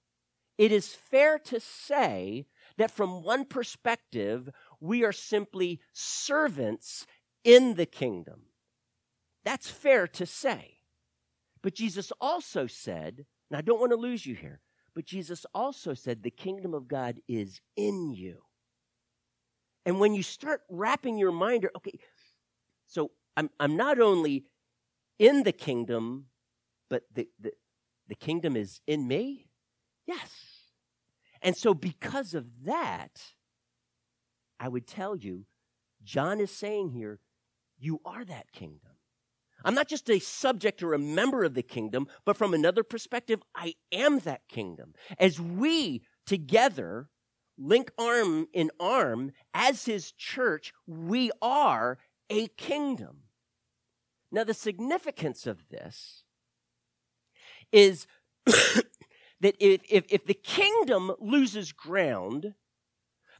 it 0.57 0.71
is 0.71 0.93
fair 0.93 1.39
to 1.39 1.59
say 1.59 2.45
that 2.77 2.91
from 2.91 3.23
one 3.23 3.45
perspective, 3.45 4.49
we 4.79 5.03
are 5.03 5.11
simply 5.11 5.79
servants 5.91 7.05
in 7.43 7.75
the 7.75 7.85
kingdom. 7.85 8.43
That's 9.43 9.69
fair 9.69 10.07
to 10.07 10.25
say. 10.25 10.77
But 11.61 11.75
Jesus 11.75 12.11
also 12.21 12.67
said, 12.67 13.25
and 13.49 13.57
I 13.57 13.61
don't 13.61 13.79
want 13.79 13.91
to 13.91 13.97
lose 13.97 14.25
you 14.25 14.35
here, 14.35 14.61
but 14.95 15.05
Jesus 15.05 15.45
also 15.53 15.93
said 15.93 16.21
the 16.21 16.29
kingdom 16.29 16.73
of 16.73 16.87
God 16.87 17.19
is 17.27 17.61
in 17.75 18.11
you. 18.13 18.43
And 19.85 19.99
when 19.99 20.13
you 20.13 20.23
start 20.23 20.61
wrapping 20.69 21.17
your 21.17 21.31
mind, 21.31 21.67
okay, 21.75 21.99
so 22.87 23.11
I'm, 23.35 23.49
I'm 23.59 23.75
not 23.75 23.99
only 23.99 24.45
in 25.19 25.43
the 25.43 25.51
kingdom, 25.51 26.25
but 26.89 27.03
the, 27.13 27.27
the, 27.39 27.51
the 28.07 28.15
kingdom 28.15 28.55
is 28.55 28.81
in 28.87 29.07
me? 29.07 29.49
Yes. 30.05 30.29
And 31.41 31.55
so, 31.57 31.73
because 31.73 32.33
of 32.33 32.45
that, 32.65 33.21
I 34.59 34.67
would 34.67 34.87
tell 34.87 35.15
you, 35.15 35.45
John 36.03 36.39
is 36.39 36.51
saying 36.51 36.91
here, 36.91 37.19
you 37.77 37.99
are 38.05 38.23
that 38.23 38.51
kingdom. 38.51 38.91
I'm 39.65 39.75
not 39.75 39.87
just 39.87 40.09
a 40.09 40.19
subject 40.19 40.83
or 40.83 40.93
a 40.93 40.99
member 40.99 41.43
of 41.43 41.53
the 41.53 41.63
kingdom, 41.63 42.07
but 42.25 42.37
from 42.37 42.53
another 42.53 42.83
perspective, 42.83 43.41
I 43.55 43.75
am 43.91 44.19
that 44.19 44.47
kingdom. 44.49 44.93
As 45.17 45.39
we 45.39 46.03
together 46.25 47.09
link 47.57 47.91
arm 47.97 48.47
in 48.53 48.71
arm 48.79 49.31
as 49.53 49.85
his 49.85 50.11
church, 50.11 50.73
we 50.87 51.31
are 51.41 51.97
a 52.29 52.47
kingdom. 52.47 53.22
Now, 54.33 54.43
the 54.43 54.55
significance 54.55 55.45
of 55.45 55.69
this 55.69 56.23
is 57.71 58.07
that 58.45 59.55
if, 59.59 59.81
if, 59.87 60.05
if, 60.09 60.25
the 60.25 60.33
kingdom 60.33 61.11
loses 61.19 61.71
ground, 61.71 62.55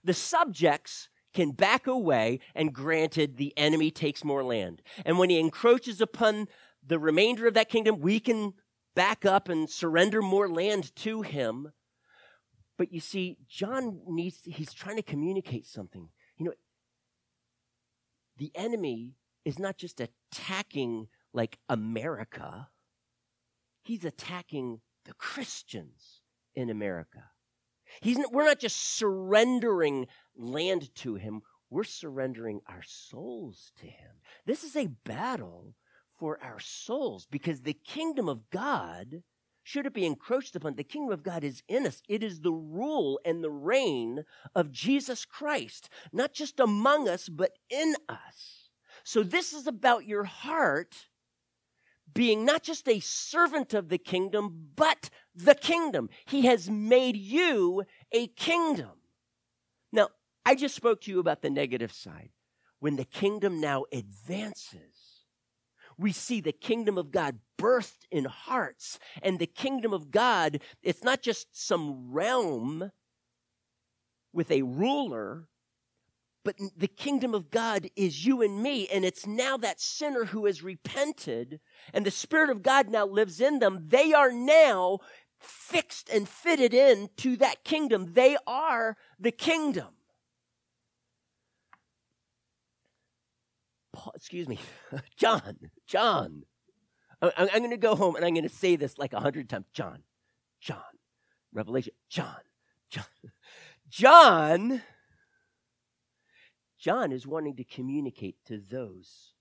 the 0.03 0.13
subjects 0.13 1.09
can 1.33 1.49
back 1.49 1.87
away, 1.87 2.39
and 2.53 2.71
granted, 2.71 3.37
the 3.37 3.57
enemy 3.57 3.89
takes 3.89 4.23
more 4.23 4.43
land. 4.43 4.83
And 5.03 5.17
when 5.17 5.31
he 5.31 5.39
encroaches 5.39 5.99
upon 5.99 6.47
the 6.85 6.99
remainder 6.99 7.47
of 7.47 7.55
that 7.55 7.69
kingdom, 7.69 7.99
we 7.99 8.19
can 8.19 8.53
back 8.95 9.25
up 9.25 9.49
and 9.49 9.67
surrender 9.67 10.21
more 10.21 10.47
land 10.47 10.95
to 10.97 11.23
him. 11.23 11.71
But 12.77 12.93
you 12.93 12.99
see, 12.99 13.39
John 13.49 14.01
needs, 14.05 14.41
he's 14.43 14.73
trying 14.73 14.97
to 14.97 15.01
communicate 15.01 15.65
something. 15.65 16.09
You 16.37 16.45
know, 16.45 16.53
the 18.37 18.51
enemy 18.53 19.15
is 19.45 19.59
not 19.59 19.77
just 19.77 20.01
attacking 20.01 21.07
like 21.33 21.57
America, 21.67 22.69
he's 23.83 24.05
attacking 24.05 24.81
the 25.05 25.13
Christians 25.13 26.21
in 26.55 26.69
America. 26.69 27.23
He's, 28.01 28.17
we're 28.31 28.45
not 28.45 28.59
just 28.59 28.97
surrendering 28.97 30.07
land 30.35 30.93
to 30.95 31.15
him, 31.15 31.41
we're 31.69 31.83
surrendering 31.83 32.61
our 32.67 32.83
souls 32.83 33.71
to 33.79 33.85
him. 33.85 34.11
This 34.45 34.63
is 34.63 34.75
a 34.75 34.87
battle 35.03 35.75
for 36.17 36.39
our 36.41 36.59
souls 36.59 37.27
because 37.29 37.61
the 37.61 37.73
kingdom 37.73 38.29
of 38.29 38.49
God, 38.49 39.23
should 39.63 39.85
it 39.85 39.93
be 39.93 40.05
encroached 40.05 40.55
upon, 40.55 40.75
the 40.75 40.83
kingdom 40.83 41.11
of 41.11 41.23
God 41.23 41.43
is 41.43 41.63
in 41.67 41.85
us. 41.85 42.01
It 42.07 42.23
is 42.23 42.41
the 42.41 42.53
rule 42.53 43.19
and 43.25 43.43
the 43.43 43.51
reign 43.51 44.23
of 44.55 44.71
Jesus 44.71 45.25
Christ, 45.25 45.89
not 46.11 46.33
just 46.33 46.59
among 46.59 47.09
us, 47.09 47.27
but 47.27 47.51
in 47.69 47.95
us. 48.07 48.62
So, 49.03 49.23
this 49.23 49.53
is 49.53 49.67
about 49.67 50.05
your 50.05 50.23
heart 50.23 51.07
being 52.13 52.45
not 52.45 52.63
just 52.63 52.87
a 52.87 52.99
servant 52.99 53.73
of 53.73 53.89
the 53.89 53.97
kingdom, 53.97 54.69
but 54.75 55.09
the 55.35 55.55
kingdom. 55.55 56.09
He 56.25 56.45
has 56.45 56.69
made 56.69 57.17
you 57.17 57.83
a 58.11 58.27
kingdom. 58.27 58.91
Now, 59.91 60.09
I 60.45 60.55
just 60.55 60.75
spoke 60.75 61.01
to 61.01 61.11
you 61.11 61.19
about 61.19 61.41
the 61.41 61.49
negative 61.49 61.91
side. 61.91 62.29
When 62.79 62.95
the 62.97 63.05
kingdom 63.05 63.61
now 63.61 63.85
advances, 63.91 65.23
we 65.97 66.11
see 66.11 66.41
the 66.41 66.51
kingdom 66.51 66.97
of 66.97 67.11
God 67.11 67.39
birthed 67.57 68.05
in 68.11 68.25
hearts. 68.25 68.99
And 69.21 69.39
the 69.39 69.47
kingdom 69.47 69.93
of 69.93 70.11
God, 70.11 70.59
it's 70.81 71.03
not 71.03 71.21
just 71.21 71.47
some 71.51 72.11
realm 72.11 72.91
with 74.33 74.51
a 74.51 74.63
ruler, 74.63 75.47
but 76.43 76.55
the 76.75 76.87
kingdom 76.87 77.33
of 77.33 77.49
God 77.49 77.89
is 77.95 78.25
you 78.25 78.41
and 78.41 78.61
me. 78.61 78.87
And 78.87 79.05
it's 79.05 79.25
now 79.25 79.57
that 79.57 79.79
sinner 79.79 80.25
who 80.25 80.45
has 80.45 80.61
repented 80.61 81.59
and 81.93 82.05
the 82.05 82.11
Spirit 82.11 82.49
of 82.49 82.61
God 82.61 82.89
now 82.89 83.05
lives 83.05 83.39
in 83.39 83.59
them. 83.59 83.85
They 83.87 84.13
are 84.13 84.31
now 84.31 84.99
fixed 85.39 86.09
and 86.09 86.27
fitted 86.27 86.73
in 86.73 87.09
to 87.17 87.37
that 87.37 87.63
kingdom. 87.63 88.13
They 88.13 88.37
are 88.45 88.97
the 89.19 89.31
kingdom. 89.31 89.87
Paul, 93.93 94.13
excuse 94.15 94.47
me, 94.47 94.59
John, 95.17 95.57
John. 95.87 96.43
I'm, 97.21 97.31
I'm 97.37 97.59
going 97.59 97.69
to 97.69 97.77
go 97.77 97.95
home 97.95 98.15
and 98.15 98.25
I'm 98.25 98.33
going 98.33 98.43
to 98.43 98.49
say 98.49 98.75
this 98.75 98.97
like 98.97 99.13
a 99.13 99.19
hundred 99.19 99.47
times. 99.49 99.67
John, 99.73 100.03
John, 100.59 100.81
Revelation, 101.53 101.93
John, 102.09 102.41
John, 102.89 103.05
John. 103.89 104.81
John 106.83 107.13
is 107.13 107.25
wanting 107.25 107.55
to 107.55 107.63
communicate 107.63 108.35
to 108.47 108.57
those 108.57 109.35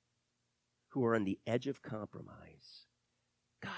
who 0.91 1.05
are 1.05 1.17
on 1.17 1.25
the 1.25 1.41
edge 1.45 1.67
of 1.67 1.83
compromise. 1.83 2.87
Guys, 3.61 3.73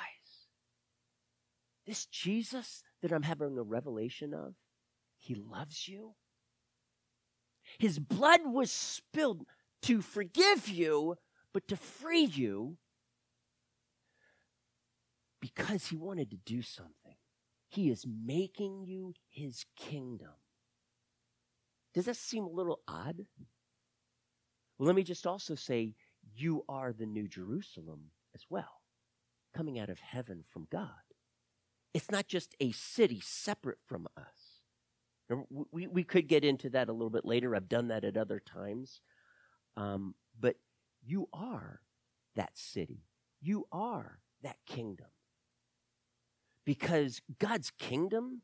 this 1.86 2.04
Jesus 2.04 2.82
that 3.00 3.10
I'm 3.10 3.22
having 3.22 3.56
a 3.56 3.62
revelation 3.62 4.34
of, 4.34 4.52
he 5.16 5.34
loves 5.34 5.88
you. 5.88 6.12
His 7.78 7.98
blood 7.98 8.40
was 8.44 8.70
spilled 8.70 9.46
to 9.84 10.02
forgive 10.02 10.68
you, 10.68 11.16
but 11.54 11.66
to 11.68 11.76
free 11.78 12.26
you 12.26 12.76
because 15.40 15.86
he 15.86 15.96
wanted 15.96 16.30
to 16.32 16.36
do 16.36 16.60
something. 16.60 17.16
He 17.68 17.88
is 17.88 18.04
making 18.06 18.84
you 18.84 19.14
his 19.30 19.64
kingdom. 19.74 20.34
Does 21.94 22.04
that 22.04 22.16
seem 22.16 22.44
a 22.44 22.50
little 22.50 22.80
odd? 22.86 23.24
Let 24.78 24.94
me 24.94 25.02
just 25.02 25.26
also 25.26 25.54
say 25.54 25.94
you 26.34 26.64
are 26.68 26.92
the 26.92 27.06
New 27.06 27.28
Jerusalem 27.28 28.10
as 28.34 28.42
well, 28.50 28.80
coming 29.54 29.78
out 29.78 29.90
of 29.90 30.00
heaven 30.00 30.42
from 30.42 30.66
God. 30.70 30.88
It's 31.92 32.10
not 32.10 32.26
just 32.26 32.56
a 32.60 32.72
city 32.72 33.20
separate 33.22 33.78
from 33.86 34.08
us. 34.16 35.40
We, 35.70 35.86
we 35.86 36.04
could 36.04 36.28
get 36.28 36.44
into 36.44 36.68
that 36.70 36.88
a 36.88 36.92
little 36.92 37.10
bit 37.10 37.24
later. 37.24 37.54
I've 37.54 37.68
done 37.68 37.88
that 37.88 38.04
at 38.04 38.16
other 38.16 38.40
times. 38.40 39.00
Um, 39.76 40.14
but 40.38 40.56
you 41.04 41.28
are 41.32 41.80
that 42.36 42.58
city. 42.58 43.04
You 43.40 43.66
are 43.72 44.18
that 44.42 44.56
kingdom. 44.66 45.06
Because 46.64 47.20
God's 47.38 47.70
kingdom 47.70 48.42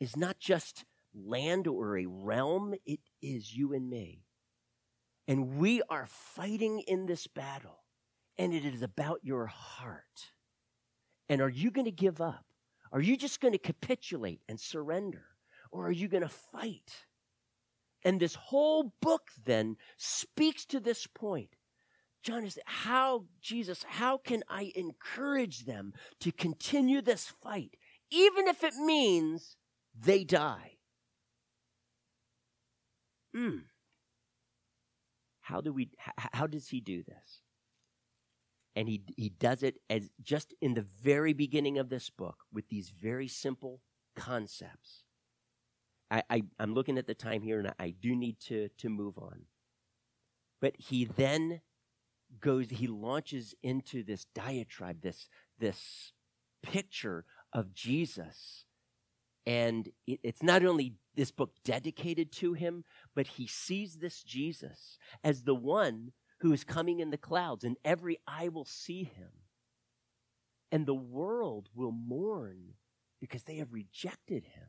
is 0.00 0.16
not 0.16 0.38
just 0.38 0.84
land 1.14 1.66
or 1.66 1.96
a 1.96 2.06
realm, 2.06 2.74
it 2.84 3.00
is 3.22 3.54
you 3.54 3.72
and 3.72 3.88
me. 3.88 4.25
And 5.28 5.56
we 5.56 5.82
are 5.88 6.06
fighting 6.06 6.80
in 6.80 7.06
this 7.06 7.26
battle, 7.26 7.82
and 8.38 8.54
it 8.54 8.64
is 8.64 8.82
about 8.82 9.20
your 9.22 9.46
heart. 9.46 10.32
And 11.28 11.40
are 11.40 11.48
you 11.48 11.70
going 11.70 11.86
to 11.86 11.90
give 11.90 12.20
up? 12.20 12.44
Are 12.92 13.00
you 13.00 13.16
just 13.16 13.40
going 13.40 13.52
to 13.52 13.58
capitulate 13.58 14.40
and 14.48 14.60
surrender? 14.60 15.24
Or 15.72 15.88
are 15.88 15.92
you 15.92 16.08
going 16.08 16.22
to 16.22 16.28
fight? 16.28 17.06
And 18.04 18.20
this 18.20 18.36
whole 18.36 18.94
book 19.02 19.30
then 19.44 19.76
speaks 19.96 20.64
to 20.66 20.78
this 20.78 21.06
point. 21.08 21.56
John 22.22 22.44
is 22.44 22.58
how, 22.64 23.26
Jesus, 23.40 23.84
how 23.86 24.18
can 24.18 24.42
I 24.48 24.72
encourage 24.74 25.64
them 25.64 25.92
to 26.20 26.32
continue 26.32 27.00
this 27.00 27.32
fight, 27.42 27.76
even 28.10 28.48
if 28.48 28.64
it 28.64 28.74
means 28.74 29.56
they 29.98 30.24
die? 30.24 30.72
Hmm. 33.34 33.58
How 35.46 35.60
do 35.60 35.72
we, 35.72 35.90
how 36.32 36.48
does 36.48 36.66
he 36.66 36.80
do 36.80 37.04
this? 37.04 37.40
And 38.74 38.88
he, 38.88 39.04
he 39.16 39.28
does 39.28 39.62
it 39.62 39.76
as 39.88 40.10
just 40.20 40.52
in 40.60 40.74
the 40.74 40.84
very 41.04 41.34
beginning 41.34 41.78
of 41.78 41.88
this 41.88 42.10
book 42.10 42.38
with 42.52 42.68
these 42.68 42.90
very 42.90 43.28
simple 43.28 43.80
concepts. 44.16 45.04
I, 46.10 46.24
I, 46.28 46.42
am 46.58 46.74
looking 46.74 46.98
at 46.98 47.06
the 47.06 47.14
time 47.14 47.42
here 47.42 47.60
and 47.60 47.72
I, 47.78 47.90
do 47.90 48.16
need 48.16 48.40
to, 48.48 48.70
to 48.78 48.88
move 48.88 49.18
on. 49.18 49.42
But 50.60 50.74
he 50.78 51.04
then 51.04 51.60
goes, 52.40 52.68
he 52.70 52.88
launches 52.88 53.54
into 53.62 54.02
this 54.02 54.26
diatribe, 54.34 55.00
this, 55.00 55.28
this 55.60 56.12
picture 56.60 57.24
of 57.52 57.72
Jesus. 57.72 58.65
And 59.46 59.88
it, 60.06 60.20
it's 60.22 60.42
not 60.42 60.64
only 60.64 60.94
this 61.14 61.30
book 61.30 61.52
dedicated 61.64 62.32
to 62.32 62.52
him, 62.54 62.84
but 63.14 63.26
he 63.26 63.46
sees 63.46 63.98
this 63.98 64.22
Jesus 64.22 64.98
as 65.22 65.42
the 65.42 65.54
one 65.54 66.12
who 66.40 66.52
is 66.52 66.64
coming 66.64 67.00
in 67.00 67.10
the 67.10 67.16
clouds, 67.16 67.64
and 67.64 67.76
every 67.84 68.18
eye 68.26 68.48
will 68.48 68.64
see 68.64 69.04
him. 69.04 69.30
And 70.70 70.84
the 70.84 70.94
world 70.94 71.68
will 71.74 71.92
mourn 71.92 72.74
because 73.20 73.44
they 73.44 73.56
have 73.56 73.72
rejected 73.72 74.44
him. 74.44 74.68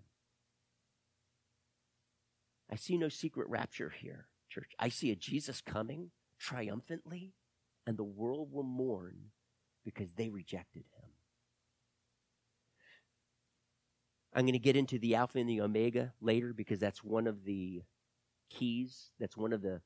I 2.72 2.76
see 2.76 2.98
no 2.98 3.10
secret 3.10 3.48
rapture 3.50 3.90
here, 3.90 4.28
church. 4.50 4.72
I 4.80 4.90
see 4.90 5.12
a 5.12 5.16
Jesus 5.16 5.62
coming 5.62 6.12
triumphantly, 6.40 7.34
and 7.86 7.98
the 7.98 8.04
world 8.04 8.50
will 8.52 8.64
mourn 8.64 9.32
because 9.84 10.12
they 10.14 10.30
rejected 10.30 10.84
him. 10.96 10.97
I'm 14.38 14.44
going 14.44 14.54
to 14.54 14.60
get 14.60 14.78
into 14.78 15.00
the 15.00 15.16
Alpha 15.16 15.40
and 15.40 15.50
the 15.50 15.62
Omega 15.62 16.14
later 16.22 16.54
because 16.54 16.80
that's 16.80 17.04
one 17.04 17.26
of 17.26 17.44
the 17.44 17.82
keys, 18.52 19.10
that's 19.20 19.36
one 19.36 19.52
of 19.52 19.64
the 19.64 19.82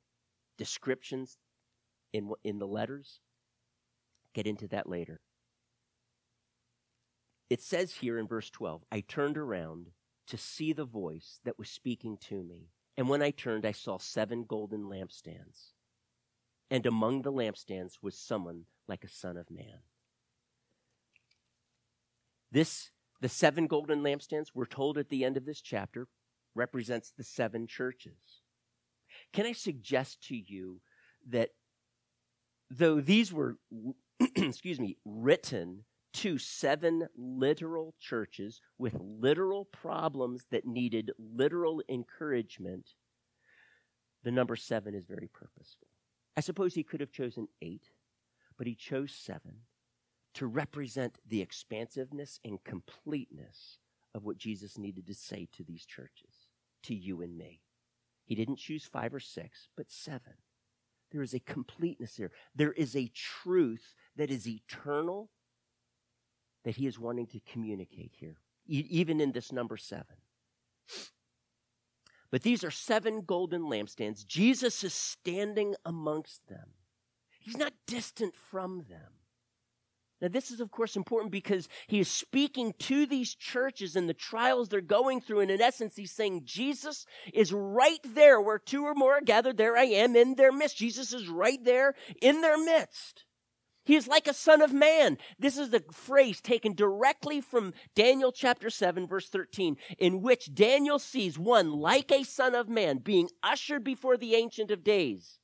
descriptions 0.58 1.38
in, 2.12 2.30
in 2.44 2.60
the 2.60 2.68
letters. 2.68 3.22
Get 4.34 4.46
into 4.46 4.68
that 4.68 4.90
later. 4.90 5.22
It 7.50 7.62
says 7.62 7.94
here 7.94 8.20
in 8.20 8.28
verse 8.28 8.50
12 8.50 8.84
I 8.92 9.00
turned 9.00 9.38
around 9.38 9.88
to 10.28 10.38
see 10.38 10.74
the 10.74 10.86
voice 10.86 11.40
that 11.46 11.58
was 11.58 11.70
speaking 11.70 12.18
to 12.30 12.44
me. 12.44 12.72
And 12.98 13.08
when 13.08 13.22
I 13.22 13.32
turned, 13.32 13.66
I 13.66 13.72
saw 13.72 14.00
seven 14.00 14.44
golden 14.44 14.84
lampstands. 14.84 15.72
And 16.70 16.86
among 16.86 17.22
the 17.22 17.32
lampstands 17.32 18.00
was 18.02 18.18
someone 18.18 18.66
like 18.86 19.06
a 19.06 19.10
son 19.10 19.38
of 19.38 19.50
man. 19.50 19.80
This, 22.52 22.91
the 23.22 23.30
seven 23.30 23.68
golden 23.68 24.02
lampstands, 24.02 24.48
we're 24.54 24.66
told 24.66 24.98
at 24.98 25.10
the 25.10 25.24
end 25.24 25.38
of 25.38 25.46
this 25.46 25.62
chapter, 25.62 26.08
represents 26.56 27.12
the 27.12 27.24
seven 27.24 27.68
churches. 27.68 28.42
Can 29.32 29.46
I 29.46 29.54
suggest 29.54 30.28
to 30.28 30.36
you 30.36 30.82
that 31.30 31.52
though 32.70 33.00
these 33.00 33.32
were, 33.32 33.58
excuse 34.36 34.80
me, 34.80 34.98
written 35.06 35.86
to 36.14 36.38
seven 36.38 37.08
literal 37.16 37.94
churches 38.00 38.60
with 38.78 38.96
literal 39.00 39.66
problems 39.66 40.46
that 40.52 40.66
needed 40.66 41.12
literal 41.18 41.82
encouragement, 41.88 42.90
the 44.24 44.32
number 44.32 44.56
seven 44.56 44.94
is 44.94 45.06
very 45.06 45.30
purposeful. 45.32 45.88
I 46.36 46.42
suppose 46.42 46.74
he 46.74 46.84
could 46.84 47.00
have 47.00 47.12
chosen 47.12 47.48
eight, 47.62 47.92
but 48.58 48.68
he 48.68 48.76
chose 48.76 49.14
seven 49.14 49.62
to 50.34 50.48
represent 50.48 51.18
the 51.28 51.42
expansiveness 51.42 52.40
and 52.44 52.64
completeness 52.64 53.80
of 54.14 54.24
what 54.24 54.38
Jesus 54.38 54.78
needed 54.78 55.08
to 55.08 55.14
say 55.14 55.48
to 55.54 55.64
these 55.64 55.86
churches, 55.86 56.48
to 56.84 56.96
you 56.96 57.22
and 57.22 57.38
me. 57.38 57.62
He 58.26 58.36
didn't 58.36 58.60
choose 58.60 58.86
five 58.86 59.14
or 59.14 59.20
six, 59.20 59.68
but 59.76 59.92
seven. 59.92 60.34
There 61.12 61.22
is 61.22 61.34
a 61.34 61.40
completeness 61.40 62.16
there. 62.16 62.32
There 62.56 62.72
is 62.72 62.96
a 62.96 63.12
truth 63.14 63.94
that 64.16 64.32
is 64.32 64.48
eternal 64.48 65.30
that 66.64 66.76
he 66.76 66.88
is 66.88 67.00
wanting 67.00 67.28
to 67.28 67.40
communicate 67.42 68.14
here, 68.18 68.38
e- 68.68 68.88
even 68.90 69.20
in 69.20 69.32
this 69.32 69.52
number 69.52 69.78
seven. 69.78 70.18
But 72.30 72.44
these 72.44 72.64
are 72.64 72.72
seven 72.72 73.24
golden 73.24 73.64
lampstands. 73.64 74.26
Jesus 74.26 74.86
is 74.86 74.94
standing 74.94 75.76
amongst 75.84 76.48
them, 76.48 76.76
he's 77.42 77.58
not 77.58 77.74
distant 77.86 78.36
from 78.36 78.86
them. 78.90 79.21
Now, 80.22 80.28
this 80.28 80.52
is, 80.52 80.60
of 80.60 80.70
course, 80.70 80.96
important 80.96 81.32
because 81.32 81.68
he 81.88 82.00
is 82.00 82.08
speaking 82.08 82.74
to 82.80 83.08
these 83.08 83.34
churches 83.34 83.96
and 83.96 84.08
the 84.08 84.14
trials 84.14 84.70
they're 84.70 84.82
going 84.82 85.20
through. 85.20 85.40
And 85.40 85.50
in 85.50 85.62
essence, 85.62 85.96
he's 85.96 86.12
saying, 86.12 86.44
Jesus 86.46 87.06
is 87.34 87.52
right 87.52 88.00
there 88.06 88.40
where 88.40 88.60
two 88.60 88.84
or 88.84 88.94
more 88.94 89.14
are 89.14 89.22
gathered. 89.22 89.58
There 89.58 89.76
I 89.76 89.86
am 89.86 90.16
in 90.16 90.36
their 90.36 90.52
midst. 90.52 90.78
Jesus 90.78 91.12
is 91.12 91.28
right 91.28 91.64
there 91.64 91.96
in 92.22 92.42
their 92.42 92.58
midst. 92.58 93.26
He 93.84 93.96
is 93.96 94.08
like 94.08 94.28
a 94.28 94.34
son 94.34 94.62
of 94.62 94.72
man. 94.72 95.18
This 95.40 95.58
is 95.58 95.72
the 95.72 95.84
phrase 95.92 96.40
taken 96.40 96.76
directly 96.76 97.42
from 97.42 97.74
Daniel 97.96 98.32
chapter 98.32 98.70
7, 98.70 99.08
verse 99.08 99.28
13, 99.28 99.76
in 99.98 100.22
which 100.22 100.54
Daniel 100.54 101.00
sees 101.00 101.40
one 101.40 101.72
like 101.72 102.12
a 102.12 102.24
son 102.24 102.54
of 102.54 102.70
man 102.70 103.00
being 103.00 103.30
ushered 103.42 103.84
before 103.84 104.18
the 104.18 104.36
Ancient 104.36 104.70
of 104.70 104.84
Days. 104.84 105.40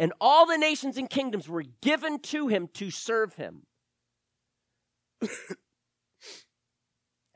And 0.00 0.12
all 0.20 0.46
the 0.46 0.56
nations 0.56 0.96
and 0.96 1.08
kingdoms 1.08 1.48
were 1.48 1.62
given 1.82 2.18
to 2.18 2.48
him 2.48 2.68
to 2.74 2.90
serve 2.90 3.34
him. 3.34 3.66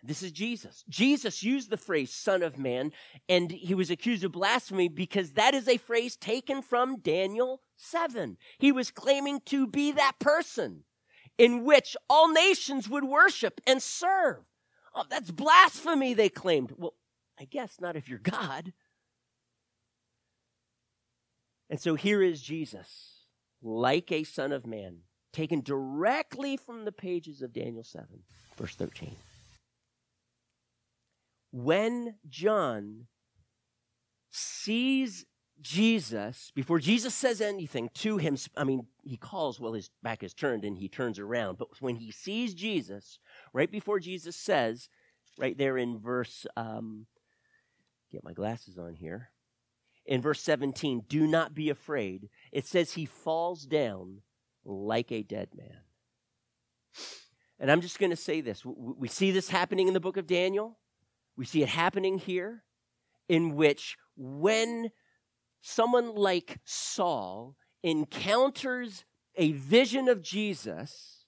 This 0.07 0.23
is 0.23 0.33
Jesus. 0.33 0.85
Jesus 0.87 1.43
used 1.43 1.71
the 1.71 1.79
phrase 1.79 2.13
Son 2.13 2.43
of 2.43 2.59
Man, 2.59 2.93
and 3.27 3.51
he 3.51 3.75
was 3.75 3.91
accused 3.91 4.23
of 4.23 4.33
blasphemy 4.33 4.87
because 4.87 5.33
that 5.33 5.55
is 5.55 5.67
a 5.67 5.79
phrase 5.79 6.15
taken 6.15 6.61
from 6.61 7.01
Daniel 7.01 7.63
7. 7.77 8.37
He 8.59 8.71
was 8.71 8.91
claiming 8.91 9.41
to 9.47 9.67
be 9.67 9.93
that 9.93 10.19
person 10.21 10.85
in 11.39 11.65
which 11.65 11.97
all 12.11 12.31
nations 12.31 12.87
would 12.87 13.05
worship 13.05 13.63
and 13.67 13.83
serve. 13.83 14.45
Oh, 14.95 15.07
that's 15.09 15.31
blasphemy, 15.31 16.13
they 16.13 16.29
claimed. 16.29 16.75
Well, 16.77 16.93
I 17.41 17.47
guess 17.47 17.81
not 17.81 17.97
if 17.97 18.07
you're 18.07 18.19
God. 18.19 18.75
And 21.75 21.81
so 21.81 21.97
here 21.97 22.23
is 22.23 22.41
Jesus, 22.41 23.25
like 23.61 24.13
a 24.13 24.23
Son 24.23 24.53
of 24.53 24.65
Man, 24.65 24.99
taken 25.33 25.61
directly 25.61 26.57
from 26.57 26.85
the 26.85 26.93
pages 26.93 27.43
of 27.43 27.53
Daniel 27.53 27.83
7, 27.83 28.07
verse 28.57 28.77
13 28.77 29.17
when 31.51 32.15
John 32.29 33.09
sees 34.31 35.27
Jesus, 35.61 36.53
before 36.55 36.79
Jesus 36.79 37.13
says 37.13 37.41
anything 37.41 37.91
to 37.95 38.19
him, 38.19 38.37
I 38.57 38.63
mean, 38.63 38.87
he 39.03 39.17
calls 39.17 39.59
while 39.59 39.73
his 39.73 39.91
back 40.01 40.23
is 40.23 40.33
turned 40.33 40.65
and 40.65 40.79
he 40.79 40.89
turns 40.89 41.19
around. 41.19 41.59
But 41.59 41.81
when 41.81 41.97
he 41.97 42.13
sees 42.13 42.55
Jesus, 42.55 43.19
right 43.53 43.69
before 43.73 43.99
Jesus 43.99 44.37
says, 44.37 44.89
right 45.39 45.59
there 45.59 45.77
in 45.77 45.99
verse, 45.99 46.47
um, 46.57 47.07
get 48.13 48.23
my 48.23 48.33
glasses 48.33 48.79
on 48.79 48.95
here, 48.95 49.31
in 50.07 50.21
verse 50.21 50.41
17, 50.43 51.05
do 51.09 51.27
not 51.27 51.55
be 51.55 51.71
afraid, 51.71 52.29
it 52.53 52.67
says 52.67 52.93
he 52.93 53.07
falls 53.07 53.65
down 53.65 54.21
like 54.65 55.11
a 55.11 55.23
dead 55.23 55.49
man. 55.57 55.79
And 57.59 57.71
I'm 57.71 57.81
just 57.81 57.99
going 57.99 58.11
to 58.11 58.17
say 58.17 58.41
this. 58.41 58.63
We 58.65 59.09
see 59.09 59.31
this 59.31 59.49
happening 59.49 59.89
in 59.89 59.95
the 59.95 60.01
book 60.01 60.17
of 60.17 60.27
Daniel. 60.27 60.79
We 61.37 61.45
see 61.45 61.63
it 61.63 61.69
happening 61.69 62.19
here, 62.19 62.65
in 63.29 63.55
which 63.55 63.97
when 64.17 64.91
someone 65.61 66.15
like 66.15 66.59
Saul 66.65 67.57
encounters 67.83 69.05
a 69.37 69.53
vision 69.53 70.09
of 70.09 70.23
Jesus, 70.23 71.25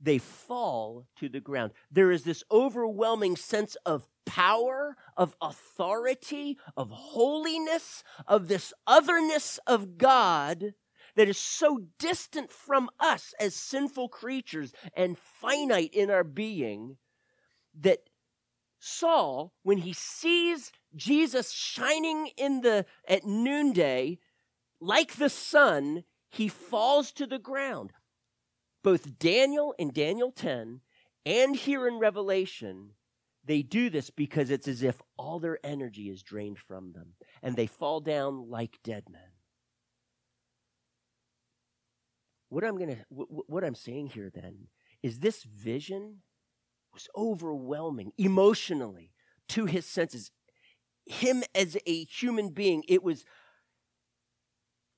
they 0.00 0.18
fall 0.18 1.06
to 1.16 1.28
the 1.28 1.40
ground. 1.40 1.72
There 1.90 2.10
is 2.10 2.24
this 2.24 2.42
overwhelming 2.50 3.36
sense 3.36 3.76
of 3.86 4.08
power, 4.26 4.96
of 5.16 5.36
authority, 5.40 6.58
of 6.76 6.90
holiness, 6.90 8.02
of 8.26 8.48
this 8.48 8.72
otherness 8.86 9.58
of 9.66 9.98
God 9.98 10.74
that 11.16 11.28
is 11.28 11.38
so 11.38 11.82
distant 11.98 12.50
from 12.50 12.88
us 12.98 13.34
as 13.38 13.54
sinful 13.54 14.08
creatures 14.08 14.72
and 14.94 15.18
finite 15.18 15.92
in 15.92 16.10
our 16.10 16.24
being 16.24 16.96
that 17.80 17.98
Saul, 18.78 19.52
when 19.62 19.78
he 19.78 19.92
sees 19.92 20.72
Jesus 20.96 21.52
shining 21.52 22.30
in 22.36 22.62
the 22.62 22.84
at 23.06 23.24
noonday 23.24 24.18
like 24.80 25.14
the 25.14 25.30
sun, 25.30 26.04
he 26.28 26.48
falls 26.48 27.12
to 27.12 27.26
the 27.26 27.38
ground. 27.38 27.92
Both 28.82 29.18
Daniel 29.18 29.74
in 29.78 29.92
Daniel 29.92 30.32
10 30.32 30.80
and 31.24 31.54
here 31.54 31.86
in 31.86 32.00
Revelation, 32.00 32.94
they 33.44 33.62
do 33.62 33.90
this 33.90 34.10
because 34.10 34.50
it's 34.50 34.68
as 34.68 34.82
if 34.82 35.00
all 35.16 35.40
their 35.40 35.58
energy 35.64 36.08
is 36.08 36.22
drained 36.22 36.58
from 36.58 36.92
them 36.92 37.14
and 37.42 37.56
they 37.56 37.66
fall 37.66 38.00
down 38.00 38.48
like 38.48 38.78
dead 38.84 39.04
men. 39.10 39.22
What 42.48 42.64
I'm 42.64 42.76
going 42.76 42.96
to 42.96 43.04
what 43.08 43.64
I'm 43.64 43.74
saying 43.74 44.08
here 44.08 44.30
then 44.32 44.68
is 45.02 45.18
this 45.18 45.42
vision 45.42 46.18
was 46.92 47.08
overwhelming 47.16 48.12
emotionally 48.18 49.12
to 49.48 49.64
his 49.64 49.86
senses. 49.86 50.30
Him 51.06 51.42
as 51.54 51.76
a 51.86 52.04
human 52.04 52.50
being, 52.50 52.84
it 52.88 53.02
was 53.02 53.24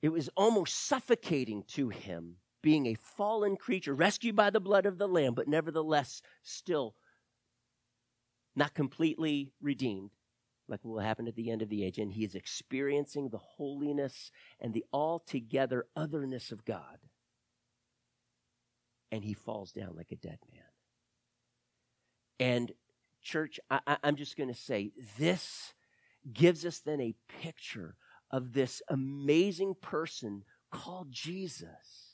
it 0.01 0.09
was 0.09 0.29
almost 0.37 0.75
suffocating 0.85 1.63
to 1.69 1.89
him 1.89 2.35
being 2.61 2.85
a 2.85 2.95
fallen 2.95 3.55
creature 3.55 3.95
rescued 3.95 4.35
by 4.35 4.49
the 4.49 4.59
blood 4.59 4.85
of 4.85 4.97
the 4.97 5.07
lamb 5.07 5.33
but 5.33 5.47
nevertheless 5.47 6.21
still 6.43 6.95
not 8.55 8.73
completely 8.73 9.51
redeemed 9.61 10.11
like 10.67 10.79
what 10.83 10.93
will 10.93 10.99
happen 10.99 11.27
at 11.27 11.35
the 11.35 11.51
end 11.51 11.61
of 11.61 11.69
the 11.69 11.83
age 11.83 11.99
and 11.99 12.11
he 12.11 12.23
is 12.23 12.35
experiencing 12.35 13.29
the 13.29 13.37
holiness 13.37 14.31
and 14.59 14.73
the 14.73 14.85
altogether 14.91 15.85
otherness 15.95 16.51
of 16.51 16.65
God 16.65 16.97
and 19.11 19.23
he 19.23 19.33
falls 19.33 19.71
down 19.71 19.95
like 19.95 20.11
a 20.11 20.17
dead 20.17 20.39
man. 20.51 20.61
And, 22.37 22.71
church, 23.21 23.59
I, 23.69 23.97
am 24.03 24.17
just 24.17 24.35
going 24.35 24.49
to 24.49 24.59
say 24.59 24.91
this 25.17 25.73
gives 26.33 26.65
us 26.65 26.79
then 26.79 26.99
a 26.99 27.15
picture 27.41 27.95
of 28.29 28.51
this 28.51 28.81
amazing 28.89 29.75
person 29.81 30.43
called 30.69 31.11
Jesus 31.11 32.04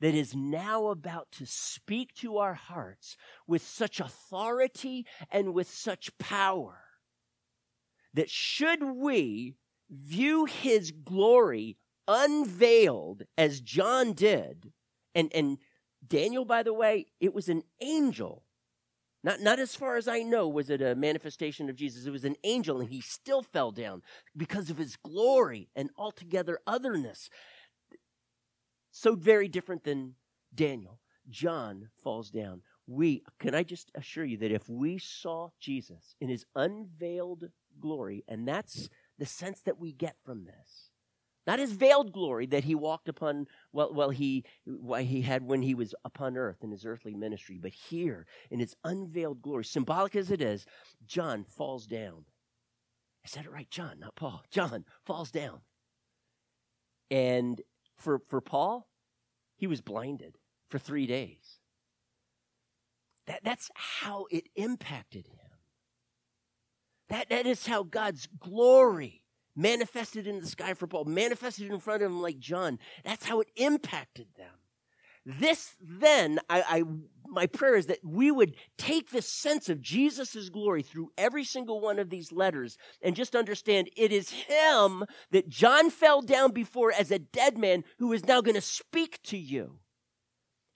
that 0.00 0.14
is 0.14 0.34
now 0.34 0.88
about 0.88 1.30
to 1.32 1.46
speak 1.46 2.14
to 2.14 2.38
our 2.38 2.54
hearts 2.54 3.16
with 3.46 3.62
such 3.62 4.00
authority 4.00 5.06
and 5.30 5.54
with 5.54 5.68
such 5.68 6.16
power 6.18 6.78
that 8.14 8.30
should 8.30 8.82
we 8.82 9.56
view 9.90 10.44
his 10.44 10.90
glory 10.90 11.76
unveiled 12.06 13.22
as 13.36 13.60
John 13.60 14.12
did, 14.12 14.72
and, 15.14 15.30
and 15.34 15.58
Daniel, 16.06 16.44
by 16.44 16.62
the 16.62 16.72
way, 16.72 17.06
it 17.20 17.34
was 17.34 17.48
an 17.48 17.62
angel 17.80 18.44
not, 19.24 19.40
not 19.40 19.58
as 19.58 19.74
far 19.74 19.96
as 19.96 20.06
I 20.06 20.20
know 20.20 20.48
was 20.48 20.70
it 20.70 20.80
a 20.80 20.94
manifestation 20.94 21.68
of 21.68 21.76
Jesus. 21.76 22.06
It 22.06 22.10
was 22.10 22.24
an 22.24 22.36
angel, 22.44 22.80
and 22.80 22.88
he 22.88 23.00
still 23.00 23.42
fell 23.42 23.72
down 23.72 24.02
because 24.36 24.70
of 24.70 24.78
his 24.78 24.96
glory 24.96 25.68
and 25.74 25.90
altogether 25.96 26.60
otherness. 26.66 27.28
So 28.98 29.14
very 29.14 29.46
different 29.46 29.84
than 29.84 30.16
Daniel. 30.52 30.98
John 31.30 31.90
falls 32.02 32.30
down. 32.30 32.62
We, 32.88 33.22
can 33.38 33.54
I 33.54 33.62
just 33.62 33.92
assure 33.94 34.24
you 34.24 34.38
that 34.38 34.50
if 34.50 34.68
we 34.68 34.98
saw 34.98 35.50
Jesus 35.60 36.16
in 36.20 36.28
his 36.28 36.44
unveiled 36.56 37.44
glory, 37.78 38.24
and 38.26 38.48
that's 38.48 38.88
the 39.16 39.24
sense 39.24 39.60
that 39.60 39.78
we 39.78 39.92
get 39.92 40.16
from 40.24 40.46
this, 40.46 40.90
not 41.46 41.60
his 41.60 41.70
veiled 41.70 42.12
glory 42.12 42.46
that 42.46 42.64
he 42.64 42.74
walked 42.74 43.08
upon 43.08 43.46
well, 43.72 43.94
well 43.94 44.10
he, 44.10 44.44
well, 44.66 45.00
he 45.00 45.22
had 45.22 45.44
when 45.46 45.62
he 45.62 45.76
was 45.76 45.94
upon 46.04 46.36
earth 46.36 46.64
in 46.64 46.72
his 46.72 46.84
earthly 46.84 47.14
ministry, 47.14 47.56
but 47.62 47.70
here 47.72 48.26
in 48.50 48.58
his 48.58 48.74
unveiled 48.82 49.42
glory, 49.42 49.64
symbolic 49.64 50.16
as 50.16 50.32
it 50.32 50.42
is, 50.42 50.66
John 51.06 51.44
falls 51.44 51.86
down. 51.86 52.24
I 53.24 53.28
said 53.28 53.44
it 53.44 53.52
right, 53.52 53.70
John, 53.70 54.00
not 54.00 54.16
Paul. 54.16 54.42
John 54.50 54.84
falls 55.04 55.30
down. 55.30 55.60
And 57.12 57.62
for, 57.96 58.22
for 58.28 58.40
Paul, 58.40 58.87
he 59.58 59.66
was 59.66 59.82
blinded 59.82 60.38
for 60.70 60.78
three 60.78 61.06
days. 61.06 61.58
That, 63.26 63.40
that's 63.44 63.70
how 63.74 64.26
it 64.30 64.48
impacted 64.56 65.26
him. 65.26 65.50
That, 67.10 67.28
that 67.28 67.46
is 67.46 67.66
how 67.66 67.82
God's 67.82 68.26
glory 68.38 69.24
manifested 69.54 70.26
in 70.26 70.40
the 70.40 70.46
sky 70.46 70.72
for 70.74 70.86
Paul, 70.86 71.04
manifested 71.04 71.70
in 71.70 71.80
front 71.80 72.02
of 72.02 72.10
him 72.10 72.22
like 72.22 72.38
John. 72.38 72.78
That's 73.04 73.26
how 73.26 73.40
it 73.40 73.48
impacted 73.56 74.28
them. 74.36 74.54
This 75.26 75.74
then, 75.80 76.38
I, 76.48 76.62
I 76.62 76.82
my 77.30 77.46
prayer 77.46 77.76
is 77.76 77.86
that 77.86 78.04
we 78.04 78.30
would 78.30 78.54
take 78.76 79.10
this 79.10 79.28
sense 79.28 79.68
of 79.68 79.80
Jesus' 79.80 80.48
glory 80.48 80.82
through 80.82 81.10
every 81.16 81.44
single 81.44 81.80
one 81.80 81.98
of 81.98 82.10
these 82.10 82.32
letters 82.32 82.76
and 83.02 83.16
just 83.16 83.36
understand 83.36 83.90
it 83.96 84.12
is 84.12 84.30
Him 84.30 85.04
that 85.30 85.48
John 85.48 85.90
fell 85.90 86.22
down 86.22 86.52
before 86.52 86.92
as 86.92 87.10
a 87.10 87.18
dead 87.18 87.58
man 87.58 87.84
who 87.98 88.12
is 88.12 88.26
now 88.26 88.40
going 88.40 88.54
to 88.54 88.60
speak 88.60 89.20
to 89.24 89.38
you 89.38 89.78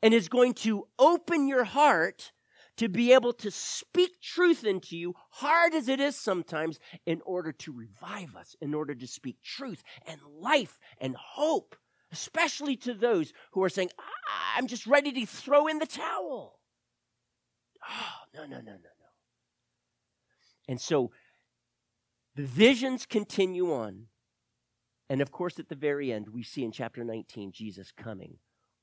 and 0.03 0.13
is 0.13 0.29
going 0.29 0.55
to 0.55 0.89
open 0.99 1.47
your 1.47 1.65
heart 1.65 2.33
to 2.77 2.89
be 2.89 3.13
able 3.13 3.33
to 3.35 3.51
speak 3.51 4.21
truth 4.21 4.65
into 4.65 4.97
you, 4.97 5.15
hard 5.31 5.75
as 5.75 5.89
it 5.89 6.01
is 6.01 6.17
sometimes, 6.17 6.79
in 7.07 7.21
order 7.25 7.53
to 7.53 7.73
revive 7.73 8.35
us, 8.35 8.57
in 8.61 8.75
order 8.75 8.95
to 8.95 9.07
speak 9.07 9.37
truth 9.43 9.83
and 10.07 10.21
life 10.41 10.79
and 10.99 11.15
hope, 11.17 11.77
especially 12.13 12.77
to 12.77 12.95
those 12.95 13.33
who 13.53 13.63
are 13.65 13.69
saying, 13.69 13.91
ah, 13.99 14.55
I'm 14.57 14.67
just 14.67 14.87
ready 14.87 15.13
to 15.13 15.27
throw 15.27 15.67
in 15.67 15.79
the 15.79 15.87
towel. 15.87 16.59
Oh, 17.89 18.17
no, 18.35 18.43
no, 18.43 18.57
no, 18.59 18.73
no, 18.73 18.73
no. 18.73 19.09
And 20.69 20.81
so 20.81 21.11
the 22.37 22.45
visions 22.45 23.07
continue 23.07 23.73
on. 23.73 24.07
And 25.09 25.21
of 25.21 25.33
course, 25.33 25.59
at 25.59 25.69
the 25.69 25.75
very 25.75 26.13
end, 26.13 26.29
we 26.29 26.43
see 26.43 26.65
in 26.65 26.73
chapter 26.73 27.05
19 27.05 27.53
Jesus 27.53 27.93
coming 27.93 28.37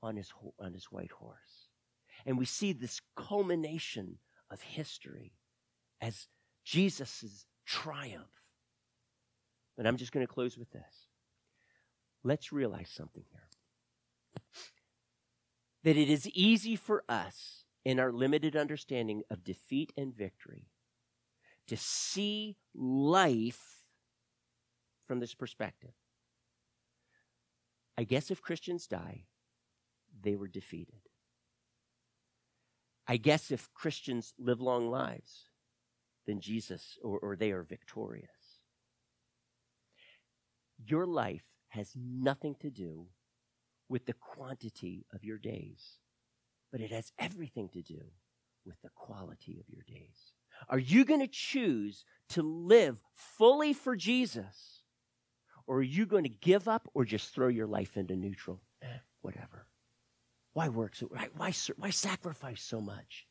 on 0.03 0.15
his, 0.15 0.31
on 0.59 0.73
his 0.73 0.85
white 0.85 1.11
horse. 1.11 1.69
And 2.25 2.37
we 2.37 2.45
see 2.45 2.73
this 2.73 3.01
culmination 3.15 4.17
of 4.51 4.61
history 4.61 5.33
as 6.01 6.27
Jesus' 6.65 7.45
triumph. 7.65 8.27
But 9.77 9.87
I'm 9.87 9.97
just 9.97 10.11
going 10.11 10.25
to 10.25 10.31
close 10.31 10.57
with 10.57 10.71
this. 10.71 11.08
Let's 12.23 12.51
realize 12.51 12.89
something 12.89 13.23
here. 13.31 13.47
That 15.83 15.97
it 15.97 16.09
is 16.09 16.27
easy 16.29 16.75
for 16.75 17.03
us, 17.07 17.63
in 17.85 17.99
our 17.99 18.11
limited 18.11 18.55
understanding 18.55 19.23
of 19.29 19.43
defeat 19.43 19.93
and 19.97 20.13
victory, 20.13 20.67
to 21.67 21.77
see 21.77 22.57
life 22.75 23.63
from 25.07 25.19
this 25.19 25.33
perspective. 25.33 25.93
I 27.97 28.03
guess 28.03 28.29
if 28.29 28.41
Christians 28.41 28.87
die, 28.87 29.25
they 30.21 30.35
were 30.35 30.47
defeated. 30.47 31.01
I 33.07 33.17
guess 33.17 33.49
if 33.49 33.73
Christians 33.73 34.33
live 34.37 34.61
long 34.61 34.91
lives, 34.91 35.45
then 36.27 36.39
Jesus 36.39 36.97
or, 37.01 37.17
or 37.19 37.35
they 37.35 37.51
are 37.51 37.63
victorious. 37.63 38.29
Your 40.85 41.07
life 41.07 41.48
has 41.69 41.93
nothing 41.95 42.55
to 42.61 42.69
do 42.69 43.07
with 43.87 44.05
the 44.05 44.13
quantity 44.13 45.05
of 45.13 45.23
your 45.23 45.37
days, 45.37 45.97
but 46.71 46.81
it 46.81 46.91
has 46.91 47.11
everything 47.17 47.69
to 47.69 47.81
do 47.81 48.01
with 48.65 48.81
the 48.81 48.89
quality 48.89 49.59
of 49.59 49.73
your 49.73 49.83
days. 49.87 50.33
Are 50.67 50.79
you 50.79 51.05
going 51.05 51.21
to 51.21 51.27
choose 51.27 52.03
to 52.29 52.43
live 52.43 53.01
fully 53.13 53.73
for 53.73 53.95
Jesus? 53.95 54.83
Or 55.65 55.77
are 55.77 55.83
you 55.83 56.05
going 56.05 56.23
to 56.23 56.29
give 56.29 56.67
up 56.67 56.89
or 56.93 57.05
just 57.05 57.33
throw 57.33 57.47
your 57.47 57.67
life 57.67 57.95
into 57.95 58.15
neutral? 58.15 58.61
Eh, 58.81 58.87
whatever. 59.21 59.67
Why 60.53 60.69
work 60.69 60.95
so 60.95 61.05
why, 61.07 61.29
why, 61.35 61.53
why 61.77 61.89
sacrifice 61.91 62.61
so 62.61 62.81
much? 62.81 63.27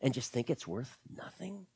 And 0.00 0.14
just 0.14 0.32
think 0.32 0.48
it's 0.48 0.66
worth 0.66 0.98
nothing? 1.14 1.66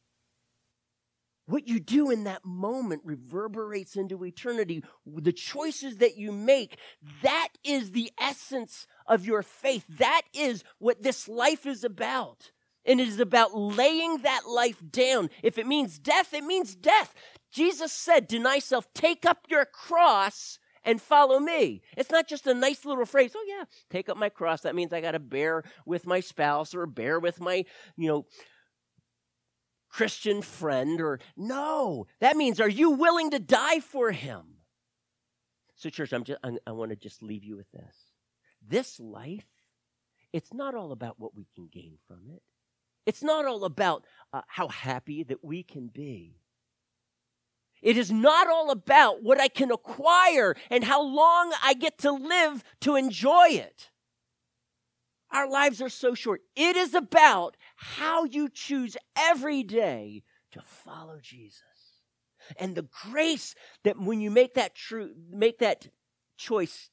What 1.47 1.69
you 1.69 1.79
do 1.79 2.11
in 2.11 2.25
that 2.25 2.45
moment 2.45 3.03
reverberates 3.05 3.97
into 3.97 4.25
eternity. 4.25 4.83
The 5.07 5.33
choices 5.33 5.99
that 5.99 6.17
you 6.17 6.33
make, 6.33 6.79
that 7.23 7.49
is 7.63 7.93
the 7.93 8.11
essence 8.19 8.87
of 9.07 9.27
your 9.27 9.43
faith. 9.43 9.85
That 9.89 10.23
is 10.33 10.65
what 10.79 11.03
this 11.03 11.29
life 11.29 11.67
is 11.67 11.85
about. 11.85 12.51
And 12.87 13.01
it 13.01 13.09
is 13.09 13.21
about 13.21 13.55
laying 13.55 14.19
that 14.19 14.49
life 14.49 14.83
down. 14.91 15.31
If 15.43 15.59
it 15.59 15.67
means 15.67 15.99
death, 15.99 16.33
it 16.33 16.45
means 16.45 16.75
death. 16.75 17.15
Jesus 17.53 17.93
said, 17.93 18.27
Deny 18.27 18.59
self, 18.59 18.93
take 18.95 19.27
up 19.27 19.47
your 19.49 19.65
cross 19.65 20.59
and 20.85 21.01
follow 21.01 21.39
me. 21.39 21.83
It's 21.97 22.11
not 22.11 22.29
just 22.29 22.47
a 22.47 22.55
nice 22.55 22.85
little 22.85 23.07
phrase. 23.07 23.33
Oh, 23.35 23.45
yeah, 23.47 23.65
take 23.91 24.09
up 24.09 24.17
my 24.17 24.29
cross. 24.29 24.63
That 24.63 24.75
means 24.75 24.93
I 24.93 25.01
got 25.01 25.13
to 25.13 25.19
bear 25.19 25.63
with 25.87 26.07
my 26.07 26.21
spouse 26.21 26.75
or 26.75 26.87
bear 26.87 27.19
with 27.19 27.41
my, 27.41 27.65
you 27.97 28.09
know, 28.09 28.27
Christian 29.95 30.43
friend 30.43 31.01
or 31.01 31.21
no. 31.37 32.09
That 32.19 32.37
means 32.37 32.61
are 32.61 32.69
you 32.69 32.91
willing 32.91 33.31
to 33.31 33.39
die 33.39 33.79
for 33.79 34.11
him? 34.11 34.43
So 35.77 35.89
church, 35.89 36.13
I'm 36.13 36.25
just 36.25 36.41
I, 36.43 36.57
I 36.67 36.73
want 36.73 36.91
to 36.91 36.97
just 36.97 37.23
leave 37.23 37.45
you 37.45 37.57
with 37.57 37.71
this. 37.71 37.95
This 38.67 38.99
life, 38.99 39.47
it's 40.33 40.53
not 40.53 40.75
all 40.75 40.91
about 40.91 41.21
what 41.21 41.37
we 41.37 41.47
can 41.55 41.69
gain 41.73 41.99
from 42.09 42.23
it. 42.35 42.43
It's 43.07 43.23
not 43.23 43.47
all 43.47 43.65
about 43.65 44.05
uh, 44.33 44.41
how 44.49 44.67
happy 44.67 45.23
that 45.23 45.45
we 45.45 45.63
can 45.63 45.87
be. 45.87 46.41
It 47.81 47.97
is 47.97 48.11
not 48.11 48.49
all 48.49 48.73
about 48.73 49.23
what 49.23 49.41
I 49.41 49.47
can 49.47 49.71
acquire 49.71 50.57
and 50.71 50.83
how 50.83 51.03
long 51.03 51.53
I 51.63 51.73
get 51.75 51.99
to 51.99 52.11
live 52.11 52.65
to 52.81 52.97
enjoy 52.97 53.51
it. 53.51 53.91
Our 55.35 55.51
lives 55.51 55.83
are 55.83 55.89
so 55.89 56.15
short. 56.15 56.43
It 56.55 56.77
is 56.77 56.95
about 56.95 57.57
how 57.75 58.25
you 58.25 58.49
choose 58.49 58.97
every 59.19 59.65
day 59.65 60.23
to 60.53 60.63
follow 60.63 61.19
Jesus. 61.21 61.61
And 62.57 62.77
the 62.77 62.87
grace 63.11 63.57
that 63.83 63.99
when 63.99 64.21
you 64.21 64.31
make 64.31 64.55
that 64.55 64.77
true, 64.77 65.11
make 65.29 65.59
that 65.59 65.89
choice 66.37 66.89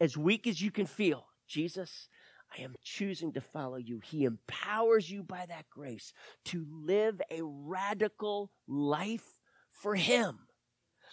as 0.00 0.16
weak 0.16 0.46
as 0.46 0.62
you 0.62 0.70
can 0.70 0.86
feel, 0.86 1.26
Jesus, 1.46 2.08
I 2.56 2.62
am 2.62 2.74
choosing 2.82 3.32
to 3.34 3.42
follow 3.42 3.76
you. 3.76 4.00
He 4.02 4.24
empowers 4.24 5.10
you 5.10 5.22
by 5.22 5.44
that 5.46 5.68
grace 5.68 6.14
to 6.46 6.66
live 6.70 7.20
a 7.30 7.42
radical 7.42 8.50
life 8.66 9.38
for 9.70 9.94
Him. 9.94 10.38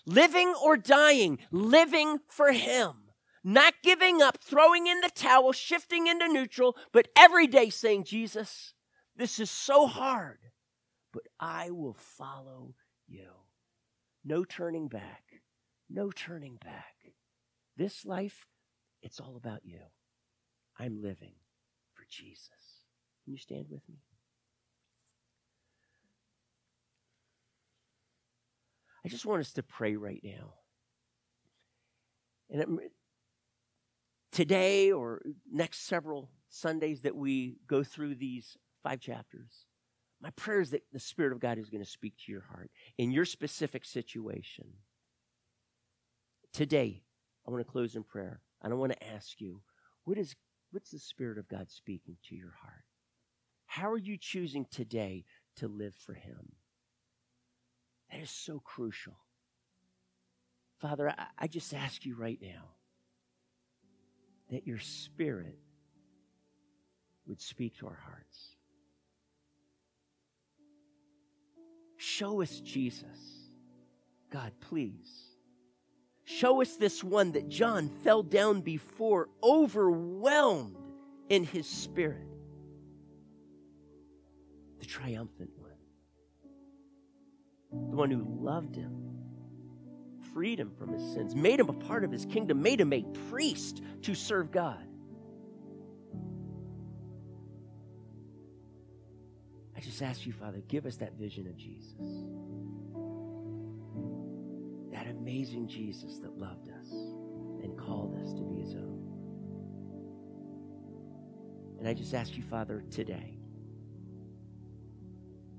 Living 0.06 0.54
or 0.64 0.78
dying, 0.78 1.40
living 1.52 2.20
for 2.30 2.54
Him. 2.54 2.94
Not 3.44 3.76
giving 3.84 4.22
up, 4.22 4.38
throwing 4.44 4.88
in 4.88 5.02
the 5.02 5.10
towel, 5.10 5.52
shifting 5.52 6.08
into 6.08 6.28
neutral, 6.28 6.76
but 6.92 7.08
every 7.16 7.48
day 7.48 7.70
saying, 7.70 8.04
Jesus, 8.04 8.74
this 9.16 9.40
is 9.40 9.50
so 9.50 9.88
hard, 9.88 10.40
but 11.14 11.24
I 11.40 11.72
will 11.72 11.96
follow 11.96 12.76
you. 13.08 13.28
No 14.26 14.44
turning 14.44 14.88
back. 14.88 15.24
No 15.90 16.12
turning 16.12 16.58
back. 16.64 16.96
This 17.78 18.06
life, 18.06 18.46
it's 19.02 19.20
all 19.20 19.38
about 19.38 19.62
you. 19.64 19.80
I'm 20.78 21.02
living 21.02 21.36
for 21.94 22.06
Jesus. 22.10 22.50
Can 23.24 23.34
you 23.34 23.40
stand 23.40 23.66
with 23.70 23.88
me? 23.88 23.98
I 29.04 29.08
just 29.08 29.26
want 29.26 29.40
us 29.40 29.54
to 29.54 29.64
pray 29.64 29.96
right 29.96 30.22
now. 30.24 30.54
And 32.50 32.80
today 34.32 34.92
or 34.92 35.22
next 35.52 35.88
several 35.88 36.30
Sundays 36.50 37.02
that 37.02 37.16
we 37.16 37.58
go 37.68 37.84
through 37.84 38.16
these 38.16 38.58
five 38.84 39.00
chapters, 39.00 39.66
my 40.22 40.30
prayer 40.32 40.62
is 40.62 40.72
that 40.72 40.84
the 40.92 41.00
Spirit 41.00 41.32
of 41.32 41.40
God 41.40 41.58
is 41.58 41.70
going 41.70 41.84
to 41.84 41.90
speak 41.90 42.14
to 42.26 42.32
your 42.32 42.46
heart 42.52 42.70
in 42.98 43.12
your 43.12 43.26
specific 43.26 43.86
situation. 43.86 44.66
Today, 46.52 47.04
I 47.48 47.52
want 47.52 47.66
to 47.66 47.72
close 47.72 47.96
in 47.96 48.04
prayer. 48.04 48.42
And 48.62 48.74
I 48.74 48.76
want 48.76 48.92
to 48.92 49.08
ask 49.08 49.40
you, 49.40 49.62
what 50.04 50.18
is 50.18 50.36
what's 50.72 50.92
the 50.92 51.00
Spirit 51.00 51.38
of 51.38 51.48
God 51.48 51.72
speaking 51.72 52.18
to 52.28 52.36
your 52.36 52.54
heart? 52.62 52.84
How 53.66 53.90
are 53.90 53.98
you 53.98 54.18
choosing 54.18 54.66
today 54.70 55.26
to 55.58 55.68
live 55.68 55.96
for 55.96 56.14
Him? 56.14 56.54
That 58.12 58.22
is 58.22 58.30
so 58.30 58.60
crucial. 58.60 59.18
Father, 60.80 61.10
I, 61.10 61.28
I 61.38 61.48
just 61.48 61.74
ask 61.74 62.06
you 62.06 62.16
right 62.16 62.40
now 62.42 62.76
that 64.50 64.66
your 64.66 64.80
spirit 64.80 65.58
would 67.28 67.42
speak 67.42 67.78
to 67.78 67.88
our 67.88 68.00
hearts. 68.06 68.56
Show 71.98 72.42
us 72.42 72.60
Jesus. 72.60 73.06
God, 74.32 74.52
please. 74.62 75.30
Show 76.24 76.62
us 76.62 76.76
this 76.76 77.04
one 77.04 77.32
that 77.34 77.50
John 77.50 77.90
fell 78.04 78.24
down 78.24 78.62
before, 78.62 79.30
overwhelmed 79.44 80.78
in 81.28 81.44
his 81.44 81.68
spirit. 81.68 82.28
The 84.80 84.86
triumphant 84.86 85.52
one. 85.58 85.72
The 87.90 87.96
one 87.96 88.12
who 88.12 88.24
loved 88.42 88.76
him 88.76 89.09
freed 90.34 90.60
him 90.60 90.72
from 90.78 90.94
his 90.94 91.14
sins, 91.14 91.36
made 91.36 91.60
him 91.60 91.70
a 91.70 91.74
part 91.74 92.04
of 92.04 92.12
his 92.12 92.26
kingdom, 92.26 92.62
made 92.62 92.80
him 92.80 92.94
a 92.94 93.04
priest 93.30 93.82
to 94.04 94.16
serve 94.16 94.52
God. 94.52 94.86
I 99.76 99.82
just 99.82 100.02
ask 100.02 100.26
you, 100.26 100.34
Father, 100.34 100.62
give 100.68 100.86
us 100.86 100.98
that 100.98 101.14
vision 101.14 101.48
of 101.48 101.56
Jesus. 101.56 101.96
That 104.92 105.08
amazing 105.08 105.68
Jesus 105.68 106.20
that 106.20 106.38
loved 106.38 106.70
us 106.70 106.92
and 106.92 107.78
called 107.78 108.16
us 108.22 108.34
to 108.34 108.42
be 108.42 108.60
his 108.60 108.76
own. 108.76 109.06
And 111.80 111.88
I 111.88 111.94
just 111.94 112.14
ask 112.14 112.36
you, 112.36 112.44
Father, 112.44 112.84
today, 112.92 113.38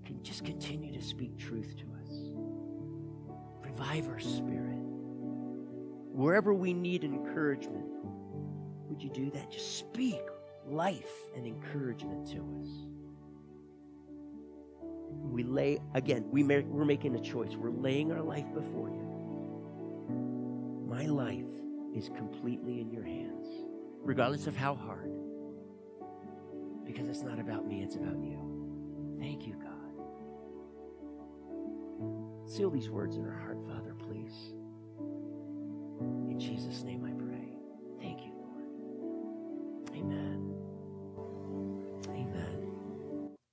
can 0.05 0.23
just 0.23 0.45
continue 0.45 0.93
to 0.93 1.03
speak 1.03 1.39
truth 1.39 1.77
to 1.79 1.85
us 1.95 2.00
revive 3.71 4.09
our 4.09 4.19
spirit. 4.19 4.79
Wherever 6.13 6.53
we 6.53 6.73
need 6.73 7.05
encouragement, 7.05 7.87
would 8.89 9.03
you 9.03 9.11
do 9.11 9.31
that? 9.31 9.51
Just 9.51 9.79
speak 9.79 10.21
life 10.67 11.13
and 11.37 11.47
encouragement 11.47 12.27
to 12.29 12.39
us. 12.61 12.69
We 15.13 15.45
lay, 15.45 15.79
again, 15.95 16.25
we 16.31 16.43
may, 16.43 16.61
we're 16.61 16.85
making 16.85 17.15
a 17.15 17.21
choice. 17.21 17.55
We're 17.55 17.71
laying 17.71 18.13
our 18.13 18.23
life 18.23 18.47
before 18.53 18.89
you. 18.89 19.07
My 20.89 21.07
life 21.07 21.51
is 21.95 22.09
completely 22.17 22.81
in 22.81 22.91
your 22.91 23.05
hands, 23.05 23.47
regardless 24.03 24.47
of 24.47 24.57
how 24.57 24.75
hard, 24.75 25.13
because 26.85 27.09
it's 27.09 27.23
not 27.23 27.39
about 27.39 27.67
me, 27.67 27.83
it's 27.83 27.97
about 27.97 28.21
you. 28.21 29.17
Thank 29.19 29.47
you, 29.47 29.55
God. 29.55 29.70
Seal 32.51 32.69
these 32.69 32.91
words 32.91 33.17
in 33.17 33.25
our 33.25 33.39
heart, 33.39 33.65
Father, 33.65 33.95
please. 34.09 34.55
In 36.29 36.37
Jesus' 36.37 36.83
name 36.83 37.05
I 37.05 37.13